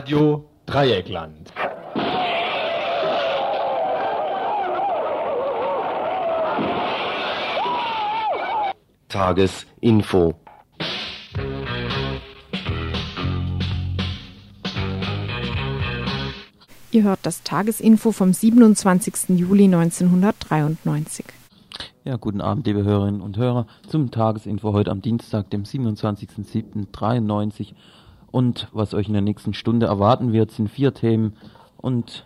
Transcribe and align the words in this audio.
Radio 0.00 0.48
Dreieckland. 0.64 1.52
Tagesinfo. 9.10 10.34
Ihr 16.92 17.02
hört 17.02 17.20
das 17.24 17.42
Tagesinfo 17.42 18.12
vom 18.12 18.32
27. 18.32 19.38
Juli 19.38 19.64
1993. 19.64 21.26
Ja, 22.04 22.16
guten 22.16 22.40
Abend, 22.40 22.66
liebe 22.66 22.84
Hörerinnen 22.84 23.20
und 23.20 23.36
Hörer, 23.36 23.66
zum 23.86 24.10
Tagesinfo 24.10 24.72
heute 24.72 24.90
am 24.90 25.02
Dienstag, 25.02 25.50
dem 25.50 25.64
27.07.93. 25.64 27.74
Und 28.30 28.68
was 28.72 28.94
euch 28.94 29.08
in 29.08 29.12
der 29.12 29.22
nächsten 29.22 29.54
Stunde 29.54 29.86
erwarten 29.86 30.32
wird, 30.32 30.50
sind 30.50 30.68
vier 30.68 30.94
Themen. 30.94 31.36
Und 31.76 32.24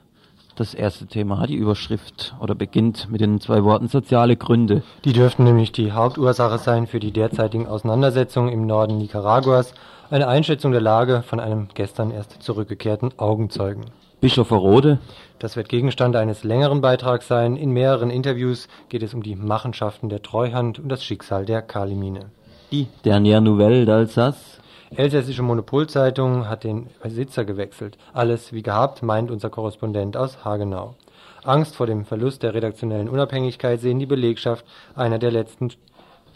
das 0.57 0.75
erste 0.75 1.07
Thema 1.07 1.41
hat 1.41 1.51
die 1.51 1.57
Überschrift 1.57 2.35
oder 2.41 2.55
beginnt 2.55 3.11
mit 3.11 3.21
den 3.21 3.41
zwei 3.41 3.65
Worten 3.65 3.89
soziale 3.89 4.37
Gründe. 4.37 4.83
Die 5.05 5.13
dürften 5.13 5.45
nämlich 5.45 5.73
die 5.73 5.93
Hauptursache 5.93 6.59
sein 6.59 6.87
für 6.87 7.01
die 7.01 7.11
derzeitigen 7.11 7.67
Auseinandersetzungen 7.67 8.53
im 8.53 8.67
Norden 8.67 8.99
Nicaraguas. 8.99 9.75
Eine 10.11 10.29
Einschätzung 10.29 10.71
der 10.71 10.80
Lage 10.80 11.23
von 11.27 11.41
einem 11.41 11.69
gestern 11.75 12.13
erst 12.13 12.43
zurückgekehrten 12.43 13.11
Augenzeugen. 13.16 13.87
Bischofferode. 14.21 15.01
Das 15.39 15.57
wird 15.57 15.69
Gegenstand 15.69 16.15
eines 16.15 16.45
längeren 16.45 16.80
Beitrags 16.80 17.27
sein. 17.27 17.57
In 17.57 17.73
mehreren 17.73 18.11
Interviews 18.11 18.68
geht 18.89 19.02
es 19.02 19.13
um 19.13 19.23
die 19.23 19.35
Machenschaften 19.35 20.09
der 20.09 20.23
Treuhand 20.23 20.79
und 20.79 20.89
das 20.89 21.02
Schicksal 21.02 21.45
der 21.45 21.63
Kalimine. 21.63 22.30
Die 22.71 22.87
Dernière 23.05 23.41
Nouvelle 23.41 23.85
d'Alsace. 23.85 24.54
Elsässische 24.96 25.42
Monopolzeitung 25.42 26.48
hat 26.48 26.62
den 26.62 26.87
Besitzer 27.02 27.45
gewechselt. 27.45 27.98
Alles 28.12 28.52
wie 28.52 28.62
gehabt, 28.62 29.02
meint 29.02 29.30
unser 29.30 29.50
Korrespondent 29.50 30.16
aus 30.16 30.45
Hagenau. 30.45 30.95
Angst 31.42 31.74
vor 31.74 31.87
dem 31.87 32.04
Verlust 32.04 32.42
der 32.42 32.54
redaktionellen 32.54 33.09
Unabhängigkeit 33.09 33.80
sehen 33.80 33.98
die 33.98 34.06
Belegschaft 34.06 34.65
einer 34.95 35.18
der 35.18 35.32
letzten 35.32 35.70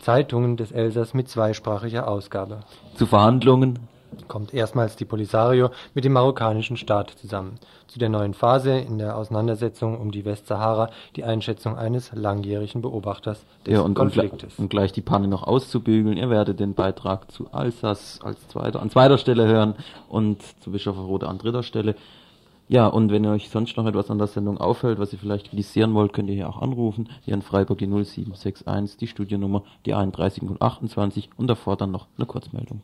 Zeitungen 0.01 0.57
des 0.57 0.73
Elsass 0.73 1.15
mit 1.15 1.29
zweisprachiger 1.29 2.09
Ausgabe. 2.09 2.61
Zu 2.97 3.07
Verhandlungen 3.07 3.79
kommt 4.27 4.55
erstmals 4.55 4.97
die 4.97 5.05
Polisario 5.05 5.71
mit 5.95 6.05
dem 6.05 6.13
marokkanischen 6.13 6.77
Staat 6.77 7.11
zusammen. 7.11 7.59
Zu 7.87 7.99
der 7.99 8.09
neuen 8.09 8.35
Phase 8.35 8.73
in 8.73 8.99
der 8.99 9.17
Auseinandersetzung 9.17 9.99
um 9.99 10.11
die 10.11 10.25
Westsahara 10.25 10.91
die 11.17 11.25
Einschätzung 11.25 11.77
eines 11.77 12.13
langjährigen 12.13 12.83
Beobachters 12.83 13.45
des 13.65 13.75
ja, 13.75 13.81
und, 13.81 13.95
Konfliktes. 13.95 14.59
Um, 14.59 14.69
gleich 14.69 14.93
die 14.93 15.01
Panne 15.01 15.29
noch 15.29 15.43
auszubügeln, 15.43 16.17
ihr 16.17 16.31
werdet 16.31 16.61
den 16.61 16.75
Beitrag 16.75 17.31
zu 17.31 17.49
Alsace 17.53 18.21
als 18.23 18.47
zweiter, 18.49 18.83
an 18.83 18.91
zweiter 18.91 19.19
Stelle 19.19 19.47
hören 19.47 19.75
und 20.09 20.43
zu 20.63 20.71
Bischofferode 20.71 21.29
an 21.29 21.39
dritter 21.39 21.63
Stelle. 21.63 21.95
Ja, 22.71 22.87
und 22.87 23.11
wenn 23.11 23.25
euch 23.25 23.49
sonst 23.49 23.79
noch 23.79 23.87
etwas 23.87 24.11
an 24.11 24.19
der 24.19 24.27
Sendung 24.27 24.59
auffällt, 24.59 24.99
was 24.99 25.15
ihr 25.15 25.19
vielleicht 25.19 25.49
kritisieren 25.49 25.95
wollt, 25.95 26.13
könnt 26.13 26.29
ihr 26.29 26.35
hier 26.35 26.51
auch 26.51 26.61
anrufen. 26.61 27.09
Hier 27.23 27.33
in 27.33 27.41
Freiburg 27.41 27.79
die 27.79 27.87
0761, 27.87 28.99
die 28.99 29.07
Studiennummer, 29.07 29.63
die 29.87 29.95
31028 29.95 31.31
und 31.39 31.47
davor 31.47 31.79
dann 31.79 31.91
noch 31.91 32.09
eine 32.19 32.27
Kurzmeldung. 32.27 32.83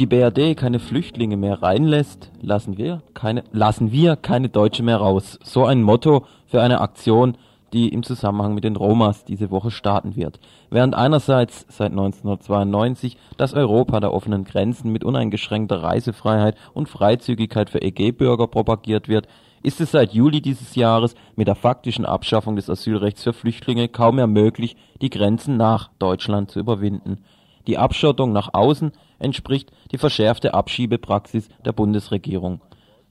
Die 0.00 0.06
BRD 0.06 0.56
keine 0.56 0.78
Flüchtlinge 0.78 1.36
mehr 1.36 1.62
reinlässt, 1.62 2.32
lassen 2.40 2.78
wir 2.78 3.02
keine, 3.12 3.44
lassen 3.52 3.92
wir 3.92 4.16
keine 4.16 4.48
Deutsche 4.48 4.82
mehr 4.82 4.96
raus. 4.96 5.38
So 5.42 5.66
ein 5.66 5.82
Motto 5.82 6.24
für 6.46 6.62
eine 6.62 6.80
Aktion, 6.80 7.36
die 7.74 7.90
im 7.90 8.02
Zusammenhang 8.02 8.54
mit 8.54 8.64
den 8.64 8.76
Romas 8.76 9.26
diese 9.26 9.50
Woche 9.50 9.70
starten 9.70 10.16
wird. 10.16 10.40
Während 10.70 10.94
einerseits 10.94 11.66
seit 11.68 11.90
1992 11.90 13.18
das 13.36 13.52
Europa 13.52 14.00
der 14.00 14.14
offenen 14.14 14.44
Grenzen 14.44 14.90
mit 14.90 15.04
uneingeschränkter 15.04 15.82
Reisefreiheit 15.82 16.56
und 16.72 16.88
Freizügigkeit 16.88 17.68
für 17.68 17.82
EG-Bürger 17.82 18.46
propagiert 18.46 19.06
wird, 19.06 19.28
ist 19.62 19.82
es 19.82 19.90
seit 19.90 20.14
Juli 20.14 20.40
dieses 20.40 20.76
Jahres 20.76 21.14
mit 21.36 21.46
der 21.46 21.56
faktischen 21.56 22.06
Abschaffung 22.06 22.56
des 22.56 22.70
Asylrechts 22.70 23.22
für 23.22 23.34
Flüchtlinge 23.34 23.88
kaum 23.88 24.16
mehr 24.16 24.26
möglich, 24.26 24.76
die 25.02 25.10
Grenzen 25.10 25.58
nach 25.58 25.90
Deutschland 25.98 26.50
zu 26.50 26.58
überwinden. 26.58 27.18
Die 27.66 27.76
Abschottung 27.76 28.32
nach 28.32 28.54
außen 28.54 28.92
entspricht 29.20 29.70
die 29.92 29.98
verschärfte 29.98 30.54
Abschiebepraxis 30.54 31.48
der 31.64 31.72
Bundesregierung. 31.72 32.60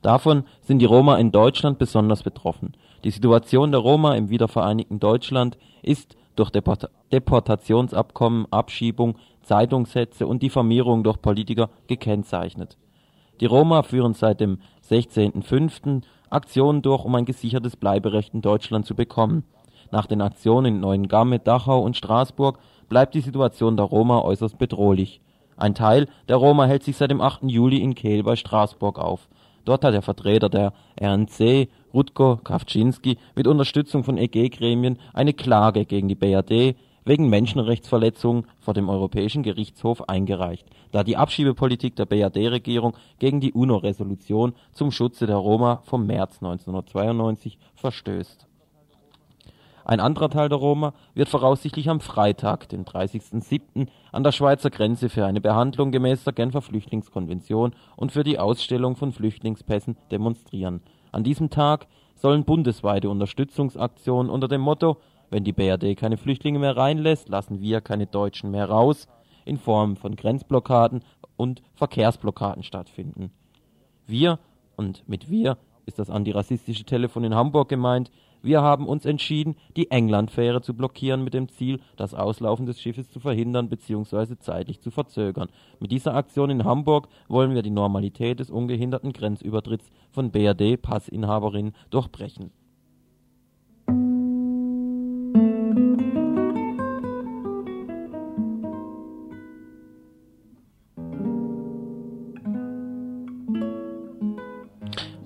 Davon 0.01 0.43
sind 0.61 0.79
die 0.79 0.85
Roma 0.85 1.17
in 1.17 1.31
Deutschland 1.31 1.77
besonders 1.77 2.23
betroffen. 2.23 2.73
Die 3.03 3.11
Situation 3.11 3.71
der 3.71 3.81
Roma 3.81 4.15
im 4.15 4.29
wiedervereinigten 4.29 4.99
Deutschland 4.99 5.57
ist 5.81 6.15
durch 6.35 6.49
Deport 6.51 6.89
Deportationsabkommen, 7.11 8.47
Abschiebung, 8.51 9.17
Zeitungssätze 9.41 10.27
und 10.27 10.43
Diffamierung 10.43 11.03
durch 11.03 11.21
Politiker 11.21 11.69
gekennzeichnet. 11.87 12.77
Die 13.41 13.45
Roma 13.45 13.83
führen 13.83 14.13
seit 14.13 14.39
dem 14.39 14.59
16.05. 14.89 16.03
Aktionen 16.29 16.81
durch, 16.81 17.05
um 17.05 17.15
ein 17.15 17.25
gesichertes 17.25 17.75
Bleiberecht 17.75 18.33
in 18.33 18.41
Deutschland 18.41 18.85
zu 18.85 18.95
bekommen. 18.95 19.43
Nach 19.91 20.05
den 20.05 20.21
Aktionen 20.21 20.75
in 20.75 20.79
Neuengamme, 20.81 21.39
Dachau 21.39 21.81
und 21.81 21.97
Straßburg 21.97 22.59
bleibt 22.89 23.15
die 23.15 23.21
Situation 23.21 23.75
der 23.75 23.85
Roma 23.85 24.19
äußerst 24.19 24.57
bedrohlich. 24.57 25.21
Ein 25.59 25.75
Teil 25.75 26.07
der 26.29 26.37
Roma 26.37 26.65
hält 26.67 26.83
sich 26.83 26.95
seit 26.95 27.11
dem 27.11 27.19
8. 27.19 27.41
Juli 27.43 27.79
in 27.79 27.93
Kehl 27.93 28.23
bei 28.23 28.37
Straßburg 28.37 28.97
auf. 28.97 29.27
Dort 29.65 29.83
hat 29.83 29.93
der 29.93 30.01
Vertreter 30.01 30.47
der 30.47 30.71
RNC, 31.01 31.67
Rutko 31.93 32.37
Kawczynski, 32.37 33.17
mit 33.35 33.45
Unterstützung 33.45 34.05
von 34.05 34.17
EG-Gremien 34.17 34.97
eine 35.13 35.33
Klage 35.33 35.83
gegen 35.83 36.07
die 36.07 36.15
BRD 36.15 36.77
wegen 37.03 37.27
Menschenrechtsverletzungen 37.27 38.45
vor 38.61 38.73
dem 38.73 38.87
Europäischen 38.87 39.43
Gerichtshof 39.43 40.07
eingereicht, 40.07 40.65
da 40.93 41.03
die 41.03 41.17
Abschiebepolitik 41.17 41.93
der 41.97 42.05
BRD-Regierung 42.05 42.95
gegen 43.19 43.41
die 43.41 43.51
UNO-Resolution 43.51 44.53
zum 44.71 44.91
Schutze 44.91 45.27
der 45.27 45.35
Roma 45.35 45.81
vom 45.83 46.07
März 46.07 46.35
1992 46.41 47.57
verstößt 47.75 48.48
ein 49.89 50.01
anderer 50.01 50.29
Teil 50.29 50.49
der 50.49 50.59
Roma 50.59 50.93
wird 51.15 51.29
voraussichtlich 51.29 51.89
am 51.89 51.99
Freitag, 51.99 52.69
den 52.69 52.85
30.07., 52.85 53.87
an 54.11 54.23
der 54.23 54.31
Schweizer 54.31 54.69
Grenze 54.69 55.09
für 55.09 55.25
eine 55.25 55.41
Behandlung 55.41 55.91
gemäß 55.91 56.23
der 56.25 56.33
Genfer 56.33 56.61
Flüchtlingskonvention 56.61 57.73
und 57.95 58.11
für 58.11 58.23
die 58.23 58.37
Ausstellung 58.37 58.95
von 58.95 59.11
Flüchtlingspässen 59.11 59.97
demonstrieren. 60.11 60.81
An 61.11 61.23
diesem 61.23 61.49
Tag 61.49 61.87
sollen 62.13 62.45
bundesweite 62.45 63.09
Unterstützungsaktionen 63.09 64.29
unter 64.29 64.47
dem 64.47 64.61
Motto 64.61 64.97
Wenn 65.31 65.43
die 65.43 65.53
BRD 65.53 65.97
keine 65.97 66.17
Flüchtlinge 66.17 66.59
mehr 66.59 66.77
reinlässt, 66.77 67.27
lassen 67.27 67.59
wir 67.59 67.81
keine 67.81 68.05
Deutschen 68.05 68.51
mehr 68.51 68.69
raus 68.69 69.07
in 69.43 69.57
Form 69.57 69.95
von 69.95 70.15
Grenzblockaden 70.15 71.03
und 71.35 71.63
Verkehrsblockaden 71.73 72.61
stattfinden. 72.61 73.31
Wir, 74.05 74.37
und 74.75 75.03
mit 75.09 75.31
wir 75.31 75.57
ist 75.87 75.97
das 75.97 76.11
antirassistische 76.11 76.83
Telefon 76.83 77.23
in 77.23 77.33
Hamburg 77.33 77.69
gemeint, 77.69 78.11
wir 78.41 78.61
haben 78.61 78.87
uns 78.87 79.05
entschieden, 79.05 79.55
die 79.75 79.91
England-Fähre 79.91 80.61
zu 80.61 80.73
blockieren 80.73 81.23
mit 81.23 81.33
dem 81.33 81.49
Ziel, 81.49 81.79
das 81.97 82.13
Auslaufen 82.13 82.65
des 82.65 82.79
Schiffes 82.79 83.09
zu 83.09 83.19
verhindern 83.19 83.69
bzw. 83.69 84.37
zeitlich 84.39 84.79
zu 84.79 84.91
verzögern. 84.91 85.49
Mit 85.79 85.91
dieser 85.91 86.15
Aktion 86.15 86.49
in 86.49 86.63
Hamburg 86.63 87.07
wollen 87.27 87.53
wir 87.53 87.63
die 87.63 87.69
Normalität 87.69 88.39
des 88.39 88.49
ungehinderten 88.49 89.13
Grenzübertritts 89.13 89.91
von 90.11 90.31
BRD-Passinhaberinnen 90.31 91.73
durchbrechen. 91.89 92.51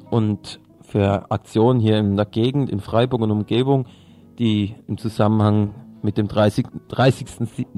Und 0.09 0.59
für 0.93 1.31
Aktionen 1.31 1.79
hier 1.79 1.97
in 1.97 2.17
der 2.17 2.27
Gegend, 2.27 2.69
in 2.69 2.79
Freiburg 2.79 3.21
und 3.21 3.31
Umgebung, 3.31 3.87
die 4.37 4.75
im 4.87 4.99
Zusammenhang 4.99 5.73
mit 6.03 6.19
dem 6.19 6.27
30. 6.27 6.67
30. 6.89 7.27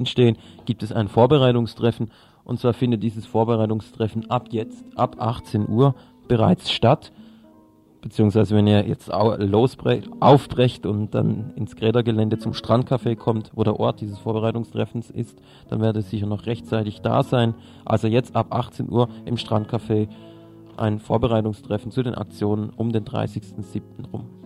stehen, 0.03 0.35
gibt 0.65 0.83
es 0.83 0.91
ein 0.91 1.07
Vorbereitungstreffen. 1.07 2.12
Und 2.44 2.59
zwar 2.59 2.73
findet 2.73 3.03
dieses 3.03 3.25
Vorbereitungstreffen 3.25 4.29
ab 4.29 4.47
jetzt, 4.51 4.83
ab 4.97 5.15
18 5.17 5.69
Uhr 5.69 5.95
bereits 6.27 6.69
statt. 6.69 7.13
Beziehungsweise 8.01 8.53
wenn 8.53 8.67
ihr 8.67 8.85
jetzt 8.85 9.09
losbrecht, 9.38 10.09
aufbrecht 10.19 10.85
und 10.85 11.15
dann 11.15 11.53
ins 11.56 11.77
Grädergelände 11.77 12.38
zum 12.38 12.51
Strandcafé 12.51 13.15
kommt, 13.15 13.51
wo 13.56 13.63
der 13.63 13.79
Ort 13.79 14.01
dieses 14.01 14.19
Vorbereitungstreffens 14.19 15.09
ist, 15.09 15.41
dann 15.69 15.79
werdet 15.79 16.03
ihr 16.03 16.09
sicher 16.09 16.27
noch 16.27 16.47
rechtzeitig 16.47 17.00
da 17.00 17.23
sein. 17.23 17.56
Also 17.85 18.09
jetzt 18.09 18.35
ab 18.35 18.47
18 18.50 18.91
Uhr 18.91 19.07
im 19.23 19.38
Strandcafé 19.38 20.09
ein 20.77 21.00
Vorbereitungstreffen 21.00 21.92
zu 21.92 22.04
den 22.04 22.16
Aktionen 22.16 22.69
um 22.69 22.92
den 22.92 23.06
30.07. 23.06 23.81
rum. 24.12 24.44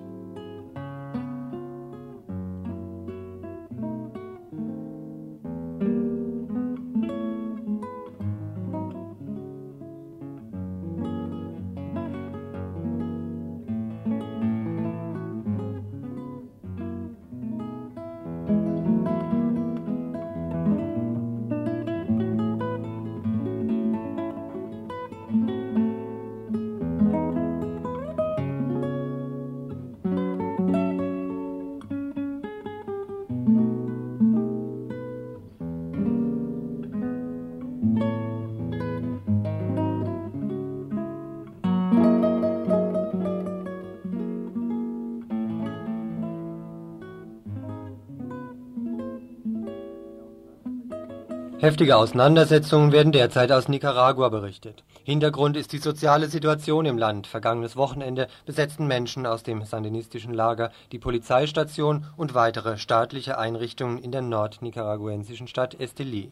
Heftige 51.62 51.98
Auseinandersetzungen 51.98 52.94
werden 52.94 53.12
derzeit 53.12 53.52
aus 53.52 53.68
Nicaragua 53.68 54.30
berichtet. 54.30 54.86
Hintergrund 55.04 55.58
ist 55.58 55.74
die 55.74 55.80
soziale 55.80 56.30
Situation 56.30 56.86
im 56.86 56.98
Land. 56.98 57.28
Vergangenes 57.28 57.76
Wochenende 57.76 58.30
besetzten 58.46 58.88
Menschen 58.88 59.26
aus 59.26 59.44
dem 59.44 59.66
sandinistischen 59.66 60.34
Lager 60.34 60.72
die 60.94 61.00
Polizeistation 61.00 62.06
und 62.16 62.34
weitere 62.34 62.78
staatliche 62.78 63.38
Einrichtungen 63.38 63.98
in 63.98 64.14
der 64.14 64.22
nordnicaraguensischen 64.22 65.50
Stadt 65.50 65.76
Estelí. 65.76 66.30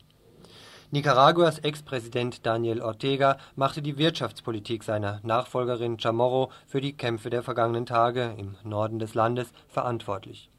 Nicaraguas 0.91 1.59
Ex-Präsident 1.59 2.45
Daniel 2.45 2.81
Ortega 2.81 3.35
machte 3.57 3.81
die 3.81 3.97
Wirtschaftspolitik 3.97 4.85
seiner 4.85 5.19
Nachfolgerin 5.23 5.99
Chamorro 5.99 6.51
für 6.67 6.79
die 6.79 6.93
Kämpfe 6.93 7.29
der 7.29 7.43
vergangenen 7.43 7.85
Tage 7.85 8.33
im 8.37 8.55
Norden 8.63 8.97
des 8.97 9.13
Landes 9.13 9.51
verantwortlich. 9.67 10.49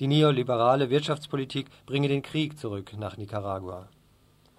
Die 0.00 0.06
neoliberale 0.06 0.88
Wirtschaftspolitik 0.88 1.66
bringe 1.84 2.08
den 2.08 2.22
Krieg 2.22 2.58
zurück 2.58 2.94
nach 2.96 3.18
Nicaragua. 3.18 3.88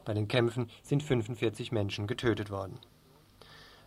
Bei 0.08 0.14
den 0.14 0.30
Kämpfen 0.30 0.70
sind 0.84 1.04
45 1.04 1.74
Menschen 1.74 2.08
getötet 2.08 2.50
worden. 2.50 2.80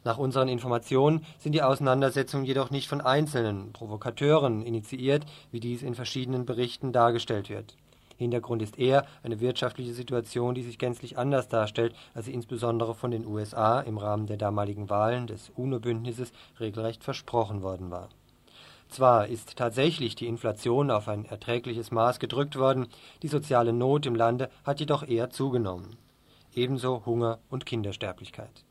Nach 0.05 0.19
unseren 0.19 0.49
Informationen 0.49 1.25
sind 1.39 1.53
die 1.53 1.63
Auseinandersetzungen 1.63 2.45
jedoch 2.45 2.71
nicht 2.71 2.89
von 2.89 3.01
einzelnen 3.01 3.73
Provokateuren 3.73 4.61
initiiert, 4.61 5.25
wie 5.51 5.61
dies 5.61 5.83
in 5.83 5.95
verschiedenen 5.95 6.45
Berichten 6.45 6.93
dargestellt 6.93 7.49
wird. 7.49 7.75
Hintergrund 8.19 8.61
ist 8.61 8.79
eher 8.79 9.07
eine 9.23 9.41
wirtschaftliche 9.41 9.95
Situation, 9.95 10.55
die 10.55 10.63
sich 10.63 10.79
gänzlich 10.79 11.17
anders 11.17 11.49
darstellt, 11.49 11.95
als 12.13 12.27
sie 12.27 12.35
insbesondere 12.35 12.95
von 12.95 13.11
den 13.11 13.27
USA 13.27 13.81
im 13.81 13.97
Rahmen 13.97 14.27
der 14.27 14.37
damaligen 14.37 14.91
Wahlen 14.91 15.27
des 15.27 15.51
UNO-Bündnisses 15.57 16.33
regelrecht 16.61 17.03
versprochen 17.03 17.63
worden 17.63 17.91
war. 17.91 18.11
Zwar 18.91 19.27
ist 19.27 19.57
tatsächlich 19.57 20.17
die 20.17 20.27
Inflation 20.27 20.91
auf 20.91 21.09
ein 21.09 21.25
erträgliches 21.25 21.91
Maß 21.91 22.19
gedrückt 22.19 22.57
worden, 22.57 22.89
die 23.23 23.29
soziale 23.29 23.73
Not 23.73 24.05
im 24.05 24.15
Lande 24.15 24.51
hat 24.65 24.81
jedoch 24.81 25.09
eher 25.09 25.31
zugenommen 25.31 25.97
ebenso 26.55 27.05
Hunger 27.07 27.39
und 27.49 27.67
Kindersterblichkeit. 27.67 28.65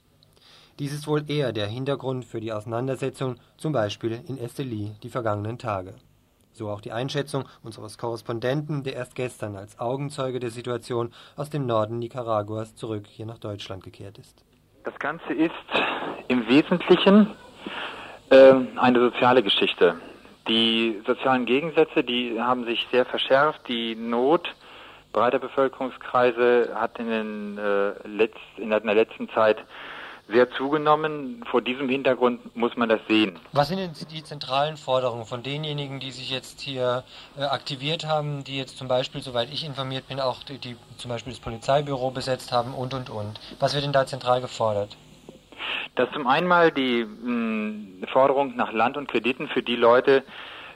Dies 0.79 0.93
ist 0.93 1.07
wohl 1.07 1.29
eher 1.29 1.51
der 1.51 1.67
Hintergrund 1.67 2.23
für 2.23 2.39
die 2.39 2.53
Auseinandersetzung, 2.53 3.35
zum 3.57 3.73
Beispiel 3.73 4.23
in 4.27 4.37
Esteli 4.37 4.91
die 5.03 5.09
vergangenen 5.09 5.57
Tage. 5.57 5.95
So 6.53 6.69
auch 6.69 6.81
die 6.81 6.91
Einschätzung 6.91 7.45
unseres 7.63 7.97
Korrespondenten, 7.97 8.83
der 8.83 8.95
erst 8.95 9.15
gestern 9.15 9.55
als 9.55 9.79
Augenzeuge 9.79 10.39
der 10.39 10.49
Situation 10.49 11.11
aus 11.35 11.49
dem 11.49 11.65
Norden 11.65 11.99
Nicaraguas 11.99 12.75
zurück 12.75 13.07
hier 13.07 13.25
nach 13.25 13.37
Deutschland 13.37 13.83
gekehrt 13.83 14.17
ist. 14.17 14.43
Das 14.83 14.97
Ganze 14.99 15.33
ist 15.33 15.51
im 16.27 16.47
Wesentlichen 16.47 17.35
äh, 18.29 18.53
eine 18.77 18.99
soziale 18.99 19.43
Geschichte. 19.43 19.95
Die 20.47 21.01
sozialen 21.05 21.45
Gegensätze, 21.45 22.03
die 22.03 22.39
haben 22.39 22.65
sich 22.65 22.87
sehr 22.91 23.05
verschärft. 23.05 23.67
Die 23.67 23.95
Not 23.95 24.47
breiter 25.13 25.39
Bevölkerungskreise 25.39 26.71
hat 26.75 26.99
in, 26.99 27.09
den, 27.09 27.57
äh, 27.57 28.07
letzt, 28.07 28.37
in 28.57 28.69
der 28.69 28.81
letzten 28.81 29.29
Zeit 29.29 29.57
sehr 30.27 30.49
zugenommen. 30.51 31.43
Vor 31.49 31.61
diesem 31.61 31.89
Hintergrund 31.89 32.55
muss 32.55 32.77
man 32.77 32.89
das 32.89 32.99
sehen. 33.07 33.39
Was 33.51 33.69
sind 33.69 33.79
denn 33.79 33.91
die 34.11 34.23
zentralen 34.23 34.77
Forderungen 34.77 35.25
von 35.25 35.41
denjenigen, 35.41 35.99
die 35.99 36.11
sich 36.11 36.29
jetzt 36.29 36.61
hier 36.61 37.03
äh, 37.37 37.43
aktiviert 37.43 38.05
haben, 38.05 38.43
die 38.43 38.57
jetzt 38.57 38.77
zum 38.77 38.87
Beispiel, 38.87 39.21
soweit 39.21 39.51
ich 39.51 39.65
informiert 39.65 40.07
bin, 40.07 40.19
auch 40.19 40.43
die, 40.43 40.59
die 40.59 40.75
zum 40.97 41.09
Beispiel 41.09 41.33
das 41.33 41.39
Polizeibüro 41.39 42.11
besetzt 42.11 42.51
haben 42.51 42.73
und 42.73 42.93
und 42.93 43.09
und? 43.09 43.39
Was 43.59 43.73
wird 43.73 43.83
denn 43.83 43.93
da 43.93 44.05
zentral 44.05 44.41
gefordert? 44.41 44.95
Das 45.95 46.09
zum 46.13 46.27
einen 46.27 46.47
mal 46.47 46.71
die 46.71 47.03
mh, 47.03 48.07
Forderung 48.13 48.55
nach 48.55 48.71
Land 48.71 48.97
und 48.97 49.09
Krediten 49.09 49.47
für 49.47 49.63
die 49.63 49.75
Leute, 49.75 50.23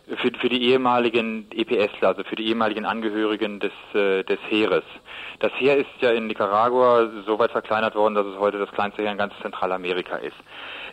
für, 0.07 0.31
für 0.37 0.49
die 0.49 0.63
ehemaligen 0.69 1.47
EPSler, 1.51 2.09
also 2.09 2.23
für 2.23 2.35
die 2.35 2.47
ehemaligen 2.47 2.85
Angehörigen 2.85 3.59
des, 3.59 3.71
äh, 3.93 4.23
des 4.23 4.39
Heeres. 4.49 4.83
Das 5.39 5.51
Heer 5.57 5.77
ist 5.77 5.89
ja 5.99 6.11
in 6.11 6.27
Nicaragua 6.27 7.09
so 7.25 7.39
weit 7.39 7.51
verkleinert 7.51 7.95
worden, 7.95 8.15
dass 8.15 8.25
es 8.25 8.37
heute 8.37 8.59
das 8.59 8.71
kleinste 8.71 9.01
Heer 9.01 9.11
in 9.11 9.17
ganz 9.17 9.33
Zentralamerika 9.41 10.17
ist. 10.17 10.35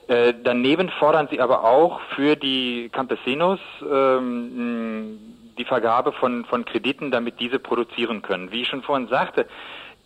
Äh, 0.09 0.35
daneben 0.43 0.89
fordern 0.91 1.29
sie 1.31 1.41
aber 1.41 1.65
auch 1.65 2.01
für 2.15 2.37
die 2.37 2.89
Campesinos 2.93 3.61
ähm, 3.83 5.19
die 5.59 5.65
Vergabe 5.65 6.13
von, 6.13 6.45
von 6.47 6.65
Krediten, 6.65 7.11
damit 7.11 7.39
diese 7.39 7.59
produzieren 7.59 8.23
können. 8.23 8.51
Wie 8.51 8.63
ich 8.63 8.69
schon 8.69 8.83
vorhin 8.83 9.09
sagte, 9.09 9.47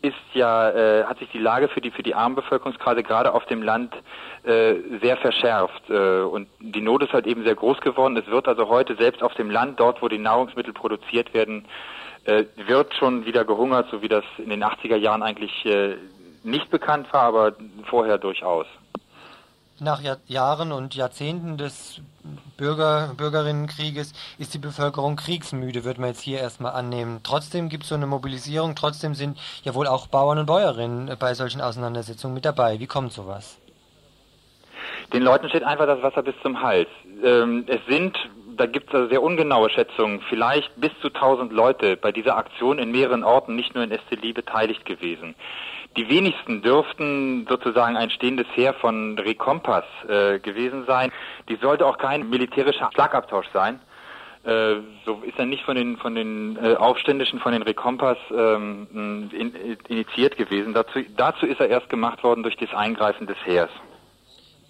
ist 0.04 0.34
ja, 0.34 0.70
äh, 0.70 1.04
hat 1.04 1.18
sich 1.18 1.30
die 1.30 1.38
Lage 1.38 1.68
für 1.68 1.80
die, 1.80 1.90
für 1.90 2.02
die 2.02 2.14
armen 2.14 2.34
Bevölkerungskreise 2.36 3.02
gerade 3.02 3.32
auf 3.32 3.46
dem 3.46 3.62
Land 3.62 3.94
äh, 4.44 4.74
sehr 5.00 5.16
verschärft. 5.16 5.88
Äh, 5.88 6.20
und 6.20 6.46
die 6.60 6.82
Not 6.82 7.02
ist 7.02 7.14
halt 7.14 7.26
eben 7.26 7.42
sehr 7.44 7.54
groß 7.54 7.80
geworden. 7.80 8.16
Es 8.18 8.26
wird 8.26 8.46
also 8.46 8.68
heute 8.68 8.96
selbst 8.96 9.22
auf 9.22 9.32
dem 9.34 9.50
Land, 9.50 9.80
dort 9.80 10.02
wo 10.02 10.08
die 10.08 10.18
Nahrungsmittel 10.18 10.74
produziert 10.74 11.32
werden, 11.32 11.64
äh, 12.26 12.44
wird 12.66 12.94
schon 12.94 13.24
wieder 13.24 13.46
gehungert, 13.46 13.88
so 13.90 14.02
wie 14.02 14.08
das 14.08 14.24
in 14.36 14.50
den 14.50 14.62
80er 14.62 14.96
Jahren 14.96 15.22
eigentlich 15.22 15.64
äh, 15.64 15.96
nicht 16.42 16.70
bekannt 16.70 17.10
war, 17.12 17.22
aber 17.22 17.52
vorher 17.84 18.18
durchaus. 18.18 18.66
Nach 19.80 20.00
Jahr 20.00 20.18
Jahren 20.26 20.70
und 20.70 20.94
Jahrzehnten 20.94 21.58
des 21.58 22.00
Bürger, 22.56 23.12
Bürgerinnenkrieges 23.16 24.12
ist 24.38 24.54
die 24.54 24.58
Bevölkerung 24.58 25.16
kriegsmüde, 25.16 25.82
wird 25.82 25.98
man 25.98 26.10
jetzt 26.10 26.20
hier 26.20 26.38
erstmal 26.38 26.74
annehmen. 26.74 27.20
Trotzdem 27.24 27.68
gibt 27.68 27.82
es 27.82 27.88
so 27.88 27.96
eine 27.96 28.06
Mobilisierung, 28.06 28.76
trotzdem 28.76 29.14
sind 29.14 29.36
ja 29.64 29.74
wohl 29.74 29.88
auch 29.88 30.06
Bauern 30.06 30.38
und 30.38 30.46
Bäuerinnen 30.46 31.16
bei 31.18 31.34
solchen 31.34 31.60
Auseinandersetzungen 31.60 32.34
mit 32.34 32.44
dabei. 32.44 32.78
Wie 32.78 32.86
kommt 32.86 33.12
sowas? 33.12 33.58
Den 35.12 35.24
Leuten 35.24 35.48
steht 35.48 35.64
einfach 35.64 35.86
das 35.86 36.02
Wasser 36.02 36.22
bis 36.22 36.34
zum 36.40 36.62
Hals. 36.62 36.88
Ähm, 37.24 37.64
es 37.66 37.80
sind, 37.88 38.16
da 38.56 38.66
gibt 38.66 38.90
es 38.90 38.94
also 38.94 39.08
sehr 39.08 39.24
ungenaue 39.24 39.70
Schätzungen, 39.70 40.20
vielleicht 40.28 40.70
bis 40.80 40.92
zu 41.02 41.08
1000 41.08 41.52
Leute 41.52 41.96
bei 41.96 42.12
dieser 42.12 42.36
Aktion 42.36 42.78
in 42.78 42.92
mehreren 42.92 43.24
Orten, 43.24 43.56
nicht 43.56 43.74
nur 43.74 43.82
in 43.82 43.90
Esteli, 43.90 44.32
beteiligt 44.32 44.84
gewesen. 44.84 45.34
Die 45.96 46.08
wenigsten 46.08 46.60
dürften 46.60 47.46
sozusagen 47.48 47.96
ein 47.96 48.10
stehendes 48.10 48.46
Heer 48.54 48.74
von 48.74 49.16
Rekompass 49.18 49.84
äh, 50.08 50.40
gewesen 50.40 50.84
sein. 50.86 51.12
Die 51.48 51.56
sollte 51.56 51.86
auch 51.86 51.98
kein 51.98 52.28
militärischer 52.28 52.90
Schlagabtausch 52.92 53.46
sein. 53.52 53.80
Äh, 54.44 54.76
so 55.06 55.22
ist 55.24 55.38
er 55.38 55.46
nicht 55.46 55.64
von 55.64 55.76
den 55.76 55.96
von 55.96 56.14
den 56.14 56.56
äh, 56.56 56.74
Aufständischen, 56.74 57.38
von 57.38 57.52
den 57.52 57.62
Rekompass 57.62 58.18
ähm, 58.30 59.28
in, 59.32 59.54
initiiert 59.88 60.36
gewesen. 60.36 60.74
Dazu, 60.74 61.00
dazu 61.16 61.46
ist 61.46 61.60
er 61.60 61.68
erst 61.68 61.88
gemacht 61.88 62.24
worden 62.24 62.42
durch 62.42 62.56
das 62.56 62.74
Eingreifen 62.74 63.26
des 63.26 63.38
Heers. 63.44 63.70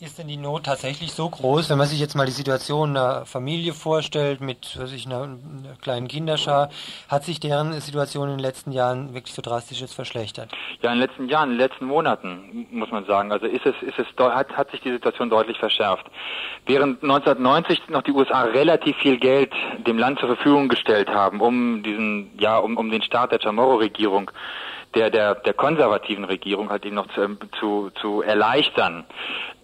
Ist 0.04 0.18
denn 0.18 0.28
die 0.28 0.36
Not 0.36 0.64
tatsächlich 0.64 1.12
so 1.12 1.30
groß, 1.30 1.70
wenn 1.70 1.78
man 1.78 1.86
sich 1.86 1.98
jetzt 1.98 2.14
mal 2.14 2.26
die 2.26 2.32
Situation 2.32 2.90
einer 2.90 3.24
Familie 3.24 3.72
vorstellt 3.72 4.42
mit 4.42 4.78
was 4.78 4.92
ich, 4.92 5.06
einer, 5.06 5.22
einer 5.22 5.76
kleinen 5.80 6.08
Kinderschar, 6.08 6.68
hat 7.08 7.24
sich 7.24 7.40
deren 7.40 7.72
Situation 7.80 8.28
in 8.28 8.36
den 8.36 8.40
letzten 8.40 8.70
Jahren 8.72 9.14
wirklich 9.14 9.32
so 9.32 9.40
drastisch 9.40 9.80
jetzt 9.80 9.94
verschlechtert? 9.94 10.50
Ja, 10.82 10.92
in 10.92 10.98
den 10.98 11.08
letzten 11.08 11.28
Jahren, 11.30 11.52
in 11.52 11.58
den 11.58 11.66
letzten 11.66 11.86
Monaten, 11.86 12.66
muss 12.70 12.90
man 12.90 13.06
sagen. 13.06 13.32
Also 13.32 13.46
ist 13.46 13.64
es, 13.64 13.74
ist 13.80 13.98
es, 13.98 14.06
hat, 14.18 14.50
hat 14.50 14.70
sich 14.72 14.82
die 14.82 14.92
Situation 14.92 15.30
deutlich 15.30 15.56
verschärft. 15.56 16.04
Während 16.66 17.02
1990 17.02 17.88
noch 17.88 18.02
die 18.02 18.12
USA 18.12 18.42
relativ 18.42 18.98
viel 18.98 19.16
Geld 19.16 19.54
dem 19.86 19.96
Land 19.96 20.18
zur 20.18 20.28
Verfügung 20.28 20.68
gestellt 20.68 21.08
haben, 21.08 21.40
um 21.40 21.82
diesen, 21.82 22.30
ja, 22.38 22.58
um, 22.58 22.76
um 22.76 22.90
den 22.90 23.02
Start 23.02 23.32
der 23.32 23.40
Chamorro-Regierung 23.40 24.30
der, 24.94 25.10
der, 25.10 25.34
der 25.34 25.54
konservativen 25.54 26.24
Regierung 26.24 26.70
halt 26.70 26.84
eben 26.84 26.94
noch 26.94 27.08
zu, 27.08 27.36
zu, 27.58 27.90
zu 28.00 28.22
erleichtern, 28.22 29.04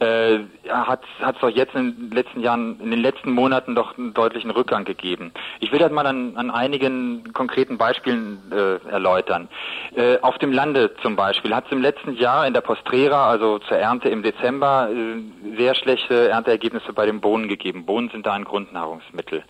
äh, 0.01 0.41
hat 0.69 1.03
es 1.21 1.41
doch 1.41 1.51
jetzt 1.51 1.75
in 1.75 2.09
den 2.09 2.11
letzten 2.11 2.41
Jahren, 2.41 2.81
in 2.81 2.91
den 2.91 3.01
letzten 3.01 3.33
Monaten 3.33 3.75
doch 3.75 3.97
einen 3.99 4.15
deutlichen 4.15 4.51
Rückgang 4.51 4.85
gegeben. 4.85 5.33
Ich 5.61 5.73
will 5.73 5.79
das 5.79 5.93
mal 5.93 6.07
an, 6.07 6.37
an 6.37 6.51
einigen 6.51 7.33
konkreten 7.33 7.77
Beispielen 7.77 8.41
äh, 8.51 8.89
erläutern. 8.89 9.49
Äh, 9.95 10.19
auf 10.23 10.39
dem 10.39 10.53
Lande 10.53 10.95
zum 11.03 11.17
Beispiel 11.17 11.55
hat 11.55 11.67
es 11.67 11.73
im 11.73 11.83
letzten 11.83 12.15
Jahr 12.15 12.47
in 12.47 12.55
der 12.55 12.63
Postrera, 12.63 13.29
also 13.29 13.59
zur 13.59 13.77
Ernte 13.77 14.09
im 14.09 14.23
Dezember, 14.23 14.89
äh, 14.91 15.57
sehr 15.57 15.75
schlechte 15.75 16.31
Ernteergebnisse 16.31 16.93
bei 16.95 17.05
den 17.05 17.21
Bohnen 17.21 17.49
gegeben. 17.49 17.85
Bohnen 17.85 18.09
sind 18.09 18.25
da 18.25 18.33
ein 18.33 18.45
Grundnahrungsmittel. 18.45 19.45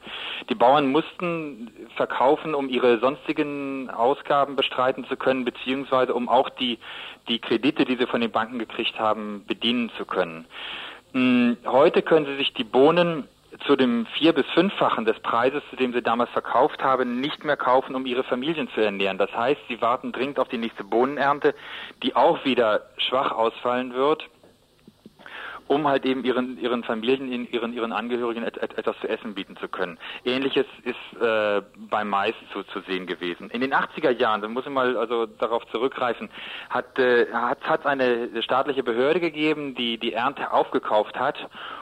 Die 0.49 0.54
Bauern 0.57 0.90
mussten 0.90 1.71
verkaufen, 1.95 2.54
um 2.54 2.69
ihre 2.69 2.99
sonstigen 2.99 3.88
Ausgaben 3.88 4.57
bestreiten 4.57 5.04
zu 5.04 5.16
können, 5.16 5.45
beziehungsweise 5.45 6.12
um 6.12 6.28
auch 6.28 6.49
die 6.49 6.78
die 7.30 7.38
Kredite, 7.38 7.84
die 7.87 7.96
sie 7.96 8.06
von 8.06 8.20
den 8.20 8.30
Banken 8.30 8.58
gekriegt 8.58 8.99
haben, 8.99 9.44
bedienen 9.46 9.90
zu 9.96 10.04
können. 10.04 10.44
Hm, 11.12 11.56
heute 11.64 12.02
können 12.02 12.26
sie 12.26 12.37
sich 12.37 12.52
die 12.52 12.64
Bohnen 12.64 13.26
zu 13.66 13.76
dem 13.76 14.06
vier- 14.06 14.32
bis 14.32 14.46
fünffachen 14.54 15.04
des 15.04 15.18
Preises, 15.20 15.62
zu 15.70 15.76
dem 15.76 15.92
sie 15.92 16.02
damals 16.02 16.30
verkauft 16.30 16.82
haben, 16.82 17.20
nicht 17.20 17.44
mehr 17.44 17.56
kaufen, 17.56 17.94
um 17.94 18.06
ihre 18.06 18.22
Familien 18.25 18.68
zu 18.75 18.80
ernähren. 18.80 19.18
Das 19.18 19.32
heißt, 19.34 19.60
sie 19.68 19.80
warten 19.80 20.12
dringend 20.12 20.38
auf 20.38 20.49
die 20.49 20.58
nächste 20.58 20.84
Bohnenernte, 20.84 21.54
die 22.02 22.14
auch 22.14 22.44
wieder 22.44 22.82
schwach 22.99 23.32
ausfallen 23.32 23.94
wird 23.94 24.28
um 25.70 25.86
halt 25.86 26.04
eben 26.04 26.24
ihren 26.24 26.58
ihren 26.58 26.82
Familien, 26.82 27.46
ihren 27.46 27.72
ihren 27.72 27.92
Angehörigen 27.92 28.42
et, 28.42 28.56
et, 28.56 28.76
etwas 28.76 28.98
zu 29.00 29.08
essen 29.08 29.34
bieten 29.34 29.56
zu 29.56 29.68
können. 29.68 29.98
Ähnliches 30.24 30.66
ist 30.82 31.22
äh, 31.22 31.62
beim 31.76 32.08
Mais 32.08 32.34
zu, 32.52 32.64
zu 32.64 32.80
sehen 32.80 33.06
gewesen. 33.06 33.50
In 33.50 33.60
den 33.60 33.72
80er 33.72 34.10
Jahren, 34.10 34.42
da 34.42 34.48
muss 34.48 34.66
ich 34.66 34.72
mal 34.72 34.96
also 34.96 35.26
darauf 35.26 35.64
zurückgreifen, 35.70 36.28
hat 36.70 36.98
äh, 36.98 37.26
hat 37.32 37.62
hat 37.62 37.86
eine 37.86 38.42
staatliche 38.42 38.82
Behörde 38.82 39.20
gegeben, 39.20 39.76
die 39.76 39.96
die 39.96 40.12
Ernte 40.12 40.52
aufgekauft 40.52 41.16
hat 41.16 41.36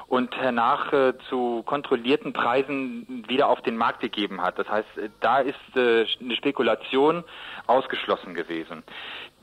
und 0.08 0.36
hernach 0.36 0.92
äh, 0.92 1.14
zu 1.30 1.62
kontrollierten 1.64 2.34
Preisen 2.34 3.24
wieder 3.28 3.48
auf 3.48 3.62
den 3.62 3.76
Markt 3.76 4.00
gegeben 4.00 4.42
hat. 4.42 4.58
Das 4.58 4.68
heißt, 4.68 4.98
äh, 4.98 5.08
da 5.20 5.38
ist 5.38 5.76
äh, 5.76 6.06
eine 6.20 6.36
Spekulation 6.36 7.24
ausgeschlossen 7.66 8.34
gewesen. 8.34 8.82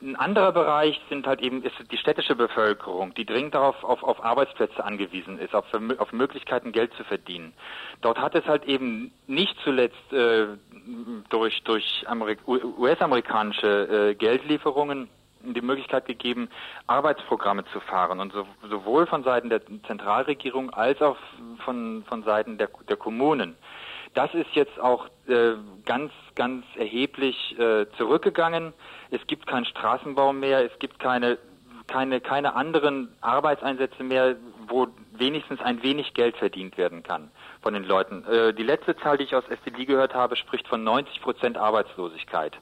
Ein 0.06 0.16
anderer 0.16 0.52
Bereich 0.52 1.00
sind 1.08 1.26
halt 1.26 1.40
eben 1.42 1.62
ist 1.62 1.74
die 1.90 1.98
städtische 1.98 2.36
Bevölkerung, 2.36 3.12
die 3.14 3.26
dringend 3.26 3.54
darauf 3.54 3.82
auf, 3.82 4.02
auf 4.02 4.24
Arbeitsplätze 4.24 4.82
angewiesen 4.82 5.38
ist, 5.38 5.54
auf, 5.54 5.64
auf 5.98 6.12
Möglichkeiten 6.12 6.72
Geld 6.72 6.94
zu 6.94 7.04
verdienen. 7.04 7.52
Dort 8.00 8.18
hat 8.18 8.34
es 8.34 8.46
halt 8.46 8.64
eben 8.64 9.12
nicht 9.26 9.56
zuletzt 9.64 10.12
äh, 10.12 10.46
durch 11.28 11.62
durch 11.64 12.06
US-amerikanische 12.46 14.10
äh, 14.10 14.14
Geldlieferungen 14.14 15.08
die 15.40 15.60
Möglichkeit 15.60 16.06
gegeben, 16.06 16.48
Arbeitsprogramme 16.86 17.64
zu 17.72 17.80
fahren 17.80 18.18
und 18.20 18.32
so, 18.32 18.46
sowohl 18.68 19.06
von 19.06 19.22
Seiten 19.24 19.48
der 19.50 19.60
Zentralregierung 19.86 20.70
als 20.70 21.02
auch 21.02 21.16
von 21.64 22.04
von 22.08 22.22
Seiten 22.22 22.58
der 22.58 22.68
der 22.88 22.96
Kommunen. 22.96 23.56
Das 24.16 24.32
ist 24.32 24.48
jetzt 24.54 24.80
auch 24.80 25.08
äh, 25.28 25.56
ganz, 25.84 26.10
ganz 26.36 26.64
erheblich 26.74 27.36
äh, 27.58 27.84
zurückgegangen. 27.98 28.72
Es 29.10 29.20
gibt 29.26 29.46
keinen 29.46 29.66
Straßenbau 29.66 30.32
mehr, 30.32 30.64
es 30.64 30.78
gibt 30.78 30.98
keine, 30.98 31.36
keine, 31.86 32.22
keine 32.22 32.54
anderen 32.54 33.14
Arbeitseinsätze 33.20 34.02
mehr, 34.02 34.36
wo 34.68 34.88
wenigstens 35.12 35.60
ein 35.60 35.82
wenig 35.82 36.14
Geld 36.14 36.34
verdient 36.38 36.78
werden 36.78 37.02
kann 37.02 37.30
von 37.60 37.74
den 37.74 37.84
Leuten. 37.84 38.24
Äh, 38.24 38.54
die 38.54 38.62
letzte 38.62 38.96
Zahl, 38.96 39.18
die 39.18 39.24
ich 39.24 39.34
aus 39.34 39.44
STD 39.50 39.84
gehört 39.84 40.14
habe, 40.14 40.34
spricht 40.36 40.66
von 40.66 40.82
90 40.82 41.20
Prozent 41.20 41.58
Arbeitslosigkeit. 41.58 42.56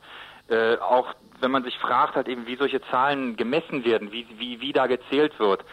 Äh, 0.48 0.78
auch 0.78 1.14
wenn 1.38 1.52
man 1.52 1.62
sich 1.62 1.78
fragt, 1.78 2.16
halt 2.16 2.26
eben, 2.26 2.48
wie 2.48 2.56
solche 2.56 2.80
Zahlen 2.90 3.36
gemessen 3.36 3.84
werden, 3.84 4.10
wie, 4.10 4.26
wie, 4.38 4.60
wie 4.60 4.72
da 4.72 4.88
gezählt 4.88 5.38
wird, 5.38 5.64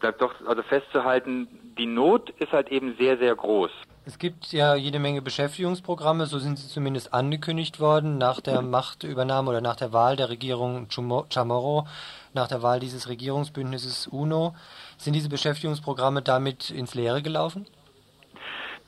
bleibt 0.00 0.20
doch 0.20 0.34
also 0.46 0.62
festzuhalten, 0.64 1.72
die 1.78 1.86
Not 1.86 2.28
ist 2.28 2.52
halt 2.52 2.70
eben 2.70 2.94
sehr, 2.98 3.16
sehr 3.16 3.34
groß. 3.34 3.70
Es 4.06 4.18
gibt 4.18 4.52
ja 4.52 4.74
jede 4.74 4.98
Menge 4.98 5.20
Beschäftigungsprogramme, 5.20 6.24
so 6.24 6.38
sind 6.38 6.58
sie 6.58 6.68
zumindest 6.68 7.12
angekündigt 7.12 7.80
worden, 7.80 8.16
nach 8.16 8.40
der 8.40 8.62
Machtübernahme 8.62 9.50
oder 9.50 9.60
nach 9.60 9.76
der 9.76 9.92
Wahl 9.92 10.16
der 10.16 10.30
Regierung 10.30 10.88
Chamorro, 10.90 11.86
nach 12.32 12.48
der 12.48 12.62
Wahl 12.62 12.80
dieses 12.80 13.08
Regierungsbündnisses 13.08 14.06
UNO. 14.06 14.54
Sind 14.96 15.12
diese 15.12 15.28
Beschäftigungsprogramme 15.28 16.22
damit 16.22 16.70
ins 16.70 16.94
Leere 16.94 17.20
gelaufen? 17.20 17.66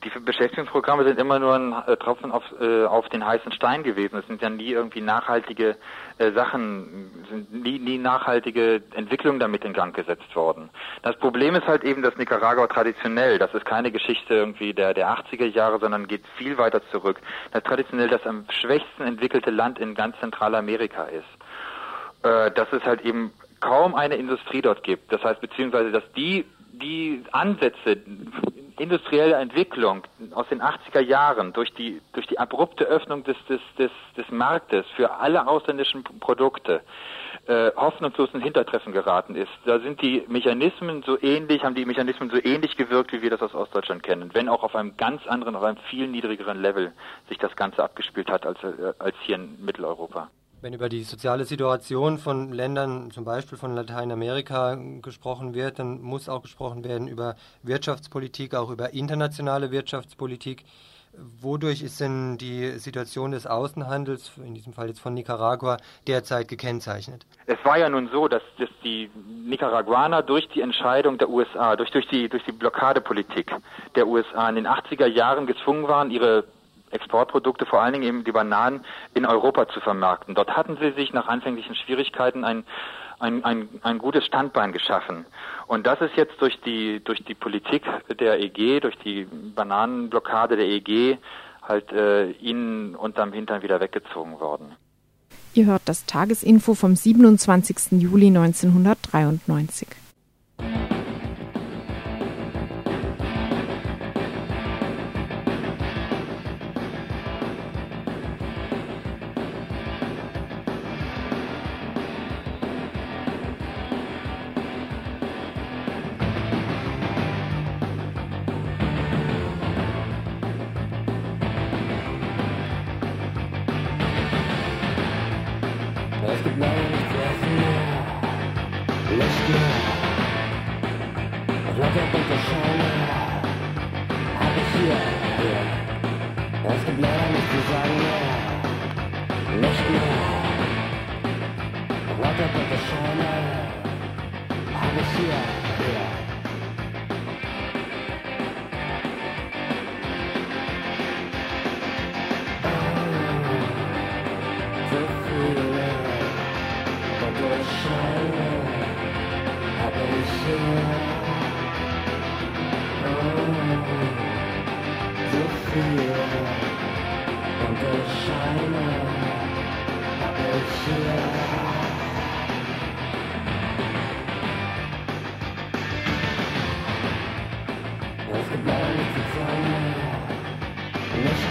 Die 0.03 0.19
Beschäftigungsprogramme 0.19 1.03
sind 1.03 1.19
immer 1.19 1.39
nur 1.39 1.55
ein 1.55 1.73
äh, 1.87 1.97
Tropfen 1.97 2.31
auf, 2.31 2.43
äh, 2.59 2.85
auf 2.85 3.07
den 3.09 3.25
heißen 3.25 3.51
Stein 3.51 3.83
gewesen. 3.83 4.17
Es 4.17 4.27
sind 4.27 4.41
ja 4.41 4.49
nie 4.49 4.71
irgendwie 4.71 5.01
nachhaltige 5.01 5.77
äh, 6.17 6.31
Sachen, 6.31 7.25
sind 7.29 7.53
nie, 7.53 7.79
nie 7.79 7.97
nachhaltige 7.97 8.81
Entwicklungen 8.93 9.39
damit 9.39 9.63
in 9.65 9.73
Gang 9.73 9.95
gesetzt 9.95 10.35
worden. 10.35 10.69
Das 11.01 11.17
Problem 11.17 11.55
ist 11.55 11.67
halt 11.67 11.83
eben, 11.83 12.01
dass 12.01 12.17
Nicaragua 12.17 12.67
traditionell, 12.67 13.39
das 13.39 13.53
ist 13.53 13.65
keine 13.65 13.91
Geschichte 13.91 14.33
irgendwie 14.33 14.73
der, 14.73 14.93
der 14.93 15.09
80er 15.09 15.45
Jahre, 15.45 15.79
sondern 15.79 16.07
geht 16.07 16.23
viel 16.37 16.57
weiter 16.57 16.81
zurück, 16.91 17.19
dass 17.51 17.63
traditionell 17.63 18.09
das 18.09 18.25
am 18.25 18.45
schwächsten 18.49 19.03
entwickelte 19.03 19.51
Land 19.51 19.79
in 19.79 19.95
ganz 19.95 20.19
Zentralamerika 20.19 21.03
ist. 21.05 21.23
Äh, 22.23 22.51
dass 22.51 22.71
es 22.71 22.83
halt 22.83 23.01
eben 23.01 23.33
kaum 23.59 23.95
eine 23.95 24.15
Industrie 24.15 24.61
dort 24.61 24.83
gibt. 24.83 25.11
Das 25.11 25.23
heißt, 25.23 25.41
beziehungsweise, 25.41 25.91
dass 25.91 26.03
die 26.15 26.45
die 26.83 27.23
Ansätze 27.31 27.97
industrielle 28.77 29.35
Entwicklung 29.35 30.03
aus 30.33 30.47
den 30.49 30.61
80er 30.61 30.99
Jahren 30.99 31.53
durch 31.53 31.73
die 31.73 32.01
durch 32.11 32.27
die 32.27 32.39
abrupte 32.39 32.85
Öffnung 32.85 33.23
des 33.23 33.37
des 33.47 33.61
des, 33.77 33.91
des 34.17 34.29
Marktes 34.31 34.85
für 34.95 35.11
alle 35.11 35.47
ausländischen 35.47 36.03
Produkte 36.03 36.81
äh, 37.47 37.71
hoffnungslos 37.75 38.29
in 38.33 38.41
Hintertreffen 38.41 38.93
geraten 38.93 39.35
ist. 39.35 39.51
Da 39.65 39.79
sind 39.79 40.01
die 40.01 40.23
Mechanismen 40.27 41.03
so 41.03 41.21
ähnlich, 41.21 41.63
haben 41.63 41.75
die 41.75 41.85
Mechanismen 41.85 42.29
so 42.29 42.37
ähnlich 42.37 42.75
gewirkt, 42.77 43.13
wie 43.13 43.21
wir 43.21 43.29
das 43.29 43.41
aus 43.41 43.53
Ostdeutschland 43.53 44.03
kennen, 44.03 44.31
wenn 44.33 44.49
auch 44.49 44.63
auf 44.63 44.75
einem 44.75 44.97
ganz 44.97 45.25
anderen, 45.27 45.55
auf 45.55 45.63
einem 45.63 45.77
viel 45.89 46.07
niedrigeren 46.07 46.61
Level 46.61 46.93
sich 47.29 47.37
das 47.37 47.55
Ganze 47.55 47.83
abgespielt 47.83 48.29
hat 48.29 48.45
als 48.45 48.61
äh, 48.63 48.93
als 48.99 49.15
hier 49.23 49.35
in 49.35 49.63
Mitteleuropa. 49.63 50.29
Wenn 50.63 50.71
über 50.71 50.87
die 50.87 51.03
soziale 51.03 51.43
Situation 51.43 52.17
von 52.17 52.53
Ländern, 52.53 53.11
zum 53.11 53.25
Beispiel 53.25 53.57
von 53.57 53.75
Lateinamerika, 53.75 54.77
gesprochen 55.01 55.53
wird, 55.53 55.77
dann 55.77 56.01
muss 56.01 56.29
auch 56.29 56.41
gesprochen 56.41 56.85
werden 56.85 57.09
über 57.09 57.35
Wirtschaftspolitik, 57.63 58.55
auch 58.55 58.69
über 58.69 58.93
internationale 58.93 59.71
Wirtschaftspolitik. 59.71 60.63
Wodurch 61.41 61.81
ist 61.81 61.99
denn 61.99 62.37
die 62.37 62.79
Situation 62.79 63.31
des 63.31 63.45
Außenhandels, 63.45 64.31
in 64.37 64.53
diesem 64.53 64.71
Fall 64.71 64.87
jetzt 64.87 65.01
von 65.01 65.13
Nicaragua, 65.13 65.79
derzeit 66.07 66.47
gekennzeichnet? 66.47 67.25
Es 67.45 67.57
war 67.65 67.77
ja 67.77 67.89
nun 67.89 68.07
so, 68.13 68.29
dass, 68.29 68.41
dass 68.57 68.69
die 68.85 69.11
Nicaraguaner 69.45 70.21
durch 70.21 70.47
die 70.47 70.61
Entscheidung 70.61 71.17
der 71.17 71.27
USA, 71.27 71.75
durch, 71.75 71.91
durch, 71.91 72.07
die, 72.07 72.29
durch 72.29 72.45
die 72.45 72.53
Blockadepolitik 72.53 73.51
der 73.95 74.07
USA 74.07 74.47
in 74.47 74.55
den 74.55 74.67
80er 74.67 75.07
Jahren 75.07 75.45
gezwungen 75.45 75.89
waren, 75.89 76.09
ihre 76.09 76.45
Exportprodukte, 76.93 77.65
vor 77.65 77.81
allen 77.81 77.93
Dingen 77.93 78.05
eben 78.05 78.23
die 78.23 78.31
Bananen, 78.31 78.85
in 79.13 79.25
Europa 79.25 79.67
zu 79.67 79.79
vermarkten. 79.79 80.35
Dort 80.35 80.55
hatten 80.55 80.77
sie 80.79 80.91
sich 80.91 81.13
nach 81.13 81.27
anfänglichen 81.27 81.75
Schwierigkeiten 81.75 82.43
ein, 82.43 82.63
ein, 83.19 83.43
ein, 83.43 83.69
ein 83.83 83.97
gutes 83.97 84.25
Standbein 84.25 84.71
geschaffen. 84.71 85.25
Und 85.67 85.87
das 85.87 86.01
ist 86.01 86.15
jetzt 86.15 86.41
durch 86.41 86.59
die, 86.61 87.03
durch 87.03 87.23
die 87.23 87.35
Politik 87.35 87.83
der 88.19 88.39
EG, 88.39 88.79
durch 88.79 88.97
die 88.99 89.25
Bananenblockade 89.25 90.57
der 90.57 90.67
EG, 90.67 91.17
halt 91.61 91.91
äh, 91.91 92.31
ihnen 92.31 92.95
unterm 92.95 93.31
Hintern 93.31 93.61
wieder 93.61 93.79
weggezogen 93.79 94.39
worden. 94.39 94.75
Ihr 95.53 95.65
hört 95.65 95.83
das 95.85 96.05
Tagesinfo 96.05 96.73
vom 96.73 96.95
27. 96.95 98.01
Juli 98.01 98.27
1993. 98.27 99.87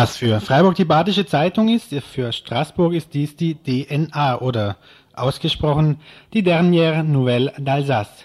Was 0.00 0.16
für 0.16 0.40
Freiburg 0.40 0.76
die 0.76 0.86
Badische 0.86 1.26
Zeitung 1.26 1.68
ist, 1.68 1.92
für 1.92 2.32
Straßburg 2.32 2.94
ist 2.94 3.12
dies 3.12 3.36
die 3.36 3.56
DNA 3.56 4.40
oder 4.40 4.78
ausgesprochen 5.12 6.00
die 6.32 6.42
Dernière 6.42 7.02
Nouvelle 7.02 7.52
d'Alsace, 7.58 8.24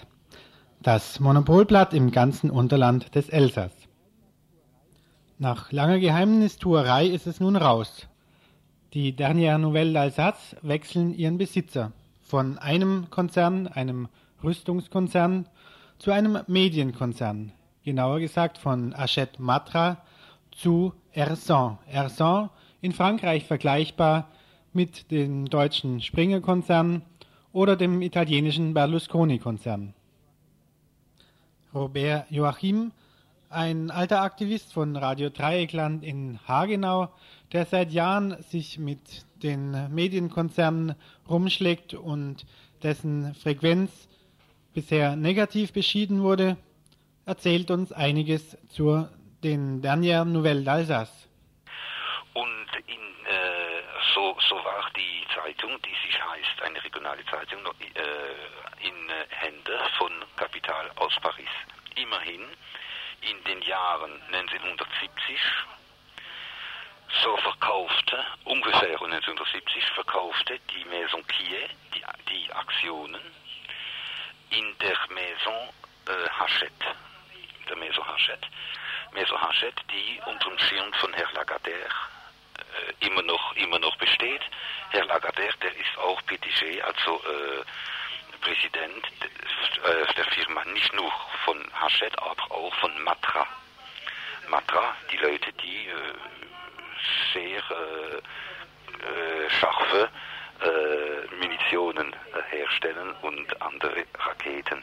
das 0.80 1.20
Monopolblatt 1.20 1.92
im 1.92 2.12
ganzen 2.12 2.48
Unterland 2.50 3.14
des 3.14 3.28
Elsass. 3.28 3.72
Nach 5.38 5.70
langer 5.70 5.98
Geheimnistuerei 5.98 7.08
ist 7.08 7.26
es 7.26 7.40
nun 7.40 7.56
raus. 7.56 8.08
Die 8.94 9.12
Dernière 9.14 9.58
Nouvelle 9.58 9.92
d'Alsace 9.92 10.56
wechseln 10.62 11.12
ihren 11.12 11.36
Besitzer 11.36 11.92
von 12.22 12.56
einem 12.56 13.10
Konzern, 13.10 13.66
einem 13.66 14.08
Rüstungskonzern, 14.42 15.46
zu 15.98 16.10
einem 16.10 16.38
Medienkonzern, 16.46 17.52
genauer 17.84 18.20
gesagt 18.20 18.56
von 18.56 18.96
Hachette 18.96 19.42
Matra 19.42 19.98
zu 20.56 20.92
Ersan. 21.12 21.78
Ersan 21.86 22.50
in 22.80 22.92
Frankreich 22.92 23.44
vergleichbar 23.44 24.30
mit 24.72 25.10
dem 25.10 25.46
deutschen 25.48 26.00
Springer-Konzern 26.00 27.02
oder 27.52 27.76
dem 27.76 28.02
italienischen 28.02 28.74
Berlusconi-Konzern. 28.74 29.94
Robert 31.74 32.30
Joachim, 32.30 32.92
ein 33.48 33.90
alter 33.90 34.22
Aktivist 34.22 34.72
von 34.72 34.96
Radio 34.96 35.30
Dreieckland 35.30 36.02
in 36.02 36.38
Hagenau, 36.46 37.08
der 37.52 37.66
seit 37.66 37.92
Jahren 37.92 38.42
sich 38.42 38.78
mit 38.78 39.24
den 39.42 39.92
Medienkonzernen 39.94 40.94
rumschlägt 41.28 41.94
und 41.94 42.46
dessen 42.82 43.34
Frequenz 43.34 44.08
bisher 44.74 45.16
negativ 45.16 45.72
beschieden 45.72 46.22
wurde, 46.22 46.56
erzählt 47.24 47.70
uns 47.70 47.92
einiges 47.92 48.56
zur 48.68 49.10
den 49.46 49.80
Dernière 49.80 50.24
Nouvelle 50.24 50.64
d'Alsace. 50.64 51.28
Und 52.34 52.68
in, 52.86 53.04
äh, 53.26 53.82
so, 54.12 54.36
so 54.48 54.56
war 54.56 54.90
die 54.96 55.24
Zeitung, 55.32 55.80
die 55.82 55.94
sich 56.04 56.20
heißt, 56.20 56.62
eine 56.62 56.82
regionale 56.82 57.24
Zeitung, 57.26 57.60
äh, 57.80 58.88
in 58.88 59.08
Hände 59.30 59.78
von 59.98 60.10
Kapital 60.36 60.90
aus 60.96 61.14
Paris. 61.22 61.54
Immerhin 61.94 62.42
in 63.20 63.44
den 63.44 63.62
Jahren 63.62 64.20
1970 64.32 65.38
so 67.22 67.36
verkaufte, 67.36 68.24
ungefähr 68.44 69.00
1970 69.00 69.84
verkaufte 69.94 70.58
die 70.74 70.84
Maison 70.86 71.24
Quier 71.28 71.68
die, 71.94 72.02
die 72.30 72.52
Aktionen 72.52 73.22
in 74.50 74.74
der 74.80 74.98
Maison 75.14 75.68
äh, 76.08 76.28
Hachette, 76.30 76.86
der 77.68 77.76
Maison 77.76 78.06
Hachette, 78.06 78.48
Maison 79.16 79.40
Hachette, 79.40 79.82
die 79.90 80.20
unter 80.26 80.50
dem 80.50 80.58
Schirm 80.58 80.92
von 81.00 81.10
Herr 81.14 81.26
Lagardère 81.32 81.90
äh, 83.00 83.06
immer 83.06 83.22
noch 83.22 83.56
immer 83.56 83.78
noch 83.78 83.96
besteht. 83.96 84.42
Herr 84.90 85.06
Lagardère, 85.06 85.56
der 85.62 85.72
ist 85.74 85.96
auch 85.96 86.20
PDG, 86.26 86.82
also 86.82 87.14
äh, 87.24 87.64
Präsident 88.42 89.04
äh, 89.84 90.14
der 90.14 90.24
Firma, 90.26 90.62
nicht 90.66 90.92
nur 90.94 91.10
von 91.46 91.56
Hachette, 91.72 92.20
aber 92.22 92.50
auch 92.50 92.74
von 92.74 92.92
Matra. 93.04 93.46
Matra, 94.50 94.94
die 95.10 95.16
Leute, 95.16 95.50
die 95.64 95.86
äh, 95.88 96.12
sehr 97.32 97.58
äh, 97.58 98.16
äh, 98.16 99.50
scharfe 99.50 100.10
äh, 100.60 101.34
Munitionen 101.40 102.14
herstellen 102.50 103.14
und 103.22 103.62
andere 103.62 104.04
Raketen. 104.18 104.82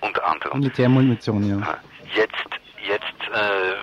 Unter 0.00 0.24
anderem. 0.24 0.60
Militärmunition, 0.60 1.60
ja. 1.60 1.80
Jetzt, 2.14 2.34
jetzt, 2.82 3.28
äh, 3.32 3.76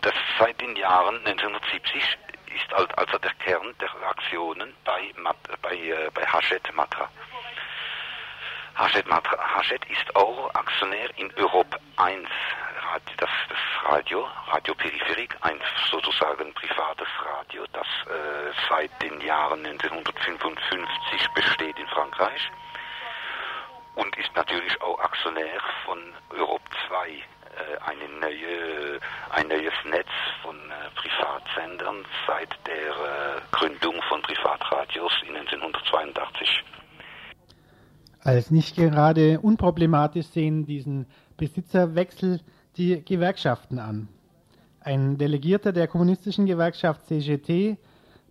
das 0.00 0.14
seit 0.38 0.60
den 0.60 0.74
Jahren 0.76 1.16
1970 1.26 2.02
ist 2.54 2.72
also 2.72 3.18
der 3.18 3.34
Kern 3.34 3.74
der 3.80 3.90
Aktionen 4.08 4.72
bei, 4.84 5.12
bei, 5.60 5.74
äh, 5.74 6.10
bei 6.14 6.22
Hachette 6.26 6.72
Matra. 6.72 7.08
Hachette, 8.74 9.08
Matra, 9.08 9.36
Hachette 9.54 9.86
ist 9.92 10.16
auch 10.16 10.54
Aktionär 10.54 11.10
in 11.16 11.32
Europe 11.36 11.78
1 11.96 12.28
das, 13.18 13.30
das 13.48 13.58
Radio, 13.84 14.26
Radio 14.48 14.74
Peripherik, 14.74 15.36
ein 15.42 15.60
sozusagen 15.90 16.52
privates 16.54 17.08
Radio, 17.22 17.64
das 17.72 17.86
äh, 18.06 18.52
seit 18.68 18.90
den 19.02 19.20
Jahren 19.20 19.64
1955 19.66 21.28
besteht 21.34 21.78
in 21.78 21.86
Frankreich 21.88 22.50
und 23.96 24.16
ist 24.16 24.30
natürlich 24.36 24.80
auch 24.80 24.98
Aktionär 25.00 25.60
von 25.84 25.98
Europe 26.30 26.64
2, 26.88 27.08
äh, 27.08 27.20
eine 27.80 28.08
neue, 28.20 29.00
ein 29.30 29.48
neues 29.48 29.72
Netz 29.90 30.08
von 30.42 30.54
äh, 30.54 30.90
Privatsendern 30.94 32.04
seit 32.26 32.50
der 32.66 32.90
äh, 32.90 33.40
Gründung 33.52 34.00
von 34.08 34.22
Privatradios 34.22 35.12
in 35.26 35.36
1982. 35.36 36.62
Als 38.22 38.50
nicht 38.50 38.76
gerade 38.76 39.40
unproblematisch 39.40 40.26
sehen 40.26 40.66
diesen 40.66 41.06
Besitzerwechsel 41.36 42.40
die 42.76 43.02
Gewerkschaften 43.04 43.78
an. 43.78 44.08
Ein 44.80 45.16
Delegierter 45.16 45.72
der 45.72 45.88
kommunistischen 45.88 46.46
Gewerkschaft 46.46 47.06
CGT 47.06 47.78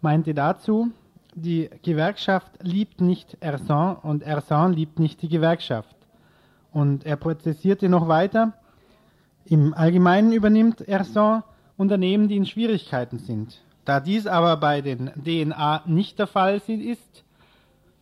meinte 0.02 0.34
dazu, 0.34 0.92
die 1.36 1.70
Gewerkschaft 1.84 2.52
liebt 2.62 3.02
nicht 3.02 3.38
Ersan 3.42 3.98
und 3.98 4.24
Ersan 4.24 4.74
liebt 4.74 5.00
nicht 5.00 5.22
die 5.22 5.28
Gewerkschaft. 5.28 5.96
Und 6.72 7.06
er 7.06 7.18
präzisierte 7.18 7.90
noch 7.90 8.08
weiter, 8.08 8.54
im 9.46 9.74
Allgemeinen 9.74 10.32
übernimmt 10.32 10.82
Ersan 10.82 11.44
Unternehmen, 11.78 12.30
die 12.30 12.38
in 12.38 12.46
Schwierigkeiten 12.46 13.20
sind. 13.20 13.62
Da 13.84 14.00
dies 14.00 14.28
aber 14.28 14.58
bei 14.58 14.82
den 14.82 15.12
DNA 15.24 15.84
nicht 15.86 16.18
der 16.18 16.28
Fall 16.28 16.62
ist, 16.68 17.24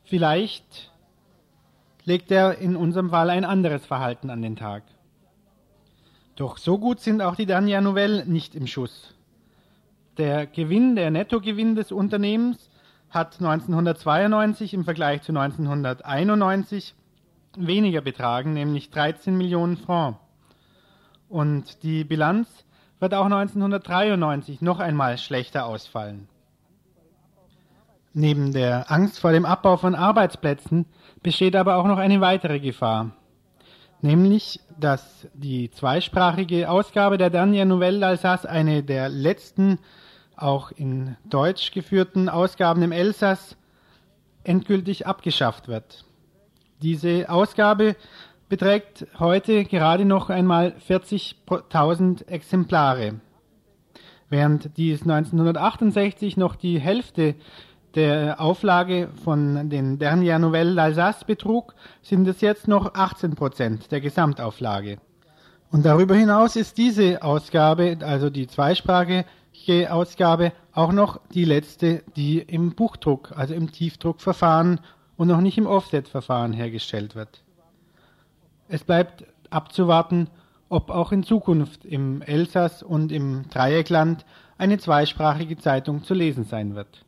vielleicht 0.04 0.92
legt 2.06 2.32
er 2.32 2.60
in 2.60 2.76
unserem 2.76 3.10
Fall 3.10 3.30
ein 3.30 3.46
anderes 3.46 3.86
Verhalten 3.86 4.30
an 4.30 4.42
den 4.42 4.56
Tag. 4.56 4.84
Doch 6.36 6.58
so 6.58 6.78
gut 6.78 7.00
sind 7.00 7.22
auch 7.22 7.36
die 7.36 7.46
Dania 7.46 7.82
Novelle 7.82 8.26
nicht 8.26 8.56
im 8.56 8.68
Schuss. 8.68 9.14
Der 10.18 10.46
Gewinn, 10.46 10.96
der 10.96 11.10
Nettogewinn 11.10 11.76
des 11.76 11.92
Unternehmens 11.92 12.70
hat 13.14 13.36
1992 13.40 14.74
im 14.74 14.84
Vergleich 14.84 15.22
zu 15.22 15.32
1991 15.32 16.96
weniger 17.58 18.02
betragen, 18.02 18.54
nämlich 18.54 18.90
13 18.90 19.38
Millionen 19.38 19.78
Francs. 19.78 20.20
Und 21.30 21.84
die 21.84 22.04
Bilanz 22.04 22.48
wird 23.00 23.14
auch 23.14 23.26
1993 23.26 24.62
noch 24.62 24.80
einmal 24.80 25.18
schlechter 25.18 25.66
ausfallen. 25.66 26.28
Neben 28.14 28.54
der 28.54 28.92
Angst 28.92 29.20
vor 29.20 29.32
dem 29.32 29.46
Abbau 29.46 29.78
von 29.78 29.96
Arbeitsplätzen 29.96 30.86
besteht 31.22 31.56
aber 31.56 31.78
auch 31.78 31.88
noch 31.88 31.98
eine 31.98 32.22
weitere 32.22 32.60
Gefahr 32.60 33.12
nämlich 34.04 34.60
dass 34.80 35.28
die 35.34 35.72
zweisprachige 35.72 36.70
Ausgabe 36.70 37.18
der 37.18 37.32
Dernière 37.32 37.66
Nouvelle 37.66 38.06
d'Alsace 38.06 38.46
eine 38.46 38.84
der 38.84 39.08
letzten 39.08 39.80
auch 40.36 40.72
in 40.72 41.16
Deutsch 41.26 41.72
geführten 41.72 42.30
Ausgaben 42.30 42.82
im 42.82 42.92
Elsass 42.92 43.56
endgültig 44.44 45.08
abgeschafft 45.08 45.68
wird. 45.68 46.06
Diese 46.82 47.30
Ausgabe 47.30 47.96
beträgt 48.50 49.08
heute 49.20 49.64
gerade 49.64 50.06
noch 50.06 50.30
einmal 50.30 50.76
40.000 50.88 52.28
Exemplare, 52.28 53.16
während 54.30 54.78
dies 54.78 55.02
1968 55.04 56.38
noch 56.38 56.56
die 56.56 56.80
Hälfte 56.80 57.36
der 57.96 58.42
Auflage 58.42 59.10
von 59.24 59.70
den 59.70 60.00
Dernière 60.00 60.40
Nouvelle 60.40 60.74
d'Alsace 60.74 61.26
betrug, 61.26 61.76
sind 62.02 62.28
es 62.28 62.42
jetzt 62.42 62.68
noch 62.68 62.96
18 62.96 63.36
Prozent 63.36 63.92
der 63.92 64.02
Gesamtauflage. 64.02 64.98
Und 65.72 65.86
darüber 65.86 66.16
hinaus 66.16 66.56
ist 66.56 66.78
diese 66.78 67.24
Ausgabe, 67.24 67.98
also 68.02 68.30
die 68.30 68.48
zweisprachige 69.64 69.94
Ausgabe, 69.94 70.52
auch 70.74 70.92
noch 70.92 71.20
die 71.34 71.46
letzte, 71.46 72.04
die 72.16 72.40
im 72.40 72.76
Buchdruck, 72.76 73.34
also 73.36 73.54
im 73.54 73.72
Tiefdruckverfahren 73.72 74.80
und 75.18 75.28
noch 75.28 75.42
nicht 75.42 75.58
im 75.58 75.68
Offset-Verfahren 75.68 76.54
hergestellt 76.54 77.16
wird. 77.16 77.44
Es 78.68 78.84
bleibt 78.84 79.26
abzuwarten, 79.50 80.30
ob 80.70 80.90
auch 80.90 81.12
in 81.12 81.24
Zukunft 81.24 81.86
im 81.86 82.22
Elsass 82.22 82.82
und 82.82 83.12
im 83.12 83.48
Dreieckland 83.50 84.26
eine 84.58 84.80
zweisprachige 84.80 85.58
Zeitung 85.58 86.04
zu 86.04 86.14
lesen 86.14 86.46
sein 86.46 86.76
wird. 86.76 87.06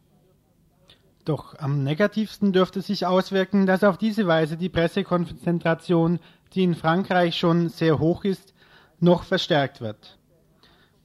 Doch 1.26 1.58
am 1.58 1.84
negativsten 1.84 2.54
dürfte 2.54 2.82
sich 2.82 3.08
auswirken, 3.08 3.66
dass 3.66 3.84
auf 3.84 3.98
diese 3.98 4.28
Weise 4.28 4.58
die 4.58 4.70
Pressekonzentration, 4.70 6.20
die 6.54 6.64
in 6.64 6.76
Frankreich 6.76 7.36
schon 7.36 7.70
sehr 7.70 7.98
hoch 7.98 8.24
ist, 8.24 8.54
noch 9.00 9.24
verstärkt 9.24 9.82
wird. 9.82 10.20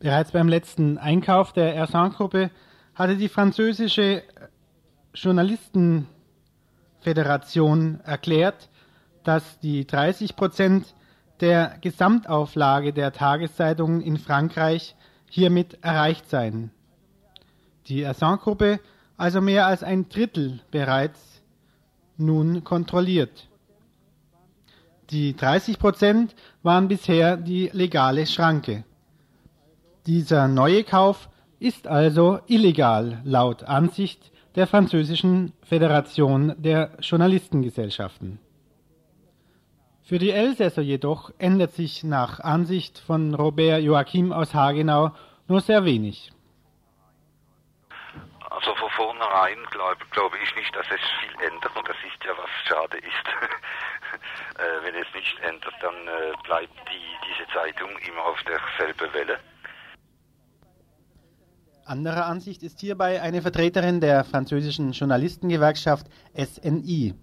Bereits 0.01 0.33
beim 0.33 0.49
letzten 0.49 0.97
Einkauf 0.97 1.53
der 1.53 1.77
Ersan-Gruppe 1.77 2.51
hatte 2.95 3.17
die 3.17 3.29
französische 3.29 4.23
Journalistenföderation 5.13 8.01
erklärt, 8.01 8.71
dass 9.25 9.61
die 9.61 9.87
30 9.87 10.37
Prozent 10.37 10.95
der 11.41 11.77
Gesamtauflage 11.83 12.95
der 12.95 13.13
Tageszeitungen 13.13 14.01
in 14.01 14.17
Frankreich 14.17 14.97
hiermit 15.29 15.77
erreicht 15.83 16.31
seien. 16.31 16.71
Die 17.87 18.01
Ersan-Gruppe 18.01 18.81
also 19.19 19.43
mehr 19.43 19.67
als 19.67 19.83
ein 19.83 20.09
Drittel 20.09 20.61
bereits 20.71 21.43
nun 22.17 22.65
kontrolliert. 22.65 23.51
Die 25.11 25.37
30 25.37 25.79
Prozent 25.79 26.35
waren 26.63 26.89
bisher 26.89 27.37
die 27.37 27.69
legale 27.75 28.25
Schranke. 28.25 28.85
Dieser 30.07 30.49
neue 30.49 30.83
Kauf 30.83 31.29
ist 31.59 31.87
also 31.87 32.41
illegal 32.47 33.21
laut 33.25 33.65
Ansicht 33.65 34.33
der 34.57 34.67
französischen 34.67 35.53
Föderation 35.63 36.55
der 36.57 36.93
Journalistengesellschaften. 37.01 38.41
Für 40.03 40.19
die 40.19 40.31
Elsässer 40.31 40.83
jedoch 40.83 41.31
ändert 41.39 41.73
sich 41.73 42.03
nach 42.03 42.41
Ansicht 42.41 42.99
von 42.99 43.35
Robert 43.35 43.83
Joachim 43.83 44.33
aus 44.33 44.55
Hagenau 44.55 45.13
nur 45.49 45.61
sehr 45.61 45.85
wenig. 45.85 46.33
Also 48.51 48.75
von 48.75 48.91
vornherein 48.91 49.59
glaube 49.71 50.05
glaub 50.11 50.35
ich 50.43 50.57
nicht, 50.57 50.75
dass 50.75 50.87
es 50.87 51.01
viel 51.21 51.47
ändert 51.47 51.77
und 51.77 51.87
das 51.87 51.97
ist 51.99 52.25
ja 52.25 52.33
was 52.37 52.51
schade 52.67 52.97
ist. 52.97 53.07
äh, 54.59 54.83
wenn 54.83 54.95
es 54.95 55.07
nicht 55.15 55.39
ändert, 55.41 55.75
dann 55.81 55.95
äh, 56.09 56.33
bleibt 56.43 56.75
die, 56.89 57.29
diese 57.29 57.49
Zeitung 57.53 57.91
immer 57.99 58.25
auf 58.25 58.43
derselben 58.43 59.13
Welle. 59.13 59.39
Anderer 61.91 62.27
Ansicht 62.27 62.63
ist 62.63 62.79
hierbei 62.79 63.21
eine 63.21 63.43
Vertreterin 63.43 64.01
der 64.01 64.23
französischen 64.23 64.93
Journalistengewerkschaft 64.93 66.07
SNI. 66.37 67.15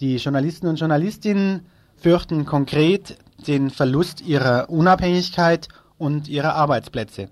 Die 0.00 0.16
Journalisten 0.16 0.66
und 0.66 0.78
Journalistinnen 0.78 1.64
fürchten 1.96 2.44
konkret 2.44 3.16
den 3.46 3.70
Verlust 3.70 4.20
ihrer 4.20 4.68
Unabhängigkeit 4.68 5.68
und 5.96 6.28
ihrer 6.28 6.54
Arbeitsplätze. 6.54 7.30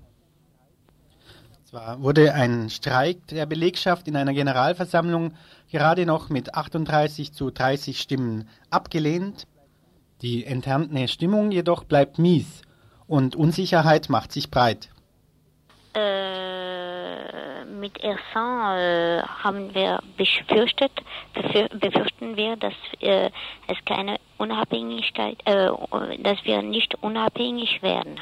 Zwar 1.66 2.00
wurde 2.00 2.32
ein 2.32 2.70
Streik 2.70 3.26
der 3.26 3.44
Belegschaft 3.44 4.08
in 4.08 4.16
einer 4.16 4.32
Generalversammlung 4.32 5.34
gerade 5.70 6.06
noch 6.06 6.30
mit 6.30 6.54
38 6.54 7.34
zu 7.34 7.50
30 7.50 8.00
Stimmen 8.00 8.48
abgelehnt, 8.70 9.46
die 10.22 10.42
interne 10.42 11.08
Stimmung 11.08 11.50
jedoch 11.50 11.84
bleibt 11.84 12.18
mies 12.18 12.62
und 13.06 13.36
Unsicherheit 13.36 14.08
macht 14.08 14.32
sich 14.32 14.50
breit. 14.50 14.88
Äh, 15.96 17.64
mit 17.64 17.96
Ersan 18.04 18.78
äh, 18.78 19.22
haben 19.22 19.74
wir 19.74 19.98
befürchtet, 20.18 20.92
befür 21.32 21.68
befürchten 21.70 22.36
wir, 22.36 22.56
dass 22.56 22.74
äh, 23.00 23.30
es 23.66 23.78
keine 23.86 24.18
Unabhängigkeit, 24.36 25.38
äh, 25.46 25.68
dass 26.18 26.44
wir 26.44 26.60
nicht 26.60 26.94
unabhängig 27.02 27.82
werden. 27.82 28.20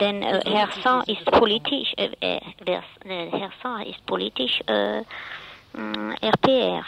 Denn 0.00 0.22
äh, 0.22 0.40
Hersan 0.46 1.04
ist 1.06 1.24
politisch, 1.26 1.92
äh, 1.98 2.10
äh, 2.20 2.40
Hersan 3.04 3.82
ist 3.82 4.06
politisch 4.06 4.60
äh, 4.66 5.02
RPR. 6.22 6.84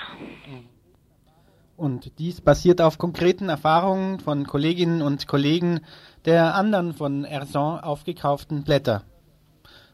Und 1.76 2.18
dies 2.18 2.40
basiert 2.40 2.80
auf 2.80 2.96
konkreten 2.96 3.50
Erfahrungen 3.50 4.20
von 4.20 4.46
Kolleginnen 4.46 5.02
und 5.02 5.26
Kollegen 5.26 5.80
der 6.24 6.54
anderen 6.54 6.94
von 6.94 7.24
Ersan 7.24 7.80
aufgekauften 7.80 8.64
Blätter. 8.64 9.04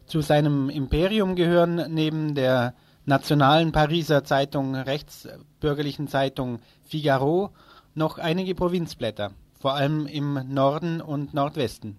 Zu 0.09 0.23
seinem 0.23 0.71
Imperium 0.71 1.37
gehören 1.37 1.93
neben 1.93 2.35
der 2.35 2.73
nationalen 3.05 3.73
Pariser 3.73 4.25
Zeitung, 4.25 4.75
rechtsbürgerlichen 4.75 6.09
Zeitung 6.09 6.61
Figaro, 6.83 7.51
noch 7.95 8.17
einige 8.17 8.55
Provinzblätter, 8.55 9.33
vor 9.61 9.75
allem 9.75 10.07
im 10.07 10.41
Norden 10.49 11.03
und 11.03 11.35
Nordwesten. 11.35 11.99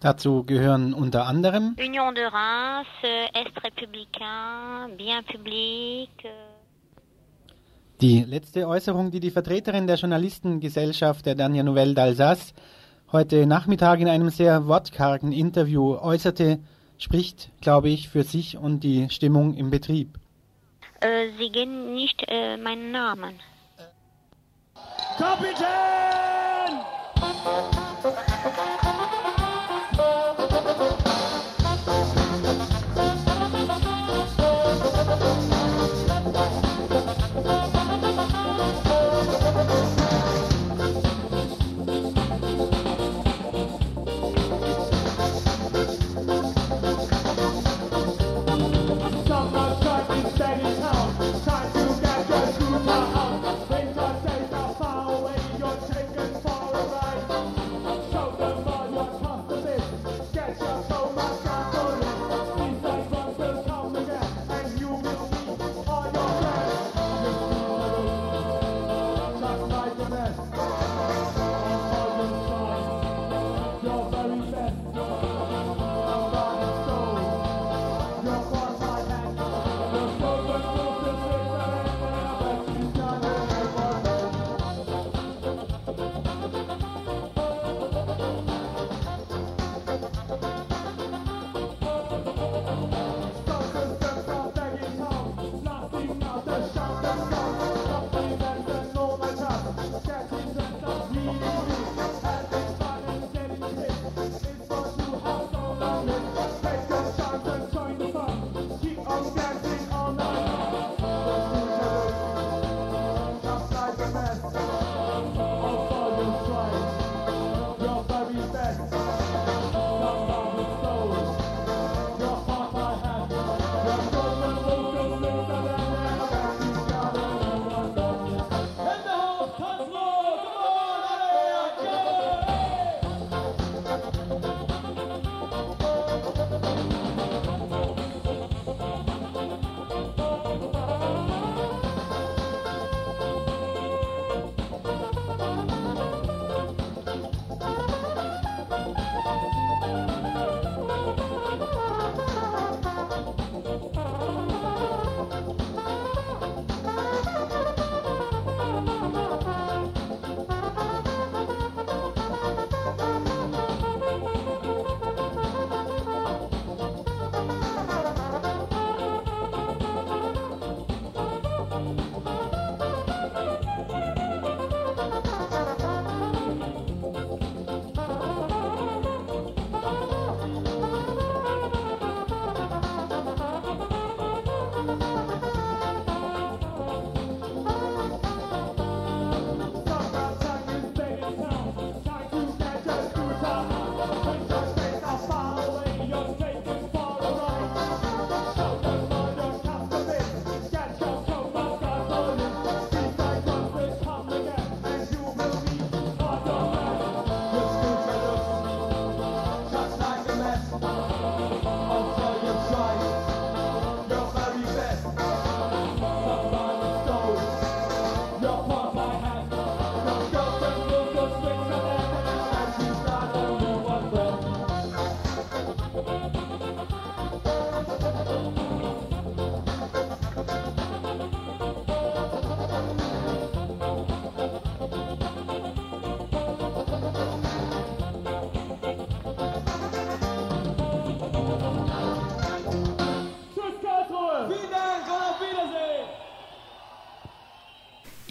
Dazu 0.00 0.44
gehören 0.44 0.92
unter 0.92 1.26
anderem 1.26 1.74
Union 1.78 2.14
de 2.14 2.24
Reims, 2.24 2.86
Est 3.32 3.56
Républicain, 3.64 4.94
Bien 4.98 5.24
Public. 5.24 6.10
Die 8.02 8.24
letzte 8.24 8.68
Äußerung, 8.68 9.10
die 9.10 9.20
die 9.20 9.30
Vertreterin 9.30 9.86
der 9.86 9.96
Journalistengesellschaft 9.96 11.24
der 11.24 11.34
Dernière 11.34 11.62
Nouvelle 11.62 11.94
d'Alsace 11.94 12.52
heute 13.14 13.46
Nachmittag 13.46 14.00
in 14.00 14.08
einem 14.08 14.28
sehr 14.28 14.66
wortkargen 14.66 15.30
Interview 15.30 15.94
äußerte, 15.94 16.58
spricht, 16.98 17.50
glaube 17.60 17.88
ich, 17.88 18.08
für 18.08 18.22
sich 18.22 18.56
und 18.56 18.80
die 18.80 19.08
Stimmung 19.10 19.54
im 19.54 19.70
Betrieb. 19.70 20.18
Äh, 21.00 21.28
Sie 21.38 21.50
kennen 21.50 21.94
nicht 21.94 22.24
äh, 22.28 22.56
meinen 22.56 22.90
Namen. 22.92 23.40
Kapitän! 25.18 25.84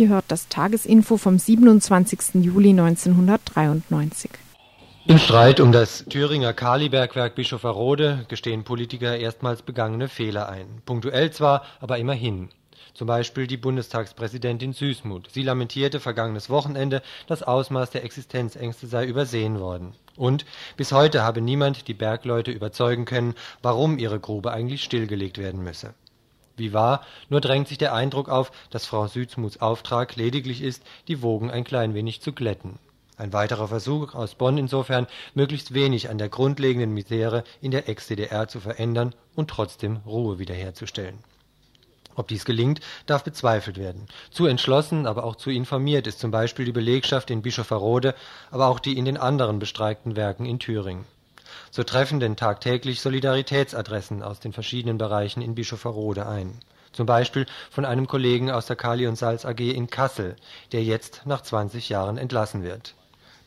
Ihr 0.03 0.09
hört 0.09 0.25
das 0.27 0.49
Tagesinfo 0.49 1.15
vom 1.15 1.39
27. 1.39 2.43
Juli 2.43 2.71
1993. 2.71 4.31
Im 5.05 5.17
Streit 5.17 5.61
um 5.61 5.71
das 5.71 6.03
Thüringer 6.09 6.51
Kalibergwerk 6.51 7.35
Bischofferode 7.35 8.25
gestehen 8.27 8.65
Politiker 8.65 9.15
erstmals 9.15 9.61
begangene 9.61 10.09
Fehler 10.09 10.49
ein. 10.49 10.81
Punktuell 10.85 11.31
zwar, 11.31 11.63
aber 11.79 11.99
immerhin. 11.99 12.49
Zum 12.93 13.07
Beispiel 13.07 13.47
die 13.47 13.55
Bundestagspräsidentin 13.55 14.73
Süßmuth. 14.73 15.31
Sie 15.31 15.41
lamentierte 15.41 16.01
vergangenes 16.01 16.49
Wochenende, 16.49 17.01
das 17.27 17.41
Ausmaß 17.41 17.91
der 17.91 18.03
Existenzängste 18.03 18.87
sei 18.87 19.05
übersehen 19.05 19.61
worden. 19.61 19.93
Und 20.17 20.43
bis 20.75 20.91
heute 20.91 21.23
habe 21.23 21.39
niemand 21.39 21.87
die 21.87 21.93
Bergleute 21.93 22.51
überzeugen 22.51 23.05
können, 23.05 23.35
warum 23.61 23.97
ihre 23.97 24.19
Grube 24.19 24.51
eigentlich 24.51 24.83
stillgelegt 24.83 25.37
werden 25.37 25.63
müsse. 25.63 25.93
Wie 26.55 26.73
wahr, 26.73 27.01
nur 27.29 27.41
drängt 27.41 27.67
sich 27.67 27.79
der 27.79 27.93
Eindruck 27.93 28.29
auf, 28.29 28.51
dass 28.69 28.85
Frau 28.85 29.07
Süßmuths 29.07 29.61
Auftrag 29.61 30.15
lediglich 30.15 30.61
ist, 30.61 30.83
die 31.07 31.21
Wogen 31.21 31.49
ein 31.49 31.63
klein 31.63 31.95
wenig 31.95 32.21
zu 32.21 32.31
glätten. 32.31 32.77
Ein 33.17 33.33
weiterer 33.33 33.67
Versuch 33.67 34.15
aus 34.15 34.35
Bonn 34.35 34.57
insofern, 34.57 35.07
möglichst 35.33 35.73
wenig 35.73 36.09
an 36.09 36.17
der 36.17 36.29
grundlegenden 36.29 36.93
Misere 36.93 37.43
in 37.61 37.71
der 37.71 37.89
Ex-DDR 37.89 38.47
zu 38.47 38.59
verändern 38.59 39.15
und 39.35 39.49
trotzdem 39.49 39.97
Ruhe 40.05 40.39
wiederherzustellen. 40.39 41.19
Ob 42.15 42.27
dies 42.27 42.45
gelingt, 42.45 42.79
darf 43.07 43.23
bezweifelt 43.23 43.77
werden. 43.77 44.07
Zu 44.29 44.45
entschlossen, 44.45 45.07
aber 45.07 45.23
auch 45.23 45.35
zu 45.35 45.49
informiert 45.49 46.05
ist 46.05 46.19
zum 46.19 46.29
Beispiel 46.31 46.65
die 46.65 46.71
Belegschaft 46.71 47.31
in 47.31 47.41
Bischofferode, 47.41 48.13
aber 48.51 48.67
auch 48.67 48.79
die 48.79 48.97
in 48.97 49.05
den 49.05 49.17
anderen 49.17 49.57
bestreikten 49.57 50.15
Werken 50.15 50.45
in 50.45 50.59
Thüringen. 50.59 51.05
So 51.75 51.81
treffen 51.81 52.19
denn 52.19 52.35
tagtäglich 52.35 53.01
Solidaritätsadressen 53.01 54.21
aus 54.21 54.39
den 54.39 54.53
verschiedenen 54.53 54.99
Bereichen 54.99 55.41
in 55.41 55.55
Bischofferode 55.55 56.27
ein. 56.27 56.59
Zum 56.91 57.07
Beispiel 57.07 57.47
von 57.71 57.83
einem 57.83 58.05
Kollegen 58.05 58.51
aus 58.51 58.67
der 58.67 58.75
Kali 58.75 59.07
und 59.07 59.15
Salz 59.15 59.43
AG 59.43 59.57
in 59.57 59.89
Kassel, 59.89 60.35
der 60.71 60.83
jetzt 60.83 61.23
nach 61.25 61.41
20 61.41 61.89
Jahren 61.89 62.19
entlassen 62.19 62.61
wird. 62.61 62.93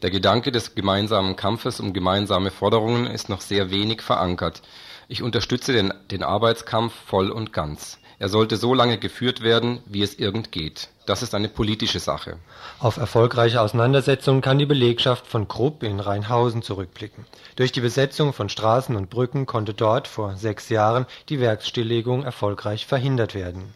Der 0.03 0.11
Gedanke 0.11 0.51
des 0.51 0.75
gemeinsamen 0.75 1.37
Kampfes 1.37 1.79
um 1.79 1.93
gemeinsame 1.93 2.51
Forderungen 2.51 3.07
ist 3.07 3.29
noch 3.29 3.41
sehr 3.41 3.71
wenig 3.71 4.03
verankert. 4.03 4.61
Ich 5.07 5.23
unterstütze 5.23 5.73
den, 5.73 5.95
den 6.11 6.25
Arbeitskampf 6.25 6.95
voll 7.07 7.31
und 7.31 7.53
ganz. 7.53 8.01
Er 8.19 8.29
sollte 8.29 8.57
so 8.57 8.75
lange 8.75 8.99
geführt 8.99 9.43
werden, 9.43 9.79
wie 9.87 10.03
es 10.03 10.19
irgend 10.19 10.51
geht. 10.51 10.89
Das 11.07 11.23
ist 11.23 11.35
eine 11.35 11.49
politische 11.49 12.01
Sache. 12.01 12.37
Auf 12.81 12.97
erfolgreiche 12.97 13.61
Auseinandersetzungen 13.61 14.41
kann 14.41 14.59
die 14.59 14.67
Belegschaft 14.67 15.27
von 15.27 15.47
Krupp 15.47 15.85
in 15.85 16.01
Rheinhausen 16.01 16.63
zurückblicken. 16.63 17.25
Durch 17.55 17.73
die 17.73 17.81
Besetzung 17.81 18.33
von 18.33 18.49
Straßen 18.49 18.97
und 18.97 19.09
Brücken 19.09 19.47
konnte 19.47 19.73
dort 19.73 20.09
vor 20.09 20.37
sechs 20.37 20.69
Jahren 20.69 21.07
die 21.29 21.41
Werksstilllegung 21.41 22.25
erfolgreich 22.25 22.87
verhindert 22.87 23.35
werden 23.35 23.73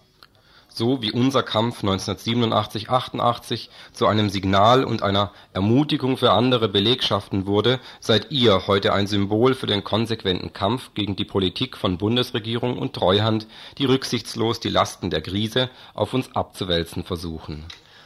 so 0.72 1.02
wie 1.02 1.12
unser 1.12 1.42
Kampf 1.42 1.82
1987 1.82 2.88
/ 2.88 2.90
88 2.90 3.70
zu 3.92 4.06
einem 4.06 4.30
Signal 4.30 4.84
und 4.84 5.02
einer 5.02 5.32
Ermutigung 5.52 6.16
für 6.16 6.32
andere 6.32 6.68
Belegschaften 6.68 7.46
wurde, 7.46 7.80
seid 8.00 8.30
ihr 8.30 8.66
heute 8.66 8.92
ein 8.92 9.06
Symbol 9.06 9.54
für 9.54 9.66
den 9.66 9.84
konsequenten 9.84 10.52
Kampf 10.52 10.94
gegen 10.94 11.16
die 11.16 11.24
Politik 11.24 11.76
von 11.76 11.98
Bundesregierung 11.98 12.78
und 12.78 12.94
Treuhand, 12.94 13.46
die 13.78 13.84
rücksichtslos 13.84 14.60
die 14.60 14.70
Lasten 14.70 15.10
der 15.10 15.20
Krise 15.20 15.70
auf 15.94 16.14
uns 16.14 16.34
abzuwälzen 16.34 17.04
versuchen. 17.04 17.64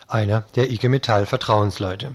Einer 0.09 0.44
der 0.57 0.70
IG 0.70 0.88
Metall 0.88 1.27
Vertrauensleute. 1.27 2.12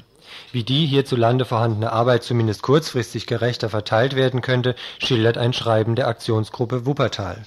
Wie 0.52 0.64
die 0.64 0.86
hierzulande 0.86 1.46
vorhandene 1.46 1.92
Arbeit 1.92 2.24
zumindest 2.24 2.62
kurzfristig 2.62 3.26
gerechter 3.26 3.70
verteilt 3.70 4.16
werden 4.16 4.42
könnte, 4.42 4.76
schildert 5.00 5.38
ein 5.38 5.54
Schreiben 5.54 5.96
der 5.96 6.08
Aktionsgruppe 6.08 6.86
Wuppertal 6.86 7.46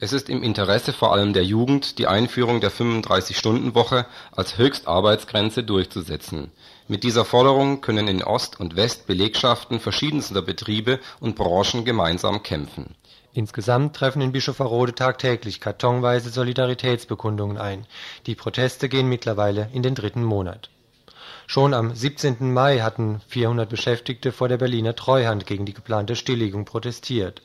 es 0.00 0.12
ist 0.12 0.28
im 0.28 0.44
Interesse 0.44 0.92
vor 0.92 1.12
allem 1.12 1.32
der 1.32 1.44
Jugend, 1.44 1.98
die 1.98 2.06
Einführung 2.06 2.60
der 2.60 2.70
35-Stunden-Woche 2.70 4.06
als 4.30 4.56
Höchstarbeitsgrenze 4.56 5.64
durchzusetzen. 5.64 6.52
Mit 6.86 7.02
dieser 7.02 7.24
Forderung 7.24 7.80
können 7.80 8.06
in 8.06 8.22
Ost 8.22 8.60
und 8.60 8.76
West 8.76 9.08
Belegschaften 9.08 9.80
verschiedenster 9.80 10.40
Betriebe 10.40 11.00
und 11.18 11.34
Branchen 11.34 11.84
gemeinsam 11.84 12.44
kämpfen. 12.44 12.94
Insgesamt 13.32 13.96
treffen 13.96 14.22
in 14.22 14.32
Bischofferode 14.32 14.94
tagtäglich 14.94 15.60
kartonweise 15.60 16.30
Solidaritätsbekundungen 16.30 17.58
ein. 17.58 17.86
Die 18.26 18.34
Proteste 18.36 18.88
gehen 18.88 19.08
mittlerweile 19.08 19.68
in 19.72 19.82
den 19.82 19.94
dritten 19.94 20.22
Monat. 20.22 20.70
Schon 21.50 21.72
am 21.72 21.94
17. 21.94 22.52
Mai 22.52 22.80
hatten 22.80 23.22
400 23.28 23.70
Beschäftigte 23.70 24.32
vor 24.32 24.48
der 24.48 24.58
Berliner 24.58 24.94
Treuhand 24.94 25.46
gegen 25.46 25.64
die 25.64 25.72
geplante 25.72 26.14
Stilllegung 26.14 26.66
protestiert 26.66 27.40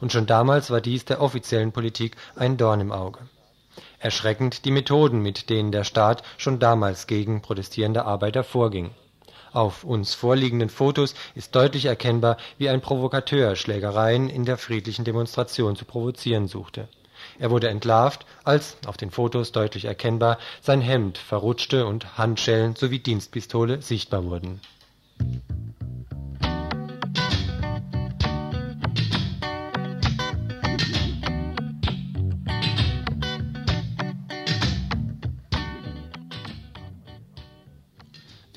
und 0.00 0.12
schon 0.12 0.26
damals 0.26 0.70
war 0.70 0.80
dies 0.80 1.04
der 1.06 1.20
offiziellen 1.20 1.72
Politik 1.72 2.14
ein 2.36 2.56
Dorn 2.56 2.80
im 2.80 2.92
Auge. 2.92 3.18
Erschreckend 3.98 4.64
die 4.64 4.70
Methoden, 4.70 5.22
mit 5.22 5.50
denen 5.50 5.72
der 5.72 5.82
Staat 5.82 6.22
schon 6.36 6.60
damals 6.60 7.08
gegen 7.08 7.42
protestierende 7.42 8.04
Arbeiter 8.04 8.44
vorging. 8.44 8.92
Auf 9.52 9.82
uns 9.82 10.14
vorliegenden 10.14 10.68
Fotos 10.68 11.16
ist 11.34 11.56
deutlich 11.56 11.86
erkennbar, 11.86 12.36
wie 12.58 12.68
ein 12.68 12.80
Provokateur 12.80 13.56
Schlägereien 13.56 14.28
in 14.28 14.44
der 14.44 14.56
friedlichen 14.56 15.04
Demonstration 15.04 15.74
zu 15.74 15.84
provozieren 15.84 16.46
suchte. 16.46 16.86
Er 17.38 17.50
wurde 17.50 17.68
entlarvt, 17.68 18.26
als, 18.44 18.76
auf 18.86 18.96
den 18.96 19.10
Fotos 19.10 19.52
deutlich 19.52 19.84
erkennbar, 19.84 20.38
sein 20.60 20.80
Hemd 20.80 21.18
verrutschte 21.18 21.86
und 21.86 22.18
Handschellen 22.18 22.74
sowie 22.74 22.98
Dienstpistole 22.98 23.80
sichtbar 23.80 24.24
wurden 24.24 24.60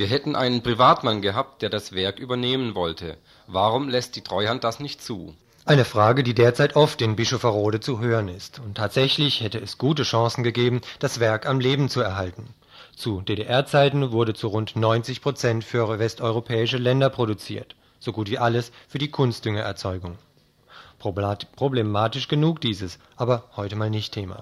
Wir 0.01 0.07
hätten 0.07 0.35
einen 0.35 0.63
Privatmann 0.63 1.21
gehabt, 1.21 1.61
der 1.61 1.69
das 1.69 1.93
Werk 1.93 2.17
übernehmen 2.17 2.73
wollte. 2.73 3.17
Warum 3.45 3.87
lässt 3.87 4.15
die 4.15 4.23
Treuhand 4.23 4.63
das 4.63 4.79
nicht 4.79 4.99
zu? 4.99 5.35
Eine 5.63 5.85
Frage, 5.85 6.23
die 6.23 6.33
derzeit 6.33 6.75
oft 6.75 7.03
in 7.03 7.15
Bischofferode 7.15 7.79
zu 7.79 7.99
hören 7.99 8.29
ist. 8.29 8.59
Und 8.59 8.75
tatsächlich 8.75 9.41
hätte 9.41 9.59
es 9.59 9.77
gute 9.77 10.01
Chancen 10.01 10.43
gegeben, 10.43 10.81
das 10.97 11.19
Werk 11.19 11.45
am 11.45 11.59
Leben 11.59 11.87
zu 11.87 12.01
erhalten. 12.01 12.55
Zu 12.95 13.21
DDR-Zeiten 13.21 14.11
wurde 14.11 14.33
zu 14.33 14.47
rund 14.47 14.75
90 14.75 15.21
Prozent 15.21 15.63
für 15.63 15.99
westeuropäische 15.99 16.77
Länder 16.77 17.11
produziert. 17.11 17.75
So 17.99 18.11
gut 18.11 18.31
wie 18.31 18.39
alles 18.39 18.71
für 18.87 18.97
die 18.97 19.11
Kunstdüngererzeugung. 19.11 20.17
Problematisch 20.97 22.27
genug 22.27 22.59
dieses, 22.61 22.97
aber 23.15 23.43
heute 23.55 23.75
mal 23.75 23.91
nicht 23.91 24.13
Thema. 24.13 24.41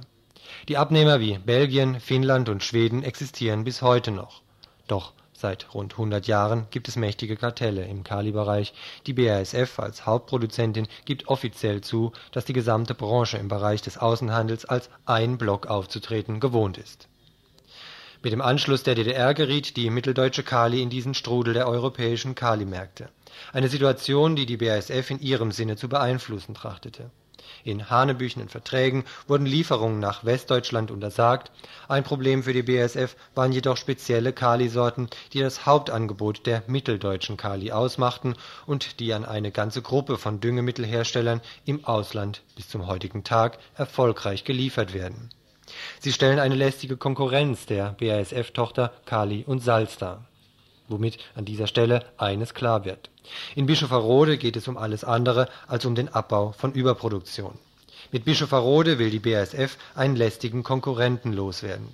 Die 0.69 0.77
Abnehmer 0.77 1.19
wie 1.19 1.37
Belgien, 1.37 1.99
Finnland 1.99 2.47
und 2.47 2.63
Schweden 2.63 3.03
existieren 3.03 3.65
bis 3.65 3.81
heute 3.81 4.11
noch. 4.11 4.41
Doch 4.87 5.11
Seit 5.41 5.73
rund 5.73 5.93
100 5.93 6.27
Jahren 6.27 6.67
gibt 6.69 6.89
es 6.89 6.97
mächtige 6.97 7.37
Kartelle 7.37 7.85
im 7.85 8.03
Kalibereich. 8.03 8.73
Die 9.05 9.13
BASF 9.13 9.79
als 9.79 10.05
Hauptproduzentin 10.05 10.89
gibt 11.05 11.29
offiziell 11.29 11.79
zu, 11.79 12.11
dass 12.33 12.43
die 12.43 12.51
gesamte 12.51 12.93
Branche 12.93 13.37
im 13.37 13.47
Bereich 13.47 13.81
des 13.81 13.97
Außenhandels 13.97 14.65
als 14.65 14.89
ein 15.05 15.37
Block 15.37 15.67
aufzutreten 15.67 16.41
gewohnt 16.41 16.77
ist. 16.77 17.07
Mit 18.21 18.33
dem 18.33 18.41
Anschluss 18.41 18.83
der 18.83 18.95
DDR 18.95 19.33
geriet 19.33 19.77
die 19.77 19.89
mitteldeutsche 19.89 20.43
Kali 20.43 20.81
in 20.81 20.89
diesen 20.89 21.13
Strudel 21.13 21.53
der 21.53 21.69
europäischen 21.69 22.35
Kalimärkte. 22.35 23.07
Eine 23.53 23.69
Situation, 23.69 24.35
die 24.35 24.45
die 24.45 24.57
BASF 24.57 25.09
in 25.09 25.21
ihrem 25.21 25.53
Sinne 25.53 25.77
zu 25.77 25.87
beeinflussen 25.87 26.53
trachtete 26.53 27.11
in 27.63 27.89
hanebüchenen 27.89 28.49
Verträgen 28.49 29.03
wurden 29.27 29.45
Lieferungen 29.45 29.99
nach 29.99 30.25
Westdeutschland 30.25 30.91
untersagt, 30.91 31.51
ein 31.87 32.03
Problem 32.03 32.43
für 32.43 32.53
die 32.53 32.63
BASF 32.63 33.15
waren 33.35 33.51
jedoch 33.51 33.77
spezielle 33.77 34.33
Kalisorten, 34.33 35.09
die 35.33 35.39
das 35.39 35.65
Hauptangebot 35.65 36.45
der 36.45 36.63
mitteldeutschen 36.67 37.37
Kali 37.37 37.71
ausmachten 37.71 38.35
und 38.65 38.99
die 38.99 39.13
an 39.13 39.25
eine 39.25 39.51
ganze 39.51 39.81
Gruppe 39.81 40.17
von 40.17 40.39
Düngemittelherstellern 40.39 41.41
im 41.65 41.85
Ausland 41.85 42.43
bis 42.55 42.69
zum 42.69 42.87
heutigen 42.87 43.23
Tag 43.23 43.59
erfolgreich 43.75 44.43
geliefert 44.43 44.93
werden. 44.93 45.29
Sie 45.99 46.13
stellen 46.13 46.39
eine 46.39 46.55
lästige 46.55 46.97
Konkurrenz 46.97 47.65
der 47.65 47.95
BASF-Tochter 47.99 48.91
Kali 49.05 49.43
und 49.45 49.59
Salz 49.59 49.97
dar 49.97 50.28
womit 50.89 51.17
an 51.35 51.45
dieser 51.45 51.67
Stelle 51.67 52.05
eines 52.17 52.53
klar 52.53 52.85
wird. 52.85 53.09
In 53.55 53.65
Bischofferode 53.65 54.37
geht 54.37 54.57
es 54.57 54.67
um 54.67 54.77
alles 54.77 55.03
andere 55.03 55.47
als 55.67 55.85
um 55.85 55.95
den 55.95 56.09
Abbau 56.09 56.51
von 56.51 56.73
Überproduktion. 56.73 57.57
Mit 58.11 58.25
Bischofferode 58.25 58.97
will 58.97 59.11
die 59.11 59.19
BASF 59.19 59.77
einen 59.95 60.15
lästigen 60.15 60.63
Konkurrenten 60.63 61.31
loswerden. 61.33 61.87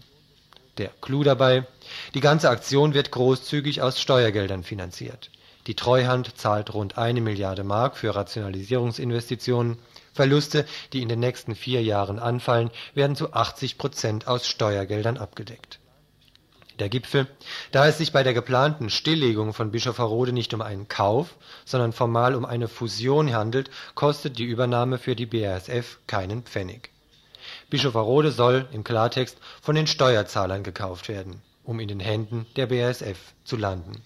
Der 0.77 0.89
Clou 1.01 1.23
dabei, 1.23 1.65
die 2.13 2.19
ganze 2.19 2.49
Aktion 2.49 2.93
wird 2.93 3.11
großzügig 3.11 3.81
aus 3.81 3.99
Steuergeldern 3.99 4.63
finanziert. 4.63 5.29
Die 5.67 5.75
Treuhand 5.75 6.37
zahlt 6.37 6.73
rund 6.73 6.97
eine 6.97 7.21
Milliarde 7.21 7.63
Mark 7.63 7.97
für 7.97 8.15
Rationalisierungsinvestitionen. 8.15 9.77
Verluste, 10.13 10.65
die 10.93 11.01
in 11.01 11.09
den 11.09 11.19
nächsten 11.19 11.55
vier 11.55 11.81
Jahren 11.81 12.19
anfallen, 12.19 12.71
werden 12.93 13.15
zu 13.15 13.33
80 13.33 13.77
Prozent 13.77 14.27
aus 14.27 14.47
Steuergeldern 14.47 15.17
abgedeckt 15.17 15.79
der 16.79 16.89
Gipfel, 16.89 17.27
da 17.71 17.87
es 17.87 17.97
sich 17.97 18.11
bei 18.11 18.23
der 18.23 18.33
geplanten 18.33 18.89
Stilllegung 18.89 19.53
von 19.53 19.71
Bischofferode 19.71 20.31
nicht 20.31 20.53
um 20.53 20.61
einen 20.61 20.87
Kauf, 20.87 21.35
sondern 21.65 21.93
formal 21.93 22.35
um 22.35 22.45
eine 22.45 22.67
Fusion 22.67 23.33
handelt, 23.33 23.69
kostet 23.93 24.37
die 24.37 24.45
Übernahme 24.45 24.97
für 24.97 25.15
die 25.15 25.25
BASF 25.25 25.99
keinen 26.07 26.43
Pfennig. 26.43 26.89
Bischofferode 27.69 28.31
soll 28.31 28.67
im 28.71 28.83
Klartext 28.83 29.37
von 29.61 29.75
den 29.75 29.87
Steuerzahlern 29.87 30.63
gekauft 30.63 31.09
werden. 31.09 31.41
um 31.65 31.79
in 31.79 31.87
den 31.87 31.99
Händen 31.99 32.45
der 32.55 32.67
BASF 32.67 33.33
zu 33.43 33.57
landen. 33.57 34.01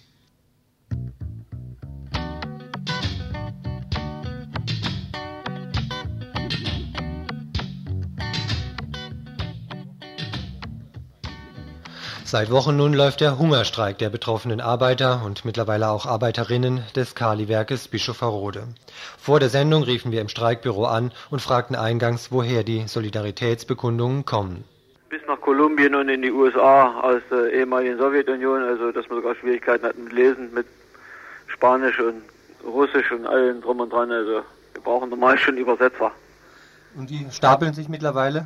Seit 12.32 12.52
Wochen 12.52 12.78
nun 12.78 12.94
läuft 12.94 13.22
der 13.22 13.40
Hungerstreik 13.40 13.98
der 13.98 14.12
betroffenen 14.12 14.62
Arbeiter 14.62 15.24
und 15.26 15.46
mittlerweile 15.46 15.90
auch 15.90 16.06
Arbeiterinnen 16.06 16.84
des 16.96 17.16
Kaliwerkes 17.16 17.88
Bischofferode. 17.88 18.68
Vor 19.18 19.40
der 19.40 19.50
Sendung 19.50 19.82
riefen 19.82 20.12
wir 20.12 20.22
im 20.22 20.30
Streikbüro 20.30 20.86
an 20.86 21.12
und 21.32 21.42
fragten 21.42 21.76
eingangs, 21.76 22.32
woher 22.32 22.64
die 22.64 22.88
Solidaritätsbekundungen 22.88 24.26
kommen. 24.26 24.64
Bis 25.10 25.22
nach 25.28 25.42
Kolumbien 25.42 25.96
und 25.96 26.08
in 26.08 26.22
die 26.22 26.32
USA 26.32 27.00
aus 27.00 27.24
der 27.32 27.52
ehemaligen 27.52 27.98
Sowjetunion, 27.98 28.62
also 28.62 28.92
dass 28.92 29.10
man 29.10 29.18
sogar 29.18 29.34
Schwierigkeiten 29.34 29.88
hat 29.88 29.98
mit 29.98 30.14
Lesen, 30.14 30.54
mit 30.54 30.68
Spanisch 31.48 32.00
und 32.00 32.22
Russisch 32.64 33.12
und 33.12 33.26
allem 33.26 33.60
drum 33.60 33.80
und 33.80 33.92
dran. 33.92 34.12
Also 34.12 34.44
wir 34.74 34.84
brauchen 34.84 35.10
normal 35.10 35.36
schon 35.40 35.58
Übersetzer. 35.58 36.12
Und 36.96 37.10
die 37.10 37.26
stapeln 37.32 37.74
sich 37.74 37.90
mittlerweile? 37.90 38.46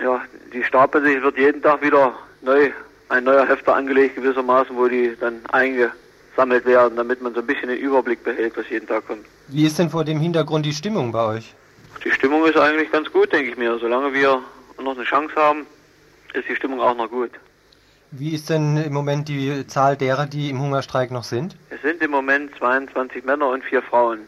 Ja, 0.00 0.22
die 0.52 0.64
stapeln 0.64 1.04
sich, 1.04 1.22
wird 1.22 1.38
jeden 1.38 1.62
Tag 1.62 1.82
wieder 1.82 2.14
neu 2.40 2.72
ein 3.12 3.24
neuer 3.24 3.46
Hefter 3.46 3.74
angelegt 3.74 4.16
gewissermaßen, 4.16 4.74
wo 4.76 4.88
die 4.88 5.14
dann 5.20 5.40
eingesammelt 5.52 6.64
werden, 6.64 6.96
damit 6.96 7.20
man 7.20 7.34
so 7.34 7.40
ein 7.40 7.46
bisschen 7.46 7.68
den 7.68 7.78
Überblick 7.78 8.24
behält, 8.24 8.56
was 8.56 8.68
jeden 8.70 8.88
Tag 8.88 9.06
kommt. 9.06 9.26
Wie 9.48 9.66
ist 9.66 9.78
denn 9.78 9.90
vor 9.90 10.04
dem 10.04 10.18
Hintergrund 10.18 10.64
die 10.64 10.72
Stimmung 10.72 11.12
bei 11.12 11.24
euch? 11.24 11.54
Die 12.04 12.10
Stimmung 12.10 12.46
ist 12.46 12.56
eigentlich 12.56 12.90
ganz 12.90 13.12
gut, 13.12 13.32
denke 13.32 13.50
ich 13.50 13.56
mir. 13.56 13.78
Solange 13.78 14.12
wir 14.14 14.40
noch 14.82 14.96
eine 14.96 15.04
Chance 15.04 15.34
haben, 15.36 15.66
ist 16.32 16.48
die 16.48 16.56
Stimmung 16.56 16.80
auch 16.80 16.96
noch 16.96 17.10
gut. 17.10 17.30
Wie 18.10 18.34
ist 18.34 18.50
denn 18.50 18.76
im 18.76 18.92
Moment 18.92 19.28
die 19.28 19.66
Zahl 19.66 19.96
derer, 19.96 20.26
die 20.26 20.50
im 20.50 20.60
Hungerstreik 20.60 21.10
noch 21.10 21.24
sind? 21.24 21.56
Es 21.70 21.80
sind 21.82 22.02
im 22.02 22.10
Moment 22.10 22.50
22 22.58 23.24
Männer 23.24 23.48
und 23.48 23.64
vier 23.64 23.82
Frauen. 23.82 24.20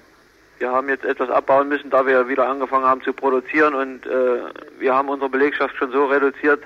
Wir 0.58 0.70
haben 0.70 0.88
jetzt 0.88 1.04
etwas 1.04 1.30
abbauen 1.30 1.68
müssen, 1.68 1.90
da 1.90 2.06
wir 2.06 2.28
wieder 2.28 2.48
angefangen 2.48 2.84
haben 2.84 3.02
zu 3.02 3.12
produzieren 3.12 3.74
und 3.74 4.06
äh, 4.06 4.42
wir 4.78 4.94
haben 4.94 5.08
unsere 5.08 5.28
Belegschaft 5.28 5.76
schon 5.76 5.90
so 5.90 6.06
reduziert, 6.06 6.62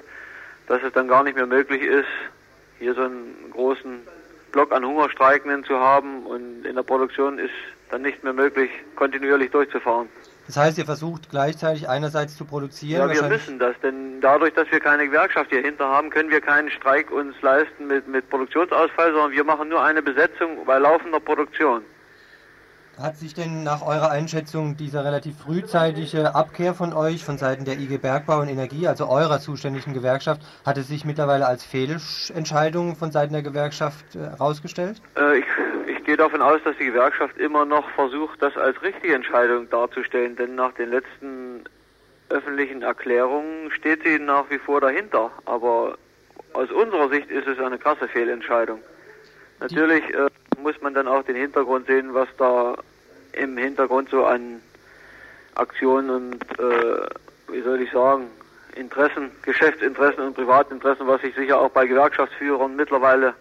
dass 0.69 0.83
es 0.83 0.93
dann 0.93 1.09
gar 1.09 1.25
nicht 1.25 1.37
mehr 1.37 1.47
möglich 1.47 1.83
ist, 1.83 2.09
hier 2.79 2.95
so 2.95 3.03
einen 3.03 3.51
großen 3.53 4.01
Block 4.53 4.73
an 4.73 4.85
Hungerstreikenden 4.85 5.65
zu 5.65 5.79
haben 5.79 6.25
und 6.25 6.65
in 6.65 6.77
der 6.77 6.83
Produktion 6.83 7.39
ist 7.39 7.51
dann 7.91 8.03
nicht 8.03 8.23
mehr 8.23 8.33
möglich, 8.33 8.71
kontinuierlich 8.97 9.51
durchzufahren. 9.51 10.09
Das 10.47 10.57
heißt, 10.57 10.79
ihr 10.79 10.87
versucht 10.87 11.29
gleichzeitig 11.31 11.89
einerseits 11.89 12.37
zu 12.37 12.47
produzieren? 12.47 13.11
Ja, 13.11 13.15
wir 13.15 13.29
müssen 13.29 13.59
das, 13.59 13.75
denn 13.83 14.21
dadurch, 14.23 14.55
dass 14.55 14.71
wir 14.71 14.81
keine 14.81 15.05
Gewerkschaft 15.07 15.51
hier 15.51 15.61
hinter 15.61 15.87
haben, 15.87 16.09
können 16.09 16.31
wir 16.31 16.41
keinen 16.41 16.71
Streik 16.71 17.11
uns 17.11 17.35
leisten 17.43 17.87
mit, 17.87 18.09
mit 18.09 18.31
Produktionsausfall, 18.31 19.13
sondern 19.13 19.33
wir 19.33 19.45
machen 19.45 19.69
nur 19.69 19.83
eine 19.83 20.01
Besetzung 20.01 20.65
bei 20.65 20.79
laufender 20.79 21.21
Produktion. 21.21 21.83
Hat 23.01 23.17
sich 23.17 23.33
denn 23.33 23.63
nach 23.63 23.83
eurer 23.83 24.11
Einschätzung 24.11 24.77
diese 24.77 25.05
relativ 25.05 25.39
frühzeitige 25.39 26.35
Abkehr 26.35 26.75
von 26.75 26.93
euch, 26.93 27.25
von 27.25 27.39
Seiten 27.39 27.65
der 27.65 27.79
IG 27.79 27.99
Bergbau 27.99 28.41
und 28.41 28.49
Energie, 28.49 28.89
also 28.89 29.09
eurer 29.09 29.39
zuständigen 29.39 29.95
Gewerkschaft, 29.95 30.41
hat 30.67 30.79
es 30.79 30.89
sich 30.89 31.05
mittlerweile 31.05 31.47
als 31.47 31.65
Fehlentscheidung 31.65 32.97
von 32.97 33.13
Seiten 33.13 33.35
der 33.35 33.43
Gewerkschaft 33.43 34.05
herausgestellt? 34.17 35.01
Äh, 35.17 35.39
ich, 35.39 35.45
ich 35.87 36.05
gehe 36.05 36.17
davon 36.17 36.43
aus, 36.43 36.61
dass 36.65 36.77
die 36.77 36.87
Gewerkschaft 36.87 37.39
immer 37.39 37.65
noch 37.65 37.89
versucht, 37.91 38.43
das 38.43 38.57
als 38.57 38.83
richtige 38.83 39.15
Entscheidung 39.15 39.71
darzustellen, 39.71 40.35
denn 40.35 40.57
nach 40.57 40.73
den 40.73 40.91
letzten 40.91 41.63
öffentlichen 42.31 42.83
Erklärungen 42.83 43.71
steht 43.71 44.03
sie 44.05 44.19
nach 44.19 44.51
wie 44.51 44.59
vor 44.59 44.81
dahinter. 44.81 45.31
Aber 45.45 45.97
aus 46.53 46.71
unserer 46.73 47.09
Sicht 47.11 47.31
ist 47.31 47.47
es 47.47 47.61
eine 47.61 47.79
krasse 47.79 48.09
Fehlentscheidung. 48.09 48.81
Natürlich 49.61 50.03
äh, 50.15 50.29
muss 50.63 50.81
man 50.81 50.95
dann 50.95 51.09
auch 51.09 51.23
den 51.23 51.37
Hintergrund 51.37 51.87
sehen, 51.87 52.15
was 52.15 52.29
da 52.37 52.77
im 53.33 53.57
Hintergrund 53.57 54.11
so 54.11 54.25
an 54.25 54.61
Aktionen 55.55 56.11
und, 56.11 56.59
äh, 56.59 57.07
wie 57.49 57.63
soll 57.63 57.81
ich 57.83 57.91
sagen, 57.91 58.27
Interessen, 58.75 59.31
Geschäftsinteressen 59.43 60.25
und 60.25 60.35
Privatinteressen, 60.35 61.07
was 61.07 61.21
sich 61.21 61.35
sicher 61.35 61.61
auch 61.61 61.71
bei 61.71 61.87
Gewerkschaftsführern 61.87 62.77
mittlerweile 62.77 63.35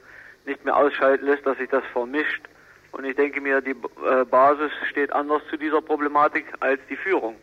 nicht 0.46 0.64
mehr 0.66 0.76
ausschalten 0.76 1.26
lässt, 1.26 1.46
dass 1.46 1.58
sich 1.58 1.70
das 1.70 1.84
vermischt. 1.94 2.44
Und 2.92 3.06
ich 3.06 3.16
denke 3.16 3.42
mir, 3.42 3.62
die 3.62 3.72
äh, 3.72 4.26
Basis 4.26 4.72
steht 4.90 5.14
anders 5.14 5.42
zu 5.50 5.58
dieser 5.58 5.82
Problematik 5.82 6.46
als 6.62 6.80
die 6.90 6.96
Führung. 6.96 7.36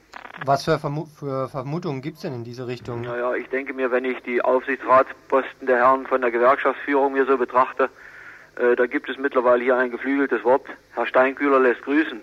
Was 0.44 0.64
für, 0.64 0.78
Vermu 0.78 1.06
für 1.06 1.48
Vermutungen 1.48 2.02
gibt 2.02 2.16
es 2.16 2.22
denn 2.22 2.34
in 2.34 2.44
diese 2.44 2.66
Richtung? 2.66 3.02
Naja, 3.02 3.34
ich 3.34 3.48
denke 3.50 3.72
mir, 3.72 3.90
wenn 3.92 4.04
ich 4.04 4.20
die 4.22 4.42
Aufsichtsratsposten 4.42 5.66
der 5.68 5.76
Herren 5.76 6.06
von 6.06 6.22
der 6.22 6.32
Gewerkschaftsführung 6.32 7.12
mir 7.12 7.26
so 7.26 7.38
betrachte, 7.38 7.88
äh, 8.56 8.76
da 8.76 8.86
gibt 8.86 9.08
es 9.08 9.18
mittlerweile 9.18 9.62
hier 9.62 9.76
ein 9.76 9.90
geflügeltes 9.90 10.44
Wort. 10.44 10.66
Herr 10.94 11.06
Steinkühler 11.06 11.60
lässt 11.60 11.82
grüßen. 11.82 12.20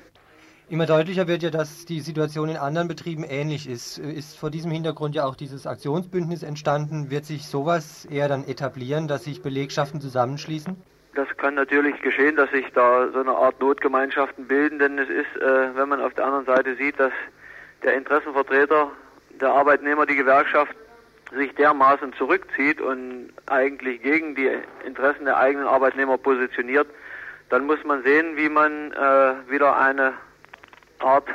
Immer 0.70 0.86
deutlicher 0.86 1.28
wird 1.28 1.44
ja, 1.44 1.50
dass 1.50 1.86
die 1.86 2.00
Situation 2.00 2.48
in 2.48 2.56
anderen 2.56 2.88
Betrieben 2.88 3.26
ähnlich 3.26 3.68
ist. 3.68 3.98
Ist 3.98 4.40
vor 4.40 4.50
diesem 4.50 4.72
Hintergrund 4.72 5.16
ja 5.16 5.26
auch 5.26 5.36
dieses 5.36 5.68
Aktionsbündnis 5.68 6.44
entstanden? 6.44 7.12
Wird 7.12 7.26
sich 7.26 7.46
sowas 7.46 8.06
eher 8.06 8.30
dann 8.30 8.46
etablieren, 8.46 9.10
dass 9.10 9.26
sich 9.26 9.42
Belegschaften 9.42 10.00
zusammenschließen? 10.00 10.82
Das 11.14 11.28
kann 11.36 11.56
natürlich 11.56 12.02
geschehen, 12.02 12.38
dass 12.38 12.50
sich 12.52 12.66
da 12.74 13.10
so 13.12 13.20
eine 13.20 13.32
Art 13.32 13.60
Notgemeinschaften 13.60 14.48
bilden, 14.48 14.80
denn 14.80 14.98
es 14.98 15.10
ist, 15.10 15.42
äh, 15.42 15.76
wenn 15.76 15.90
man 15.90 16.00
auf 16.00 16.14
der 16.14 16.26
anderen 16.26 16.46
Seite 16.46 16.76
sieht, 16.78 16.98
dass 16.98 17.12
der 17.84 17.96
Interessenvertreter 17.96 18.92
der 19.42 19.50
Arbeitnehmer, 19.50 20.06
die 20.06 20.16
Gewerkschaft, 20.16 20.74
sich 21.34 21.54
dermaßen 21.56 22.14
zurückzieht 22.14 22.82
und 22.82 23.32
eigentlich 23.48 24.02
gegen 24.02 24.36
die 24.36 24.50
Interessen 24.86 25.26
der 25.26 25.38
eigenen 25.38 25.68
Arbeitnehmer 25.68 26.18
positioniert, 26.18 26.88
dann 27.50 27.66
muss 27.66 27.84
man 27.84 28.04
sehen, 28.04 28.38
wie 28.38 28.50
man 28.50 28.92
äh, 28.92 29.50
wieder 29.50 29.78
eine 29.78 30.14
Art 31.00 31.28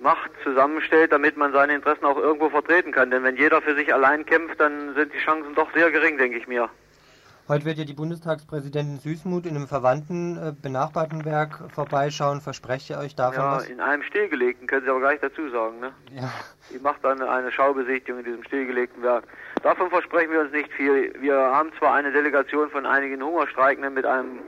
Macht 0.00 0.30
zusammenstellt, 0.44 1.10
damit 1.10 1.36
man 1.36 1.52
seine 1.52 1.74
Interessen 1.74 2.04
auch 2.04 2.16
irgendwo 2.16 2.50
vertreten 2.50 2.92
kann. 2.92 3.10
Denn 3.10 3.24
wenn 3.24 3.36
jeder 3.36 3.60
für 3.60 3.74
sich 3.74 3.92
allein 3.92 4.24
kämpft, 4.24 4.60
dann 4.60 4.94
sind 4.94 5.12
die 5.12 5.18
Chancen 5.18 5.56
doch 5.56 5.72
sehr 5.74 5.90
gering, 5.90 6.18
denke 6.18 6.38
ich 6.38 6.46
mir. 6.46 6.70
Heute 7.48 7.64
wird 7.64 7.78
ja 7.78 7.84
die 7.84 7.94
Bundestagspräsidentin 7.94 8.98
Süßmuth 8.98 9.46
in 9.46 9.56
einem 9.56 9.66
verwandten, 9.66 10.36
äh, 10.36 10.52
benachbarten 10.52 11.24
Werk 11.24 11.70
vorbeischauen. 11.74 12.42
Versprecht 12.42 12.90
ihr 12.90 12.98
euch 12.98 13.16
davon 13.16 13.42
ja, 13.42 13.56
was? 13.56 13.70
in 13.70 13.80
einem 13.80 14.02
stillgelegten, 14.02 14.66
können 14.66 14.84
Sie 14.84 14.90
aber 14.90 15.00
gleich 15.00 15.20
dazu 15.20 15.48
sagen. 15.48 15.80
Ne? 15.80 15.90
Ja. 16.12 16.30
Die 16.70 16.78
macht 16.78 17.02
dann 17.02 17.22
eine 17.22 17.50
Schaubesichtigung 17.50 18.18
in 18.18 18.26
diesem 18.26 18.44
stillgelegten 18.44 19.02
Werk. 19.02 19.24
Davon 19.62 19.88
versprechen 19.88 20.30
wir 20.30 20.42
uns 20.42 20.52
nicht 20.52 20.70
viel. 20.74 21.14
Wir 21.22 21.36
haben 21.36 21.72
zwar 21.78 21.94
eine 21.94 22.12
Delegation 22.12 22.68
von 22.68 22.84
einigen 22.84 23.22
Hungerstreikenden 23.22 23.94
mit 23.94 24.04
einem 24.04 24.40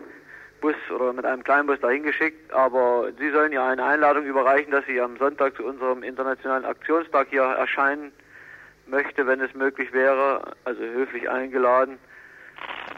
Bus 0.60 0.74
oder 0.94 1.14
mit 1.14 1.24
einem 1.24 1.42
Kleinbus 1.42 1.80
dahin 1.80 2.02
geschickt, 2.02 2.52
aber 2.52 3.08
Sie 3.18 3.30
sollen 3.30 3.52
ja 3.52 3.66
eine 3.66 3.82
Einladung 3.82 4.26
überreichen, 4.26 4.72
dass 4.72 4.84
Sie 4.84 5.00
am 5.00 5.16
Sonntag 5.16 5.56
zu 5.56 5.64
unserem 5.64 6.02
internationalen 6.02 6.66
Aktionstag 6.66 7.28
hier 7.30 7.44
erscheinen 7.44 8.12
möchte, 8.86 9.26
wenn 9.26 9.40
es 9.40 9.54
möglich 9.54 9.90
wäre, 9.94 10.54
also 10.66 10.82
höflich 10.82 11.30
eingeladen. 11.30 11.98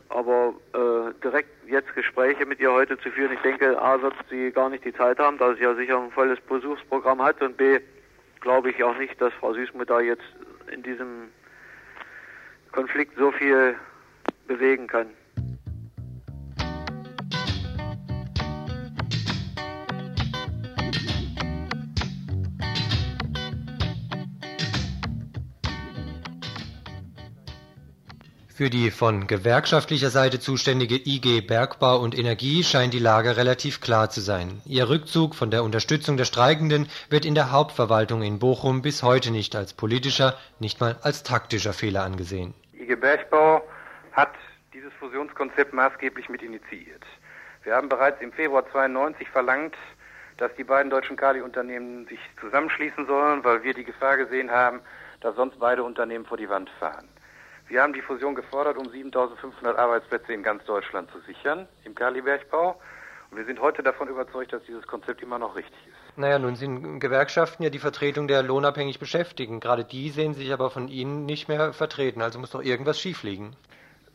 Aber 0.08 0.54
äh, 0.74 1.12
direkt 1.22 1.48
jetzt 1.66 1.94
Gespräche 1.94 2.44
mit 2.44 2.60
ihr 2.60 2.72
heute 2.72 2.98
zu 2.98 3.10
führen, 3.10 3.32
ich 3.32 3.40
denke, 3.40 3.80
A, 3.80 4.00
wird 4.02 4.14
sie 4.28 4.50
gar 4.50 4.68
nicht 4.68 4.84
die 4.84 4.92
Zeit 4.92 5.18
haben, 5.18 5.38
da 5.38 5.54
sie 5.54 5.62
ja 5.62 5.74
sicher 5.74 5.98
ein 5.98 6.10
volles 6.10 6.38
Besuchsprogramm 6.40 7.22
hat 7.22 7.40
und 7.40 7.56
B, 7.56 7.80
glaube 8.40 8.70
ich 8.70 8.84
auch 8.84 8.96
nicht, 8.98 9.18
dass 9.20 9.32
Frau 9.34 9.54
Süßmuth 9.54 9.88
da 9.88 10.00
jetzt 10.00 10.24
in 10.70 10.82
diesem 10.82 11.28
Konflikt 12.72 13.16
so 13.16 13.30
viel 13.32 13.74
bewegen 14.46 14.86
kann. 14.86 15.06
Für 28.62 28.70
die 28.70 28.92
von 28.92 29.26
gewerkschaftlicher 29.26 30.10
Seite 30.10 30.38
zuständige 30.38 30.94
IG 30.94 31.40
Bergbau 31.40 31.98
und 31.98 32.16
Energie 32.16 32.62
scheint 32.62 32.94
die 32.94 33.00
Lage 33.00 33.36
relativ 33.36 33.80
klar 33.80 34.08
zu 34.08 34.20
sein. 34.20 34.62
Ihr 34.64 34.88
Rückzug 34.88 35.34
von 35.34 35.50
der 35.50 35.64
Unterstützung 35.64 36.16
der 36.16 36.26
Streikenden 36.26 36.88
wird 37.10 37.24
in 37.24 37.34
der 37.34 37.50
Hauptverwaltung 37.50 38.22
in 38.22 38.38
Bochum 38.38 38.80
bis 38.80 39.02
heute 39.02 39.32
nicht 39.32 39.56
als 39.56 39.72
politischer, 39.72 40.38
nicht 40.60 40.80
mal 40.80 40.96
als 41.02 41.24
taktischer 41.24 41.72
Fehler 41.72 42.04
angesehen. 42.04 42.54
IG 42.74 42.94
Bergbau 42.94 43.66
hat 44.12 44.30
dieses 44.72 44.92
Fusionskonzept 45.00 45.72
maßgeblich 45.72 46.28
mit 46.28 46.40
initiiert. 46.40 47.02
Wir 47.64 47.74
haben 47.74 47.88
bereits 47.88 48.22
im 48.22 48.30
Februar 48.30 48.64
92 48.70 49.28
verlangt, 49.28 49.74
dass 50.36 50.54
die 50.54 50.62
beiden 50.62 50.88
deutschen 50.88 51.16
Kali-Unternehmen 51.16 52.06
sich 52.06 52.20
zusammenschließen 52.40 53.06
sollen, 53.08 53.42
weil 53.42 53.64
wir 53.64 53.74
die 53.74 53.82
Gefahr 53.82 54.18
gesehen 54.18 54.52
haben, 54.52 54.78
dass 55.20 55.34
sonst 55.34 55.58
beide 55.58 55.82
Unternehmen 55.82 56.26
vor 56.26 56.36
die 56.36 56.48
Wand 56.48 56.70
fahren. 56.78 57.08
Wir 57.72 57.80
haben 57.80 57.94
die 57.94 58.02
Fusion 58.02 58.34
gefordert, 58.34 58.76
um 58.76 58.86
7500 58.90 59.78
Arbeitsplätze 59.78 60.34
in 60.34 60.42
ganz 60.42 60.62
Deutschland 60.66 61.10
zu 61.10 61.20
sichern 61.20 61.66
im 61.86 61.94
Kalibergbau. 61.94 62.78
Und 63.30 63.38
wir 63.38 63.46
sind 63.46 63.62
heute 63.62 63.82
davon 63.82 64.08
überzeugt, 64.08 64.52
dass 64.52 64.62
dieses 64.64 64.86
Konzept 64.86 65.22
immer 65.22 65.38
noch 65.38 65.56
richtig 65.56 65.78
ist. 65.86 66.18
Naja, 66.18 66.38
nun 66.38 66.54
sind 66.54 67.00
Gewerkschaften 67.00 67.62
ja 67.62 67.70
die 67.70 67.78
Vertretung 67.78 68.28
der 68.28 68.42
lohnabhängig 68.42 68.98
Beschäftigten. 68.98 69.58
Gerade 69.58 69.86
die 69.86 70.10
sehen 70.10 70.34
sich 70.34 70.52
aber 70.52 70.68
von 70.68 70.88
Ihnen 70.88 71.24
nicht 71.24 71.48
mehr 71.48 71.72
vertreten. 71.72 72.20
Also 72.20 72.38
muss 72.38 72.50
doch 72.50 72.62
irgendwas 72.62 73.00
schiefliegen. 73.00 73.56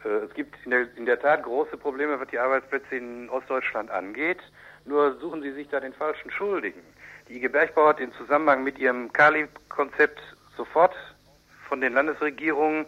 Äh, 0.06 0.10
es 0.10 0.34
gibt 0.36 0.54
in 0.64 0.70
der, 0.70 0.96
in 0.96 1.08
der 1.08 1.20
Tat 1.20 1.42
große 1.42 1.78
Probleme, 1.78 2.20
was 2.20 2.28
die 2.28 2.38
Arbeitsplätze 2.38 2.96
in 2.96 3.28
Ostdeutschland 3.28 3.90
angeht. 3.90 4.38
Nur 4.86 5.18
suchen 5.20 5.42
Sie 5.42 5.54
sich 5.54 5.68
da 5.70 5.80
den 5.80 5.94
falschen 5.94 6.30
Schuldigen. 6.30 6.84
Die 7.28 7.38
IG 7.38 7.48
Bergbau 7.48 7.88
hat 7.88 8.00
in 8.00 8.14
Zusammenhang 8.14 8.64
mit 8.64 8.78
ihrem 8.78 9.12
Kali-Konzept 9.12 10.22
sofort 10.56 10.94
von 11.68 11.82
den 11.82 11.94
Landesregierungen 11.94 12.86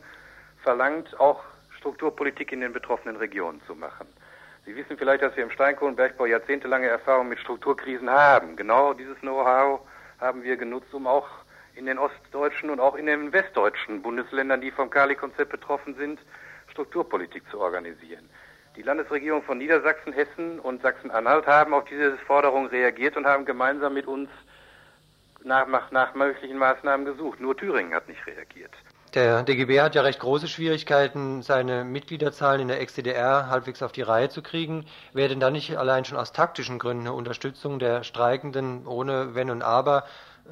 verlangt, 0.63 1.19
auch 1.19 1.43
Strukturpolitik 1.77 2.51
in 2.51 2.61
den 2.61 2.73
betroffenen 2.73 3.15
Regionen 3.15 3.61
zu 3.65 3.75
machen. 3.75 4.07
Sie 4.65 4.75
wissen 4.75 4.97
vielleicht, 4.97 5.23
dass 5.23 5.35
wir 5.35 5.43
im 5.43 5.51
Steinkohlenbergbau 5.51 6.25
jahrzehntelange 6.25 6.87
Erfahrung 6.87 7.29
mit 7.29 7.39
Strukturkrisen 7.39 8.09
haben. 8.09 8.55
Genau 8.55 8.93
dieses 8.93 9.17
Know-how 9.19 9.81
haben 10.19 10.43
wir 10.43 10.57
genutzt, 10.57 10.93
um 10.93 11.07
auch 11.07 11.27
in 11.75 11.85
den 11.85 11.97
ostdeutschen 11.97 12.69
und 12.69 12.79
auch 12.79 12.95
in 12.95 13.05
den 13.05 13.31
westdeutschen 13.31 14.01
Bundesländern, 14.01 14.61
die 14.61 14.71
vom 14.71 14.89
Kali-Konzept 14.89 15.51
betroffen 15.51 15.95
sind, 15.95 16.19
Strukturpolitik 16.67 17.43
zu 17.49 17.59
organisieren. 17.59 18.29
Die 18.75 18.81
Landesregierung 18.83 19.41
von 19.43 19.57
Niedersachsen, 19.57 20.13
Hessen 20.13 20.59
und 20.59 20.81
Sachsen-Anhalt 20.81 21.47
haben 21.47 21.73
auf 21.73 21.85
diese 21.85 22.17
Forderung 22.19 22.67
reagiert 22.67 23.17
und 23.17 23.25
haben 23.25 23.45
gemeinsam 23.45 23.93
mit 23.93 24.07
uns 24.07 24.29
nach, 25.43 25.67
nach, 25.67 25.91
nach 25.91 26.13
möglichen 26.13 26.57
Maßnahmen 26.57 27.05
gesucht. 27.05 27.39
Nur 27.39 27.57
Thüringen 27.57 27.93
hat 27.93 28.07
nicht 28.07 28.25
reagiert. 28.27 28.71
Der 29.15 29.41
DGB 29.41 29.81
hat 29.81 29.95
ja 29.95 30.03
recht 30.03 30.19
große 30.19 30.47
Schwierigkeiten, 30.47 31.41
seine 31.41 31.83
Mitgliederzahlen 31.83 32.61
in 32.61 32.67
der 32.67 32.79
Ex-DDR 32.79 33.49
halbwegs 33.49 33.81
auf 33.81 33.91
die 33.91 34.03
Reihe 34.03 34.29
zu 34.29 34.43
kriegen. 34.43 34.85
Wäre 35.13 35.29
denn 35.29 35.39
da 35.39 35.49
nicht 35.49 35.75
allein 35.75 36.05
schon 36.05 36.19
aus 36.19 36.31
taktischen 36.31 36.77
Gründen 36.77 37.07
eine 37.07 37.13
Unterstützung 37.13 37.79
der 37.79 38.03
Streikenden 38.03 38.85
ohne 38.85 39.33
Wenn 39.33 39.49
und 39.49 39.63
Aber 39.63 40.03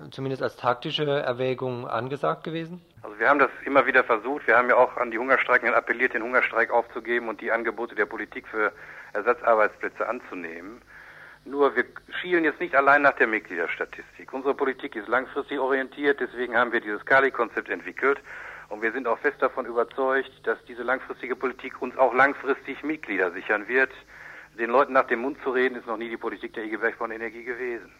zumindest 0.09 0.41
als 0.41 0.55
taktische 0.55 1.07
Erwägung 1.07 1.87
angesagt 1.87 2.45
gewesen? 2.45 2.81
Also 3.03 3.19
wir 3.19 3.29
haben 3.29 3.37
das 3.37 3.51
immer 3.63 3.85
wieder 3.85 4.03
versucht. 4.03 4.47
Wir 4.47 4.57
haben 4.57 4.69
ja 4.69 4.75
auch 4.75 4.97
an 4.97 5.11
die 5.11 5.19
Hungerstreikenden 5.19 5.75
appelliert, 5.75 6.15
den 6.15 6.23
Hungerstreik 6.23 6.71
aufzugeben 6.71 7.29
und 7.29 7.41
die 7.41 7.51
Angebote 7.51 7.93
der 7.93 8.07
Politik 8.07 8.47
für 8.47 8.71
Ersatzarbeitsplätze 9.13 10.09
anzunehmen. 10.09 10.81
Nur 11.45 11.75
wir 11.75 11.85
schielen 12.19 12.43
jetzt 12.43 12.59
nicht 12.59 12.75
allein 12.75 13.03
nach 13.03 13.13
der 13.13 13.27
Mitgliederstatistik. 13.27 14.33
Unsere 14.33 14.55
Politik 14.55 14.95
ist 14.95 15.07
langfristig 15.07 15.59
orientiert, 15.59 16.19
deswegen 16.19 16.57
haben 16.57 16.71
wir 16.71 16.81
dieses 16.81 17.05
Kali-Konzept 17.05 17.69
entwickelt 17.69 18.19
und 18.70 18.82
wir 18.82 18.91
sind 18.91 19.07
auch 19.07 19.20
fest 19.20 19.41
davon 19.41 19.65
überzeugt, 19.65 20.32
dass 20.43 20.57
diese 20.68 20.84
langfristige 20.84 21.36
Politik 21.36 21.82
uns 21.82 21.97
auch 21.97 22.13
langfristig 22.13 22.84
Mitglieder 22.84 23.32
sichern 23.32 23.68
wird. 23.68 23.91
Den 24.59 24.70
Leuten 24.70 24.93
nach 24.93 25.07
dem 25.07 25.22
Mund 25.22 25.38
zu 25.43 25.51
reden, 25.51 25.76
ist 25.76 25.88
noch 25.88 25.97
nie 25.97 26.09
die 26.09 26.18
Politik 26.18 26.53
der 26.53 26.65
IG 26.65 26.78
Bergbau 26.78 27.05
und 27.05 27.11
Energie 27.11 27.43
gewesen. 27.43 27.91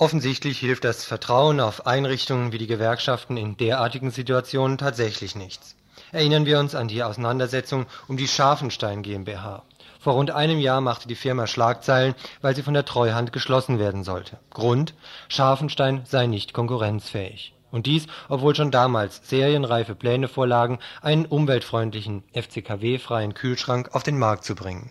Offensichtlich 0.00 0.60
hilft 0.60 0.84
das 0.84 1.04
Vertrauen 1.04 1.58
auf 1.58 1.88
Einrichtungen 1.88 2.52
wie 2.52 2.58
die 2.58 2.68
Gewerkschaften 2.68 3.36
in 3.36 3.56
derartigen 3.56 4.12
Situationen 4.12 4.78
tatsächlich 4.78 5.34
nichts. 5.34 5.74
Erinnern 6.12 6.46
wir 6.46 6.58
uns 6.58 6.74
an 6.74 6.88
die 6.88 7.02
Auseinandersetzung 7.02 7.86
um 8.06 8.16
die 8.16 8.28
Scharfenstein 8.28 9.02
GmbH. 9.02 9.62
Vor 10.00 10.14
rund 10.14 10.30
einem 10.30 10.58
Jahr 10.58 10.80
machte 10.80 11.08
die 11.08 11.14
Firma 11.14 11.46
Schlagzeilen, 11.46 12.14
weil 12.40 12.54
sie 12.54 12.62
von 12.62 12.74
der 12.74 12.84
Treuhand 12.84 13.32
geschlossen 13.32 13.78
werden 13.78 14.04
sollte. 14.04 14.38
Grund: 14.50 14.94
Scharfenstein 15.28 16.02
sei 16.04 16.26
nicht 16.26 16.52
konkurrenzfähig. 16.52 17.54
Und 17.70 17.86
dies, 17.86 18.06
obwohl 18.28 18.54
schon 18.54 18.70
damals 18.70 19.20
serienreife 19.28 19.94
Pläne 19.94 20.28
vorlagen, 20.28 20.78
einen 21.02 21.26
umweltfreundlichen 21.26 22.22
FCKW-freien 22.32 23.34
Kühlschrank 23.34 23.90
auf 23.92 24.02
den 24.02 24.18
Markt 24.18 24.44
zu 24.44 24.54
bringen 24.54 24.90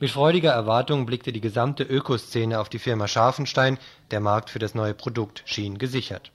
mit 0.00 0.10
freudiger 0.10 0.52
Erwartung 0.52 1.06
blickte 1.06 1.32
die 1.32 1.40
gesamte 1.40 1.82
Ökoszene 1.82 2.60
auf 2.60 2.68
die 2.68 2.78
Firma 2.78 3.08
Scharfenstein, 3.08 3.78
der 4.12 4.20
Markt 4.20 4.48
für 4.48 4.60
das 4.60 4.76
neue 4.76 4.94
Produkt 4.94 5.42
schien 5.44 5.76
gesichert. 5.76 6.30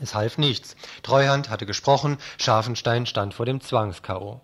Es 0.00 0.14
half 0.14 0.38
nichts. 0.38 0.76
Treuhand 1.02 1.50
hatte 1.50 1.66
gesprochen, 1.66 2.18
Scharfenstein 2.38 3.06
stand 3.06 3.34
vor 3.34 3.46
dem 3.46 3.60
Zwangs-K.O. 3.60 4.40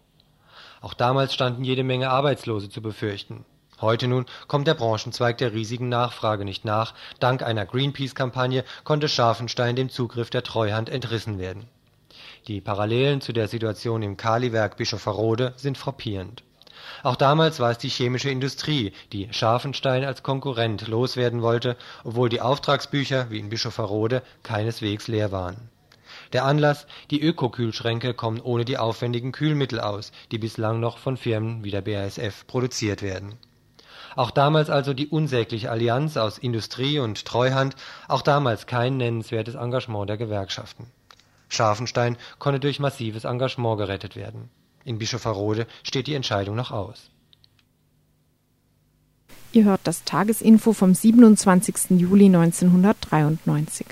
Auch 0.80 0.94
damals 0.94 1.32
standen 1.32 1.64
jede 1.64 1.82
Menge 1.82 2.10
Arbeitslose 2.10 2.68
zu 2.68 2.82
befürchten. 2.82 3.44
Heute 3.80 4.08
nun 4.08 4.24
kommt 4.48 4.66
der 4.66 4.74
Branchenzweig 4.74 5.36
der 5.38 5.52
riesigen 5.52 5.88
Nachfrage 5.88 6.44
nicht 6.44 6.64
nach. 6.64 6.94
Dank 7.20 7.42
einer 7.42 7.66
Greenpeace-Kampagne 7.66 8.64
konnte 8.84 9.08
Scharfenstein 9.08 9.76
dem 9.76 9.90
Zugriff 9.90 10.30
der 10.30 10.42
Treuhand 10.42 10.88
entrissen 10.88 11.38
werden. 11.38 11.68
Die 12.46 12.60
Parallelen 12.60 13.20
zu 13.20 13.32
der 13.32 13.48
Situation 13.48 14.02
im 14.02 14.16
Kaliwerk 14.16 14.76
Bischofferode 14.76 15.52
sind 15.56 15.76
frappierend. 15.76 16.42
Auch 17.02 17.16
damals 17.16 17.60
war 17.60 17.70
es 17.70 17.78
die 17.78 17.88
chemische 17.88 18.30
Industrie, 18.30 18.92
die 19.12 19.28
Scharfenstein 19.30 20.04
als 20.04 20.22
Konkurrent 20.22 20.88
loswerden 20.88 21.42
wollte, 21.42 21.76
obwohl 22.04 22.28
die 22.28 22.40
Auftragsbücher 22.40 23.30
wie 23.30 23.38
in 23.38 23.48
Bischofferode 23.48 24.22
keineswegs 24.42 25.08
leer 25.08 25.32
waren. 25.32 25.68
Der 26.32 26.44
Anlass: 26.44 26.86
Die 27.10 27.20
Ökokühlschränke 27.20 28.14
kommen 28.14 28.40
ohne 28.40 28.64
die 28.64 28.78
aufwendigen 28.78 29.32
Kühlmittel 29.32 29.80
aus, 29.80 30.12
die 30.30 30.38
bislang 30.38 30.80
noch 30.80 30.98
von 30.98 31.16
Firmen 31.16 31.64
wie 31.64 31.70
der 31.70 31.82
BASF 31.82 32.46
produziert 32.46 33.02
werden. 33.02 33.36
Auch 34.14 34.30
damals 34.30 34.70
also 34.70 34.94
die 34.94 35.08
unsägliche 35.08 35.70
Allianz 35.70 36.16
aus 36.16 36.38
Industrie 36.38 36.98
und 36.98 37.26
Treuhand, 37.26 37.76
auch 38.08 38.22
damals 38.22 38.66
kein 38.66 38.96
nennenswertes 38.96 39.54
Engagement 39.54 40.08
der 40.08 40.16
Gewerkschaften. 40.16 40.90
Scharfenstein 41.48 42.16
konnte 42.38 42.58
durch 42.58 42.80
massives 42.80 43.24
Engagement 43.24 43.78
gerettet 43.78 44.16
werden 44.16 44.48
in 44.86 44.98
Bischofferode 44.98 45.66
steht 45.82 46.06
die 46.06 46.14
Entscheidung 46.14 46.56
noch 46.56 46.70
aus. 46.70 47.10
Ihr 49.52 49.64
hört 49.64 49.80
das 49.84 50.04
Tagesinfo 50.04 50.72
vom 50.72 50.94
27. 50.94 51.98
Juli 51.98 52.26
1993. 52.26 53.86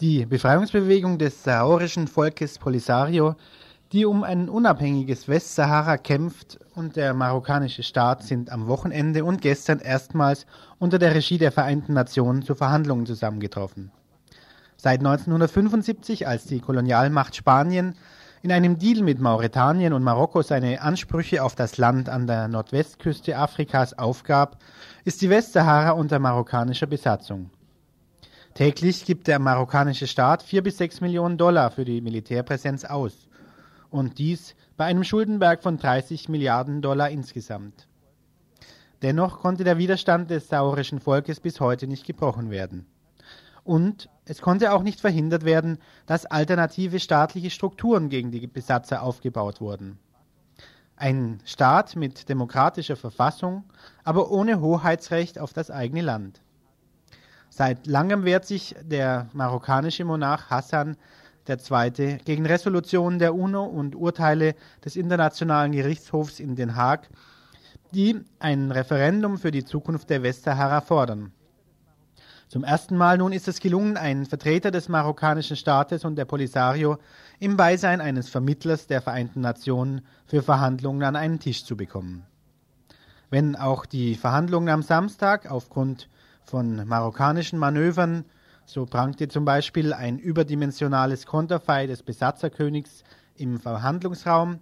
Die 0.00 0.24
Befreiungsbewegung 0.24 1.18
des 1.18 1.42
saharischen 1.42 2.08
Volkes 2.08 2.58
Polisario, 2.58 3.34
die 3.92 4.06
um 4.06 4.24
ein 4.24 4.48
unabhängiges 4.48 5.28
Westsahara 5.28 5.98
kämpft, 5.98 6.58
und 6.74 6.96
der 6.96 7.12
marokkanische 7.12 7.82
Staat 7.82 8.22
sind 8.22 8.50
am 8.50 8.66
Wochenende 8.66 9.26
und 9.26 9.42
gestern 9.42 9.78
erstmals 9.78 10.46
unter 10.78 10.98
der 10.98 11.14
Regie 11.14 11.36
der 11.36 11.52
Vereinten 11.52 11.92
Nationen 11.92 12.40
zu 12.40 12.54
Verhandlungen 12.54 13.04
zusammengetroffen. 13.04 13.92
Seit 14.78 15.00
1975, 15.00 16.26
als 16.26 16.46
die 16.46 16.60
Kolonialmacht 16.60 17.36
Spanien 17.36 17.94
in 18.40 18.52
einem 18.52 18.78
Deal 18.78 19.02
mit 19.02 19.20
Mauretanien 19.20 19.92
und 19.92 20.02
Marokko 20.02 20.40
seine 20.40 20.80
Ansprüche 20.80 21.44
auf 21.44 21.56
das 21.56 21.76
Land 21.76 22.08
an 22.08 22.26
der 22.26 22.48
Nordwestküste 22.48 23.36
Afrikas 23.36 23.98
aufgab, 23.98 24.56
ist 25.04 25.20
die 25.20 25.28
Westsahara 25.28 25.90
unter 25.90 26.18
marokkanischer 26.18 26.86
Besatzung. 26.86 27.50
Täglich 28.54 29.04
gibt 29.04 29.28
der 29.28 29.38
marokkanische 29.38 30.06
Staat 30.06 30.42
vier 30.42 30.62
bis 30.62 30.76
sechs 30.78 31.00
Millionen 31.00 31.38
Dollar 31.38 31.70
für 31.70 31.84
die 31.84 32.00
Militärpräsenz 32.00 32.84
aus. 32.84 33.28
Und 33.90 34.18
dies 34.18 34.54
bei 34.76 34.84
einem 34.84 35.04
Schuldenberg 35.04 35.62
von 35.62 35.78
30 35.78 36.28
Milliarden 36.28 36.82
Dollar 36.82 37.10
insgesamt. 37.10 37.86
Dennoch 39.02 39.38
konnte 39.38 39.64
der 39.64 39.78
Widerstand 39.78 40.30
des 40.30 40.48
saurischen 40.48 41.00
Volkes 41.00 41.40
bis 41.40 41.60
heute 41.60 41.86
nicht 41.86 42.04
gebrochen 42.06 42.50
werden. 42.50 42.86
Und 43.62 44.08
es 44.24 44.42
konnte 44.42 44.72
auch 44.72 44.82
nicht 44.82 45.00
verhindert 45.00 45.44
werden, 45.44 45.78
dass 46.06 46.26
alternative 46.26 46.98
staatliche 46.98 47.50
Strukturen 47.50 48.08
gegen 48.08 48.30
die 48.30 48.46
Besatzer 48.46 49.02
aufgebaut 49.02 49.60
wurden. 49.60 49.98
Ein 50.96 51.40
Staat 51.44 51.96
mit 51.96 52.28
demokratischer 52.28 52.96
Verfassung, 52.96 53.64
aber 54.04 54.30
ohne 54.30 54.60
Hoheitsrecht 54.60 55.38
auf 55.38 55.52
das 55.52 55.70
eigene 55.70 56.02
Land. 56.02 56.42
Seit 57.50 57.86
langem 57.86 58.24
wehrt 58.24 58.46
sich 58.46 58.76
der 58.80 59.28
marokkanische 59.32 60.04
Monarch 60.04 60.48
Hassan 60.50 60.96
II. 61.48 62.18
gegen 62.24 62.46
Resolutionen 62.46 63.18
der 63.18 63.34
UNO 63.34 63.64
und 63.64 63.96
Urteile 63.96 64.54
des 64.84 64.94
Internationalen 64.94 65.72
Gerichtshofs 65.72 66.38
in 66.38 66.54
Den 66.54 66.76
Haag, 66.76 67.08
die 67.92 68.20
ein 68.38 68.70
Referendum 68.70 69.36
für 69.36 69.50
die 69.50 69.64
Zukunft 69.64 70.10
der 70.10 70.22
Westsahara 70.22 70.80
fordern. 70.80 71.32
Zum 72.46 72.64
ersten 72.64 72.96
Mal 72.96 73.18
nun 73.18 73.32
ist 73.32 73.48
es 73.48 73.60
gelungen, 73.60 73.96
einen 73.96 74.26
Vertreter 74.26 74.70
des 74.70 74.88
marokkanischen 74.88 75.56
Staates 75.56 76.04
und 76.04 76.16
der 76.16 76.24
Polisario 76.24 76.98
im 77.38 77.56
Beisein 77.56 78.00
eines 78.00 78.28
Vermittlers 78.28 78.86
der 78.86 79.02
Vereinten 79.02 79.40
Nationen 79.40 80.02
für 80.26 80.42
Verhandlungen 80.42 81.02
an 81.02 81.16
einen 81.16 81.38
Tisch 81.38 81.64
zu 81.64 81.76
bekommen. 81.76 82.26
Wenn 83.28 83.54
auch 83.54 83.86
die 83.86 84.16
Verhandlungen 84.16 84.68
am 84.68 84.82
Samstag 84.82 85.50
aufgrund 85.50 86.08
von 86.50 86.86
marokkanischen 86.86 87.58
Manövern, 87.58 88.24
so 88.66 88.84
prangte 88.84 89.28
zum 89.28 89.44
Beispiel 89.44 89.92
ein 89.92 90.18
überdimensionales 90.18 91.24
Konterfei 91.24 91.86
des 91.86 92.02
Besatzerkönigs 92.02 93.04
im 93.36 93.60
Verhandlungsraum. 93.60 94.58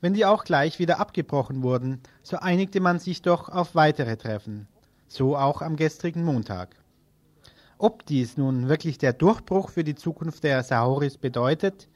Wenn 0.00 0.12
die 0.12 0.26
auch 0.26 0.44
gleich 0.44 0.78
wieder 0.78 0.98
abgebrochen 0.98 1.62
wurden, 1.62 2.00
so 2.22 2.36
einigte 2.36 2.80
man 2.80 2.98
sich 2.98 3.22
doch 3.22 3.48
auf 3.48 3.74
weitere 3.74 4.16
Treffen, 4.16 4.66
so 5.06 5.36
auch 5.36 5.62
am 5.62 5.76
gestrigen 5.76 6.24
Montag. 6.24 6.74
Ob 7.78 8.04
dies 8.06 8.36
nun 8.36 8.68
wirklich 8.68 8.98
der 8.98 9.12
Durchbruch 9.12 9.70
für 9.70 9.84
die 9.84 9.94
Zukunft 9.94 10.42
der 10.42 10.62
Sahoris 10.64 11.16
bedeutet, 11.16 11.88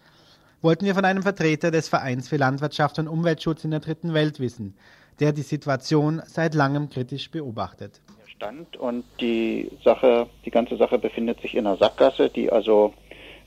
wollten 0.62 0.86
wir 0.86 0.94
von 0.94 1.04
einem 1.04 1.22
Vertreter 1.22 1.70
des 1.70 1.88
Vereins 1.88 2.28
für 2.28 2.36
Landwirtschaft 2.36 2.98
und 2.98 3.08
Umweltschutz 3.08 3.64
in 3.64 3.72
der 3.72 3.80
Dritten 3.80 4.14
Welt 4.14 4.38
wissen, 4.38 4.76
der 5.18 5.32
die 5.32 5.42
Situation 5.42 6.22
seit 6.26 6.54
langem 6.54 6.88
kritisch 6.88 7.30
beobachtet. 7.30 8.00
Stand 8.44 8.76
und 8.76 9.04
die 9.20 9.70
Sache, 9.82 10.26
die 10.44 10.50
ganze 10.50 10.76
Sache 10.76 10.98
befindet 10.98 11.40
sich 11.40 11.54
in 11.54 11.66
einer 11.66 11.78
Sackgasse, 11.78 12.28
die 12.28 12.52
also 12.52 12.92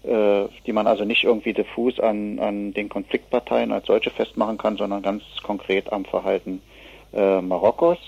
äh, 0.03 0.45
die 0.65 0.73
man 0.73 0.87
also 0.87 1.05
nicht 1.05 1.23
irgendwie 1.23 1.53
diffus 1.53 1.99
an, 1.99 2.39
an 2.39 2.73
den 2.73 2.89
Konfliktparteien 2.89 3.71
als 3.71 3.85
solche 3.85 4.09
festmachen 4.09 4.57
kann, 4.57 4.77
sondern 4.77 5.03
ganz 5.03 5.23
konkret 5.43 5.93
am 5.93 6.03
Verhalten 6.03 6.63
äh, 7.13 7.41
Marokkos 7.41 7.99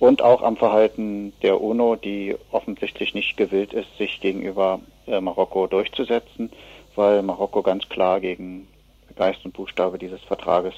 und 0.00 0.22
auch 0.22 0.42
am 0.42 0.56
Verhalten 0.56 1.32
der 1.42 1.60
UNO, 1.60 1.94
die 1.94 2.34
offensichtlich 2.50 3.14
nicht 3.14 3.36
gewillt 3.36 3.72
ist, 3.72 3.96
sich 3.96 4.20
gegenüber 4.20 4.80
äh, 5.06 5.20
Marokko 5.20 5.68
durchzusetzen, 5.68 6.50
weil 6.96 7.22
Marokko 7.22 7.62
ganz 7.62 7.88
klar 7.88 8.18
gegen 8.20 8.66
Geist 9.14 9.44
und 9.44 9.52
Buchstabe 9.52 9.96
dieses 9.96 10.20
Vertrages 10.22 10.74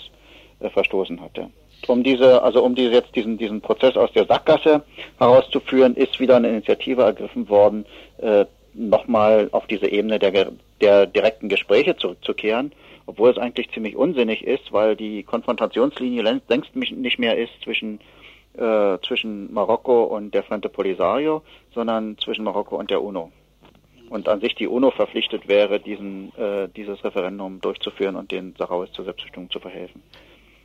äh, 0.61 0.69
verstoßen 0.69 1.23
hatte 1.23 1.49
um 1.89 2.03
diese, 2.03 2.43
also 2.43 2.63
um 2.63 2.75
diese 2.75 2.93
jetzt 2.93 3.15
diesen, 3.15 3.39
diesen 3.39 3.61
Prozess 3.61 3.97
aus 3.97 4.13
der 4.13 4.27
Sackgasse 4.27 4.83
herauszuführen, 5.19 5.95
ist 5.95 6.21
wieder 6.21 6.37
eine 6.37 6.49
Initiative 6.49 7.03
ergriffen 7.03 7.49
worden, 7.49 7.87
äh, 8.19 8.45
nochmal 8.75 9.49
auf 9.53 9.67
diese 9.67 9.89
Ebene 9.89 10.19
der, 10.19 10.53
der 10.81 11.07
direkten 11.07 11.49
Gespräche 11.49 11.97
zurückzukehren, 11.97 12.73
obwohl 13.07 13.31
es 13.31 13.39
eigentlich 13.39 13.71
ziemlich 13.71 13.97
unsinnig 13.97 14.45
ist, 14.45 14.73
weil 14.73 14.97
die 14.97 15.23
Konfrontationslinie 15.23 16.23
längst 16.23 16.75
nicht 16.75 17.19
mehr 17.19 17.39
ist 17.39 17.53
zwischen 17.63 18.01
äh, 18.57 18.99
zwischen 19.07 19.53
Marokko 19.53 20.05
und 20.05 20.33
der 20.33 20.45
Frente 20.45 20.69
Polisario, 20.69 21.43
sondern 21.75 22.17
zwischen 22.19 22.45
Marokko 22.45 22.77
und 22.77 22.89
der 22.91 23.03
UNO. 23.03 23.33
Und 24.11 24.29
an 24.29 24.41
sich 24.41 24.55
die 24.55 24.69
UNO 24.69 24.93
verpflichtet 24.93 25.49
wäre, 25.49 25.81
diesen, 25.81 26.33
äh, 26.37 26.69
dieses 26.69 27.03
Referendum 27.03 27.61
durchzuführen 27.61 28.15
und 28.15 28.31
den 28.31 28.55
Sahrawis 28.57 28.93
zur 28.93 29.07
Selbstbestimmung 29.07 29.51
zu 29.51 29.59
verhelfen. 29.59 30.03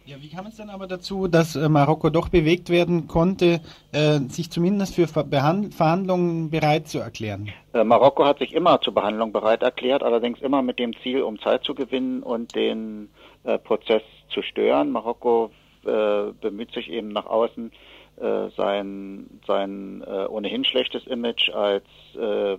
Ja, 0.09 0.15
wie 0.21 0.29
kam 0.29 0.47
es 0.47 0.57
dann 0.57 0.71
aber 0.71 0.87
dazu, 0.87 1.27
dass 1.27 1.55
äh, 1.55 1.69
Marokko 1.69 2.09
doch 2.09 2.29
bewegt 2.29 2.71
werden 2.71 3.07
konnte, 3.07 3.61
äh, 3.91 4.17
sich 4.27 4.49
zumindest 4.49 4.95
für 4.95 5.07
Ver 5.07 5.27
Verhandlungen 5.29 6.49
bereit 6.49 6.87
zu 6.87 6.97
erklären? 6.97 7.49
Äh, 7.73 7.83
Marokko 7.83 8.25
hat 8.25 8.39
sich 8.39 8.55
immer 8.55 8.81
zur 8.81 8.95
Behandlung 8.95 9.31
bereit 9.31 9.61
erklärt, 9.61 10.01
allerdings 10.01 10.41
immer 10.41 10.63
mit 10.63 10.79
dem 10.79 10.97
Ziel, 11.03 11.21
um 11.21 11.39
Zeit 11.39 11.63
zu 11.63 11.75
gewinnen 11.75 12.23
und 12.23 12.55
den 12.55 13.11
äh, 13.43 13.59
Prozess 13.59 14.01
zu 14.29 14.41
stören. 14.41 14.89
Marokko 14.89 15.51
äh, 15.85 16.31
bemüht 16.41 16.71
sich 16.73 16.89
eben 16.89 17.09
nach 17.09 17.27
außen, 17.27 17.71
äh, 18.19 18.49
sein, 18.57 19.29
sein 19.45 20.03
ohnehin 20.03 20.65
schlechtes 20.65 21.05
Image 21.05 21.51
als 21.51 21.85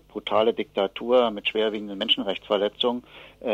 brutale 0.07 0.55
Diktatur 0.55 1.32
mit 1.32 1.48
schwerwiegenden 1.48 1.98
Menschenrechtsverletzungen 1.98 3.03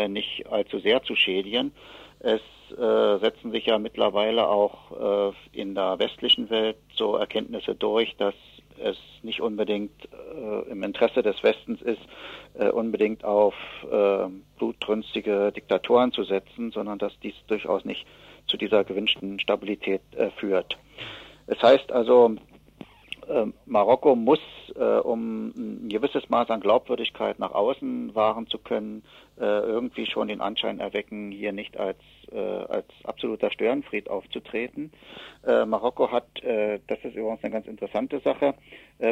nicht 0.09 0.47
allzu 0.51 0.81
sehr 0.81 1.03
zu 1.03 1.17
schädigen. 1.17 1.73
Es 2.21 2.43
äh, 2.73 3.19
setzen 3.19 3.51
sich 3.53 3.67
ja 3.67 3.79
mittlerweile 3.79 4.49
auch 4.49 5.33
äh, 5.33 5.33
in 5.53 5.75
der 5.75 5.99
westlichen 5.99 6.51
Welt 6.51 6.77
so 6.95 7.17
Erkenntnisse 7.17 7.75
durch, 7.75 8.17
dass 8.17 8.35
es 8.79 8.97
nicht 9.23 9.41
unbedingt 9.41 9.93
äh, 10.35 10.71
im 10.71 10.83
Interesse 10.83 11.23
des 11.23 11.43
Westens 11.43 11.81
ist, 11.83 12.01
äh, 12.59 12.69
unbedingt 12.69 13.25
auf 13.25 13.55
äh, 13.91 14.27
blutrünstige 14.59 15.53
Diktatoren 15.53 16.13
zu 16.13 16.25
setzen, 16.25 16.71
sondern 16.73 16.99
dass 16.99 17.19
dies 17.21 17.35
durchaus 17.47 17.85
nicht 17.85 18.07
zu 18.47 18.57
dieser 18.57 18.85
gewünschten 18.85 19.41
Stabilität 19.41 20.03
äh, 20.17 20.31
führt. 20.31 20.77
Es 21.47 21.63
heißt 21.63 21.93
also, 21.93 22.37
äh, 23.29 23.47
Marokko 23.67 24.15
muss, 24.15 24.41
äh, 24.77 24.83
um 24.83 25.49
ein 25.57 25.89
gewisses 25.89 26.29
Maß 26.29 26.51
an 26.51 26.61
Glaubwürdigkeit 26.61 27.39
nach 27.39 27.53
außen 27.53 28.15
wahren 28.15 28.47
zu 28.47 28.59
können, 28.59 29.03
irgendwie 29.39 30.07
schon 30.07 30.29
den 30.29 30.41
Anschein 30.41 30.81
erwecken, 30.81 31.31
hier 31.31 31.53
nicht 31.53 31.77
als, 31.77 31.99
äh, 32.33 32.39
als 32.39 32.87
absoluter 33.05 33.51
Störenfried 33.51 34.09
aufzutreten. 34.09 34.93
Äh, 35.47 35.67
Marokko 35.67 36.11
hat, 36.11 36.43
äh, 36.43 36.81
das 36.87 36.99
ist 37.05 37.17
übrigens 37.17 37.45
eine 37.45 37.53
ganz 37.53 37.67
interessante 37.67 38.21
Sache, 38.21 38.55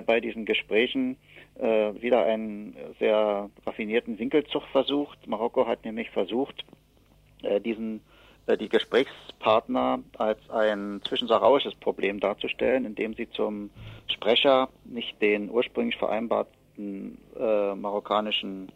bei 0.06 0.18
diesen 0.18 0.46
Gesprächen 0.46 1.18
wieder 1.56 2.24
einen 2.24 2.74
sehr 2.98 3.50
raffinierten 3.66 4.18
Winkelzug 4.18 4.62
versucht. 4.72 5.26
Marokko 5.26 5.66
hat 5.66 5.84
nämlich 5.84 6.08
versucht, 6.08 6.64
diesen 7.66 8.00
äh, 8.46 8.56
die 8.56 8.68
Gesprächspartner 8.68 10.00
als 10.18 10.38
ein 10.50 11.00
zwischensahrausches 11.06 11.74
Problem 11.76 12.20
darzustellen, 12.20 12.84
indem 12.84 13.14
sie 13.14 13.28
zum 13.30 13.70
Sprecher 14.06 14.68
nicht 14.84 15.20
den 15.22 15.50
ursprünglich 15.50 15.96
vereinbarten 15.96 17.18
äh, 17.38 17.74
marokkanischen 17.74 18.70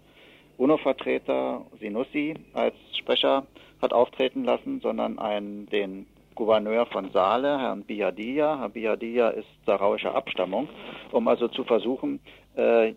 UNO-Vertreter 0.58 1.64
Sinussi 1.80 2.34
als 2.52 2.74
Sprecher 2.96 3.46
hat 3.80 3.92
auftreten 3.92 4.44
lassen, 4.44 4.80
sondern 4.80 5.18
einen, 5.18 5.66
den 5.66 6.06
Gouverneur 6.34 6.86
von 6.86 7.10
Saale, 7.10 7.58
Herrn 7.58 7.84
Biadia. 7.84 8.58
Herr 8.60 8.68
Biadia 8.68 9.28
ist 9.30 9.48
sahrauischer 9.66 10.14
Abstammung, 10.14 10.68
um 11.10 11.26
also 11.26 11.48
zu 11.48 11.64
versuchen, 11.64 12.20
äh, 12.56 12.94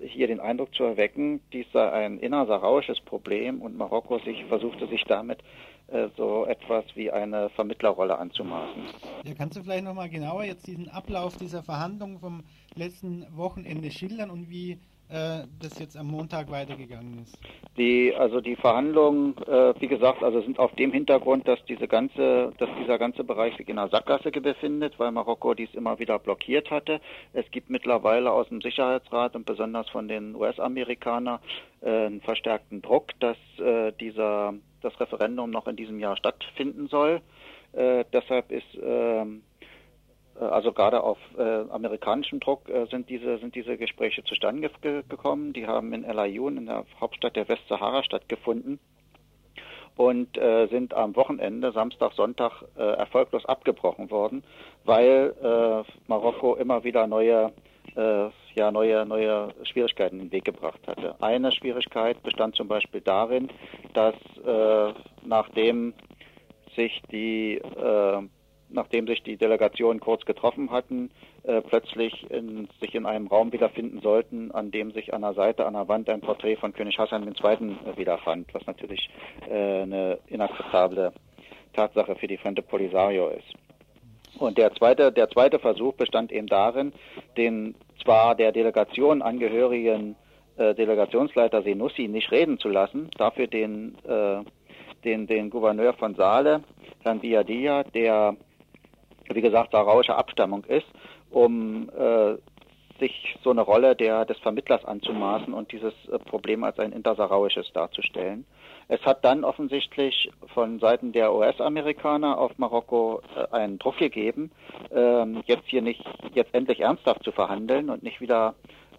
hier 0.00 0.26
den 0.26 0.40
Eindruck 0.40 0.74
zu 0.74 0.84
erwecken, 0.84 1.40
dies 1.52 1.66
sei 1.72 1.90
ein 1.90 2.18
innersarauisches 2.18 3.00
Problem 3.00 3.62
und 3.62 3.76
Marokko 3.76 4.18
sich 4.18 4.44
versuchte 4.46 4.88
sich 4.88 5.04
damit 5.04 5.38
äh, 5.86 6.08
so 6.16 6.46
etwas 6.46 6.84
wie 6.94 7.10
eine 7.10 7.48
Vermittlerrolle 7.50 8.18
anzumaßen. 8.18 8.82
Ja, 9.24 9.34
kannst 9.34 9.56
du 9.56 9.62
vielleicht 9.62 9.84
nochmal 9.84 10.08
genauer 10.08 10.44
jetzt 10.44 10.66
diesen 10.66 10.88
Ablauf 10.88 11.36
dieser 11.36 11.62
Verhandlungen 11.62 12.18
vom 12.18 12.42
letzten 12.74 13.24
Wochenende 13.36 13.90
schildern 13.90 14.30
und 14.30 14.50
wie 14.50 14.78
äh, 15.08 15.44
das 15.60 15.78
jetzt 15.78 15.96
am 15.96 16.08
Montag 16.08 16.50
weitergegangen 16.50 17.22
ist? 17.22 17.38
Die, 17.76 18.14
also 18.14 18.40
die 18.40 18.56
Verhandlungen, 18.56 19.36
äh, 19.46 19.74
wie 19.80 19.88
gesagt, 19.88 20.22
also 20.22 20.40
sind 20.40 20.58
auf 20.58 20.72
dem 20.76 20.92
Hintergrund, 20.92 21.46
dass 21.48 21.58
diese 21.66 21.88
ganze, 21.88 22.52
dass 22.58 22.68
dieser 22.80 22.98
ganze 22.98 23.24
Bereich 23.24 23.56
sich 23.56 23.68
in 23.68 23.78
einer 23.78 23.90
Sackgasse 23.90 24.30
befindet, 24.30 24.98
weil 24.98 25.12
Marokko 25.12 25.54
dies 25.54 25.72
immer 25.74 25.98
wieder 25.98 26.18
blockiert 26.18 26.70
hatte. 26.70 27.00
Es 27.32 27.50
gibt 27.50 27.70
mittlerweile 27.70 28.30
aus 28.32 28.48
dem 28.48 28.60
Sicherheitsrat 28.60 29.34
und 29.36 29.46
besonders 29.46 29.88
von 29.90 30.08
den 30.08 30.34
US-Amerikanern 30.34 31.40
äh, 31.80 32.06
einen 32.06 32.20
verstärkten 32.20 32.82
Druck, 32.82 33.08
dass 33.20 33.36
äh, 33.58 33.92
dieser 33.92 34.54
das 34.82 34.98
Referendum 35.00 35.50
noch 35.50 35.66
in 35.66 35.76
diesem 35.76 35.98
Jahr 35.98 36.16
stattfinden 36.16 36.88
soll. 36.88 37.22
Äh, 37.72 38.04
deshalb 38.12 38.52
ist 38.52 38.66
ähm, 38.80 39.42
äh, 39.53 39.53
also 40.40 40.72
gerade 40.72 41.02
auf 41.02 41.18
äh, 41.38 41.42
amerikanischem 41.42 42.40
Druck 42.40 42.68
äh, 42.68 42.86
sind 42.86 43.08
diese 43.08 43.38
sind 43.38 43.54
diese 43.54 43.76
Gespräche 43.76 44.24
zustande 44.24 44.70
ge 44.80 45.02
gekommen. 45.08 45.52
Die 45.52 45.66
haben 45.66 45.92
in 45.92 46.04
El 46.04 46.18
Ayoun, 46.18 46.56
in 46.56 46.66
der 46.66 46.84
Hauptstadt 47.00 47.36
der 47.36 47.48
Westsahara, 47.48 48.02
stattgefunden 48.02 48.78
und 49.96 50.36
äh, 50.36 50.66
sind 50.68 50.92
am 50.94 51.14
Wochenende, 51.14 51.72
Samstag, 51.72 52.12
Sonntag, 52.14 52.64
äh, 52.76 52.82
erfolglos 52.82 53.44
abgebrochen 53.44 54.10
worden, 54.10 54.42
weil 54.84 55.34
äh, 55.40 55.90
Marokko 56.08 56.56
immer 56.56 56.82
wieder 56.82 57.06
neue 57.06 57.52
äh, 57.96 58.28
ja 58.54 58.70
neue, 58.70 59.04
neue 59.06 59.54
Schwierigkeiten 59.64 60.20
in 60.20 60.26
den 60.26 60.32
Weg 60.32 60.44
gebracht 60.44 60.80
hatte. 60.86 61.16
Eine 61.20 61.52
Schwierigkeit 61.52 62.22
bestand 62.22 62.56
zum 62.56 62.68
Beispiel 62.68 63.00
darin, 63.00 63.48
dass 63.92 64.14
äh, 64.44 64.94
nachdem 65.24 65.94
sich 66.76 67.02
die 67.10 67.56
äh, 67.56 68.22
nachdem 68.74 69.06
sich 69.06 69.22
die 69.22 69.36
Delegationen 69.36 70.00
kurz 70.00 70.24
getroffen 70.24 70.70
hatten, 70.70 71.10
äh, 71.44 71.60
plötzlich 71.60 72.30
in, 72.30 72.68
sich 72.80 72.94
in 72.94 73.06
einem 73.06 73.26
Raum 73.26 73.52
wiederfinden 73.52 74.00
sollten, 74.00 74.50
an 74.52 74.70
dem 74.70 74.90
sich 74.92 75.14
an 75.14 75.22
der 75.22 75.34
Seite, 75.34 75.66
an 75.66 75.74
der 75.74 75.88
Wand 75.88 76.08
ein 76.10 76.20
Porträt 76.20 76.56
von 76.56 76.72
König 76.72 76.98
Hassan 76.98 77.24
II. 77.24 77.32
Äh, 77.32 77.96
wiederfand, 77.96 78.52
was 78.52 78.66
natürlich 78.66 79.08
äh, 79.48 79.82
eine 79.82 80.18
inakzeptable 80.26 81.12
Tatsache 81.72 82.14
für 82.16 82.26
die 82.26 82.36
Frente 82.36 82.62
Polisario 82.62 83.28
ist. 83.28 83.54
Und 84.38 84.58
der 84.58 84.74
zweite, 84.74 85.12
der 85.12 85.28
zweite 85.30 85.58
Versuch 85.58 85.94
bestand 85.94 86.32
eben 86.32 86.46
darin, 86.46 86.92
den 87.36 87.74
zwar 88.02 88.34
der 88.34 88.52
Delegation 88.52 89.22
angehörigen 89.22 90.16
äh, 90.56 90.74
Delegationsleiter 90.74 91.62
Senussi 91.62 92.08
nicht 92.08 92.30
reden 92.30 92.58
zu 92.58 92.68
lassen, 92.68 93.10
dafür 93.16 93.46
den, 93.46 93.96
äh, 94.06 94.42
den, 95.04 95.26
den 95.26 95.50
Gouverneur 95.50 95.94
von 95.94 96.14
Saale, 96.14 96.62
Herrn 97.02 97.20
Biadia, 97.20 97.84
der, 97.84 98.36
wie 99.32 99.40
gesagt, 99.40 99.72
sarauischer 99.72 100.18
Abstammung 100.18 100.64
ist, 100.64 100.86
um 101.30 101.90
äh, 101.90 102.34
sich 103.00 103.36
so 103.42 103.50
eine 103.50 103.62
Rolle 103.62 103.96
der, 103.96 104.24
des 104.24 104.38
Vermittlers 104.38 104.84
anzumaßen 104.84 105.52
und 105.52 105.72
dieses 105.72 105.92
äh, 106.10 106.18
Problem 106.18 106.64
als 106.64 106.78
ein 106.78 106.92
intersarauisches 106.92 107.72
darzustellen. 107.72 108.44
Es 108.88 109.00
hat 109.02 109.24
dann 109.24 109.44
offensichtlich 109.44 110.30
von 110.52 110.78
Seiten 110.78 111.12
der 111.12 111.34
US-Amerikaner 111.34 112.38
auf 112.38 112.56
Marokko 112.58 113.22
äh, 113.36 113.54
einen 113.54 113.78
Druck 113.78 113.96
gegeben, 113.96 114.52
ähm, 114.94 115.42
jetzt 115.46 115.66
hier 115.66 115.82
nicht, 115.82 116.04
jetzt 116.34 116.54
endlich 116.54 116.80
ernsthaft 116.80 117.24
zu 117.24 117.32
verhandeln 117.32 117.90
und 117.90 118.02
nicht 118.02 118.20
wieder 118.20 118.54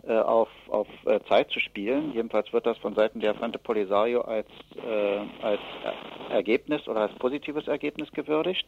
äh, 0.08 0.18
auf, 0.18 0.50
auf 0.68 0.88
äh, 1.06 1.20
Zeit 1.28 1.50
zu 1.52 1.60
spielen. 1.60 2.14
Jedenfalls 2.14 2.52
wird 2.54 2.66
das 2.66 2.78
von 2.78 2.96
Seiten 2.96 3.22
der 3.22 3.34
Frente 3.34 3.60
Polisario 3.60 4.22
als, 4.22 4.48
äh, 4.76 5.20
als 5.42 5.62
Ergebnis 6.30 6.88
oder 6.88 7.02
als 7.02 7.14
positives 7.16 7.68
Ergebnis 7.68 8.12
gewürdigt. 8.12 8.68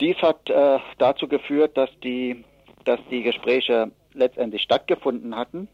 Dies 0.00 0.16
hat 0.18 0.50
äh, 0.50 0.78
dazu 0.98 1.28
geführt, 1.28 1.76
dass 1.76 1.90
die, 2.00 2.44
dass 2.84 3.00
die 3.10 3.22
Gespräche 3.22 3.90
letztendlich 4.12 4.62
stattgefunden 4.62 5.36
hatten 5.36 5.68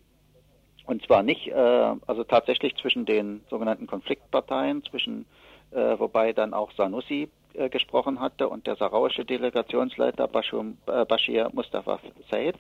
und 0.87 1.05
zwar 1.07 1.23
nicht, 1.23 1.49
äh, 1.49 1.95
also 2.07 2.25
tatsächlich 2.25 2.77
zwischen 2.77 3.05
den 3.05 3.43
sogenannten 3.49 3.87
Konfliktparteien, 3.87 4.85
zwischen, 4.85 5.27
äh, 5.71 5.99
wobei 5.99 6.33
dann 6.33 6.55
auch 6.55 6.73
Sanusi 6.73 7.31
äh, 7.55 7.69
gesprochen 7.69 8.21
hatte 8.21 8.49
und 8.49 8.67
der 8.67 8.77
sarauische 8.77 9.25
Delegationsleiter 9.25 10.27
Bashir, 10.29 10.75
äh, 10.87 11.05
Bashir 11.05 11.51
Mustafa 11.53 12.01
Said. 12.31 12.57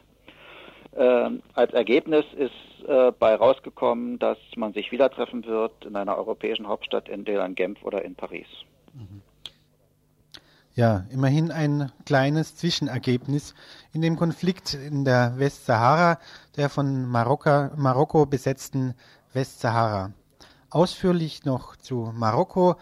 Ähm, 0.95 1.43
als 1.55 1.73
Ergebnis 1.73 2.25
ist 2.37 2.87
äh, 2.87 3.13
bei 3.19 3.35
rausgekommen, 3.35 4.19
dass 4.19 4.39
man 4.57 4.75
sich 4.75 4.93
wieder 4.93 5.11
treffen 5.11 5.45
wird 5.47 5.87
in 5.87 5.97
einer 5.97 6.17
europäischen 6.19 6.69
Hauptstadt, 6.69 7.09
in 7.09 7.25
Genf 7.55 7.83
oder 7.83 8.03
in 8.03 8.15
Paris. 8.15 8.47
Mhm. 8.93 9.23
Ja, 10.75 11.05
immerhin 11.11 11.51
ein 11.51 11.93
kleines 12.07 12.57
Zwischenergebnis 12.57 13.55
in 13.93 14.01
dem 14.01 14.17
Konflikt 14.17 14.73
in 14.73 15.05
der 15.05 15.39
Westsahara, 15.39 16.19
der 16.57 16.71
von 16.71 17.05
Marokka, 17.05 17.73
Marokko 17.77 18.25
besetzten 18.25 18.95
Westsahara. 19.35 20.13
Ausführlich 20.71 21.45
noch 21.45 21.77
zu 21.77 22.11
Marokko 22.15 22.77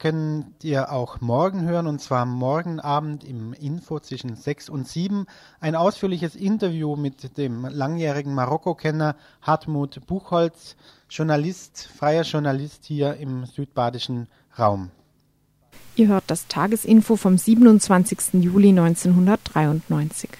könnt 0.00 0.64
ihr 0.64 0.90
auch 0.90 1.20
morgen 1.20 1.62
hören, 1.62 1.86
und 1.86 2.00
zwar 2.00 2.26
morgen 2.26 2.80
Abend 2.80 3.22
im 3.22 3.52
Info 3.52 4.00
zwischen 4.00 4.34
6 4.34 4.68
und 4.68 4.88
7 4.88 5.26
ein 5.60 5.76
ausführliches 5.76 6.34
Interview 6.34 6.96
mit 6.96 7.38
dem 7.38 7.64
langjährigen 7.64 8.34
Marokko-Kenner 8.34 9.14
Hartmut 9.40 10.04
Buchholz, 10.04 10.74
Journalist, 11.08 11.88
freier 11.96 12.22
Journalist 12.22 12.86
hier 12.86 13.14
im 13.18 13.46
südbadischen 13.46 14.26
Raum. 14.58 14.90
Ihr 15.96 16.08
hört 16.08 16.24
das 16.28 16.46
Tagesinfo 16.46 17.16
vom 17.16 17.36
27. 17.36 18.34
Juli 18.34 18.68
1993. 18.70 20.30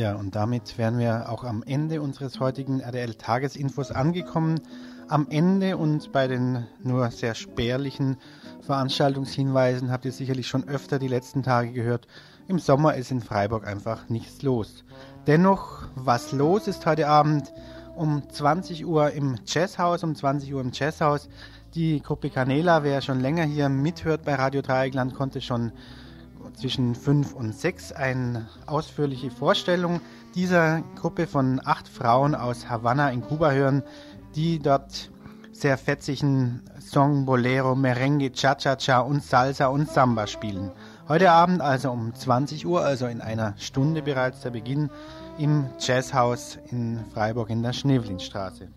Ja, 0.00 0.14
und 0.14 0.34
damit 0.34 0.78
wären 0.78 0.98
wir 0.98 1.28
auch 1.28 1.44
am 1.44 1.62
Ende 1.62 2.00
unseres 2.00 2.40
heutigen 2.40 2.80
RDL-Tagesinfos 2.80 3.90
angekommen. 3.90 4.58
Am 5.08 5.26
Ende 5.28 5.76
und 5.76 6.10
bei 6.10 6.26
den 6.26 6.66
nur 6.82 7.10
sehr 7.10 7.34
spärlichen 7.34 8.16
Veranstaltungshinweisen 8.62 9.92
habt 9.92 10.06
ihr 10.06 10.12
sicherlich 10.12 10.48
schon 10.48 10.66
öfter 10.66 10.98
die 10.98 11.06
letzten 11.06 11.42
Tage 11.42 11.72
gehört. 11.72 12.06
Im 12.48 12.58
Sommer 12.58 12.94
ist 12.94 13.10
in 13.10 13.20
Freiburg 13.20 13.66
einfach 13.66 14.08
nichts 14.08 14.40
los. 14.40 14.86
Dennoch, 15.26 15.82
was 15.96 16.32
los 16.32 16.66
ist 16.66 16.86
heute 16.86 17.06
Abend 17.06 17.52
um 17.94 18.22
20 18.26 18.86
Uhr 18.86 19.10
im 19.10 19.36
Jazzhaus, 19.44 20.02
um 20.02 20.14
20 20.14 20.54
Uhr 20.54 20.62
im 20.62 20.70
Jazzhaus. 20.72 21.28
Die 21.74 22.00
Gruppe 22.00 22.30
Canela, 22.30 22.84
wer 22.84 23.02
schon 23.02 23.20
länger 23.20 23.44
hier 23.44 23.68
mithört 23.68 24.24
bei 24.24 24.34
Radio 24.34 24.62
Dreieckland, 24.62 25.14
konnte 25.14 25.42
schon 25.42 25.72
zwischen 26.54 26.94
5 26.94 27.34
und 27.34 27.54
6 27.54 27.92
eine 27.92 28.48
ausführliche 28.66 29.30
Vorstellung 29.30 30.00
dieser 30.34 30.82
Gruppe 30.96 31.26
von 31.26 31.60
acht 31.64 31.88
Frauen 31.88 32.34
aus 32.34 32.68
Havanna 32.68 33.10
in 33.10 33.22
Kuba 33.22 33.50
hören, 33.50 33.82
die 34.34 34.58
dort 34.58 35.10
sehr 35.52 35.76
fetzigen 35.76 36.62
Song, 36.80 37.26
Bolero, 37.26 37.74
Merengue, 37.74 38.32
Cha-Cha-Cha 38.32 39.00
und 39.00 39.22
Salsa 39.22 39.66
und 39.66 39.90
Samba 39.90 40.26
spielen. 40.26 40.70
Heute 41.08 41.30
Abend 41.32 41.60
also 41.60 41.90
um 41.90 42.14
20 42.14 42.66
Uhr, 42.66 42.82
also 42.82 43.06
in 43.06 43.20
einer 43.20 43.54
Stunde 43.58 44.00
bereits 44.02 44.40
der 44.40 44.50
Beginn 44.50 44.90
im 45.38 45.66
Jazzhaus 45.78 46.58
in 46.70 47.04
Freiburg 47.12 47.50
in 47.50 47.62
der 47.62 47.72
Schnevlinstraße. 47.72 48.68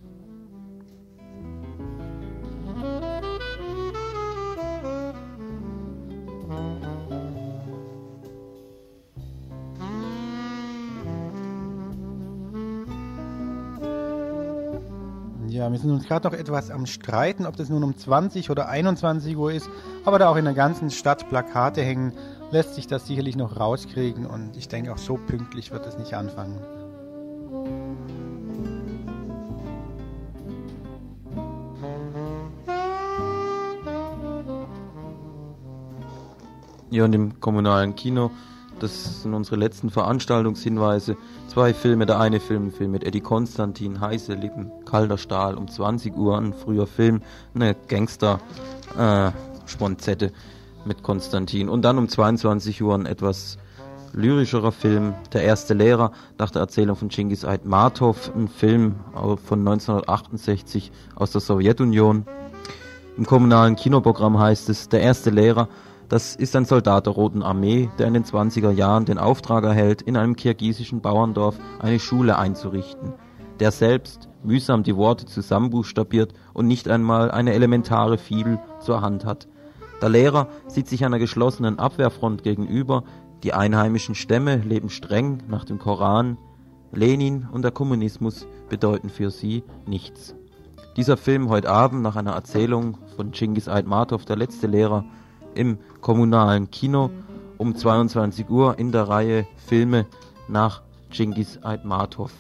Sind 15.84 15.92
uns 15.92 16.08
gerade 16.08 16.28
noch 16.28 16.34
etwas 16.34 16.72
am 16.72 16.86
Streiten, 16.86 17.46
ob 17.46 17.56
das 17.56 17.70
nun 17.70 17.84
um 17.84 17.96
20 17.96 18.50
oder 18.50 18.70
21 18.70 19.38
Uhr 19.38 19.52
ist. 19.52 19.70
Aber 20.06 20.18
da 20.18 20.30
auch 20.30 20.38
in 20.38 20.46
der 20.46 20.54
ganzen 20.54 20.90
Stadt 20.90 21.30
Plakate 21.30 21.82
hängen, 21.82 22.14
lässt 22.52 22.76
sich 22.76 22.88
das 22.88 23.06
sicherlich 23.06 23.36
noch 23.36 23.60
rauskriegen. 23.60 24.26
Und 24.26 24.58
ich 24.58 24.68
denke, 24.68 24.92
auch 24.92 24.98
so 24.98 25.18
pünktlich 25.18 25.72
wird 25.72 25.86
es 25.86 25.98
nicht 25.98 26.14
anfangen. 26.14 26.60
Ja, 36.90 37.06
und 37.06 37.14
im 37.14 37.40
kommunalen 37.40 37.96
Kino, 37.96 38.32
das 38.84 39.24
sind 39.24 39.34
unsere 39.34 39.56
letzten 39.56 39.90
Veranstaltungshinweise. 39.90 41.18
Zwei 41.48 41.74
Filme, 41.74 42.06
der 42.06 42.20
eine 42.20 42.42
Film, 42.42 42.72
Film 42.72 42.92
mit 42.92 43.06
Eddie 43.06 43.22
Konstantin, 43.22 44.02
Heiße 44.02 44.34
Lippen, 44.34 44.70
Kalter 44.86 45.18
Stahl, 45.18 45.56
um 45.56 45.70
20 45.70 46.18
Uhr, 46.18 46.38
ein 46.38 46.54
früher 46.54 46.86
Film, 46.86 47.22
eine 47.56 47.78
Gangster-Sponzette 47.88 50.34
mit 50.84 51.02
Konstantin. 51.02 51.70
Und 51.70 51.84
dann 51.84 51.98
um 51.98 52.10
22 52.10 52.84
Uhr 52.84 52.94
ein 52.94 53.06
etwas 53.06 53.58
lyrischerer 54.12 54.74
Film, 54.74 55.14
Der 55.32 55.44
erste 55.44 55.74
Lehrer, 55.74 56.12
nach 56.38 56.52
der 56.52 56.60
Erzählung 56.62 56.98
von 56.98 57.08
Genghis 57.08 57.46
Aitmatov, 57.46 58.36
ein 58.36 58.50
Film 58.50 58.96
von 59.14 59.60
1968 59.60 60.92
aus 61.16 61.32
der 61.32 61.40
Sowjetunion. 61.42 62.26
Im 63.18 63.26
kommunalen 63.26 63.78
Kinoprogramm 63.78 64.38
heißt 64.38 64.68
es, 64.70 64.90
Der 64.90 65.02
erste 65.02 65.30
Lehrer, 65.30 65.70
das 66.14 66.36
ist 66.36 66.56
ein 66.56 66.66
Soldat 66.66 67.08
der 67.08 67.14
Roten 67.14 67.42
Armee, 67.42 67.90
der 67.98 68.06
in 68.06 68.14
den 68.14 68.24
20er 68.24 68.70
Jahren 68.70 69.06
den 69.06 69.18
Auftrag 69.18 69.64
erhält, 69.64 70.04
in 70.04 70.16
einem 70.16 70.36
kirgisischen 70.36 71.02
Bauerndorf 71.02 71.58
eine 71.80 71.98
Schule 71.98 72.38
einzurichten. 72.38 73.14
Der 73.60 73.72
selbst 73.72 74.30
mühsam 74.44 74.84
die 74.84 74.96
Worte 74.96 75.26
zusammenbuchstabiert 75.26 76.36
und 76.54 76.68
nicht 76.68 76.88
einmal 76.88 77.32
eine 77.32 77.54
elementare 77.54 78.20
Fibel 78.20 78.60
zur 78.80 79.02
Hand 79.02 79.26
hat. 79.26 79.48
Der 80.04 80.10
Lehrer 80.10 80.50
sieht 80.68 80.88
sich 80.88 81.04
einer 81.04 81.18
geschlossenen 81.18 81.80
Abwehrfront 81.80 82.44
gegenüber, 82.44 83.06
die 83.42 83.56
einheimischen 83.56 84.14
Stämme 84.14 84.58
leben 84.58 84.92
streng 84.92 85.42
nach 85.48 85.66
dem 85.66 85.80
Koran, 85.80 86.38
Lenin 86.92 87.48
und 87.52 87.64
der 87.64 87.72
Kommunismus 87.72 88.46
bedeuten 88.70 89.10
für 89.10 89.32
sie 89.32 89.64
nichts. 89.88 90.36
Dieser 90.96 91.18
Film 91.18 91.50
heute 91.50 91.72
Abend 91.72 92.04
nach 92.04 92.18
einer 92.18 92.34
Erzählung 92.34 93.00
von 93.16 93.32
Genghis 93.32 93.68
Aitmatov, 93.68 94.26
der 94.26 94.36
letzte 94.36 94.68
Lehrer, 94.68 95.06
im 95.56 95.78
kommunalen 96.04 96.70
Kino 96.70 97.10
um 97.58 97.76
22 97.76 98.50
Uhr 98.50 98.78
in 98.78 98.92
der 98.92 99.08
Reihe 99.08 99.48
Filme 99.56 100.06
nach 100.48 100.84
Genghis 101.10 101.58
Aitmatov. 101.64 102.32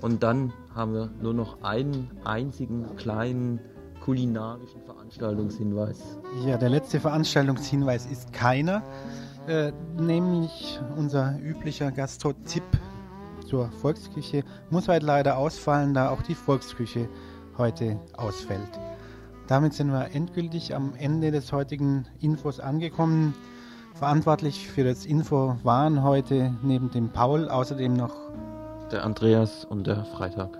Und 0.00 0.22
dann 0.22 0.52
haben 0.74 0.94
wir 0.94 1.10
nur 1.20 1.34
noch 1.34 1.62
einen 1.62 2.10
einzigen 2.24 2.96
kleinen 2.96 3.60
kulinarischen 4.02 4.80
Veranstaltungshinweis. 4.82 6.18
Ja, 6.46 6.56
der 6.56 6.70
letzte 6.70 7.00
Veranstaltungshinweis 7.00 8.06
ist 8.06 8.32
keiner, 8.32 8.82
äh, 9.46 9.72
nämlich 9.98 10.80
unser 10.96 11.38
üblicher 11.38 11.92
Gastro-Tipp 11.92 12.64
zur 13.46 13.70
Volksküche 13.70 14.42
muss 14.70 14.88
heute 14.88 15.04
leider 15.04 15.36
ausfallen, 15.36 15.92
da 15.92 16.08
auch 16.08 16.22
die 16.22 16.34
Volksküche 16.34 17.08
heute 17.58 18.00
ausfällt. 18.16 18.80
Damit 19.50 19.74
sind 19.74 19.90
wir 19.90 20.14
endgültig 20.14 20.76
am 20.76 20.92
Ende 20.96 21.32
des 21.32 21.50
heutigen 21.50 22.06
Infos 22.20 22.60
angekommen. 22.60 23.34
Verantwortlich 23.94 24.68
für 24.68 24.84
das 24.84 25.04
Info 25.04 25.56
waren 25.64 26.04
heute 26.04 26.54
neben 26.62 26.92
dem 26.92 27.08
Paul 27.08 27.48
außerdem 27.48 27.94
noch 27.94 28.14
der 28.92 29.02
Andreas 29.02 29.64
und 29.64 29.88
der 29.88 30.04
Freitag. 30.04 30.59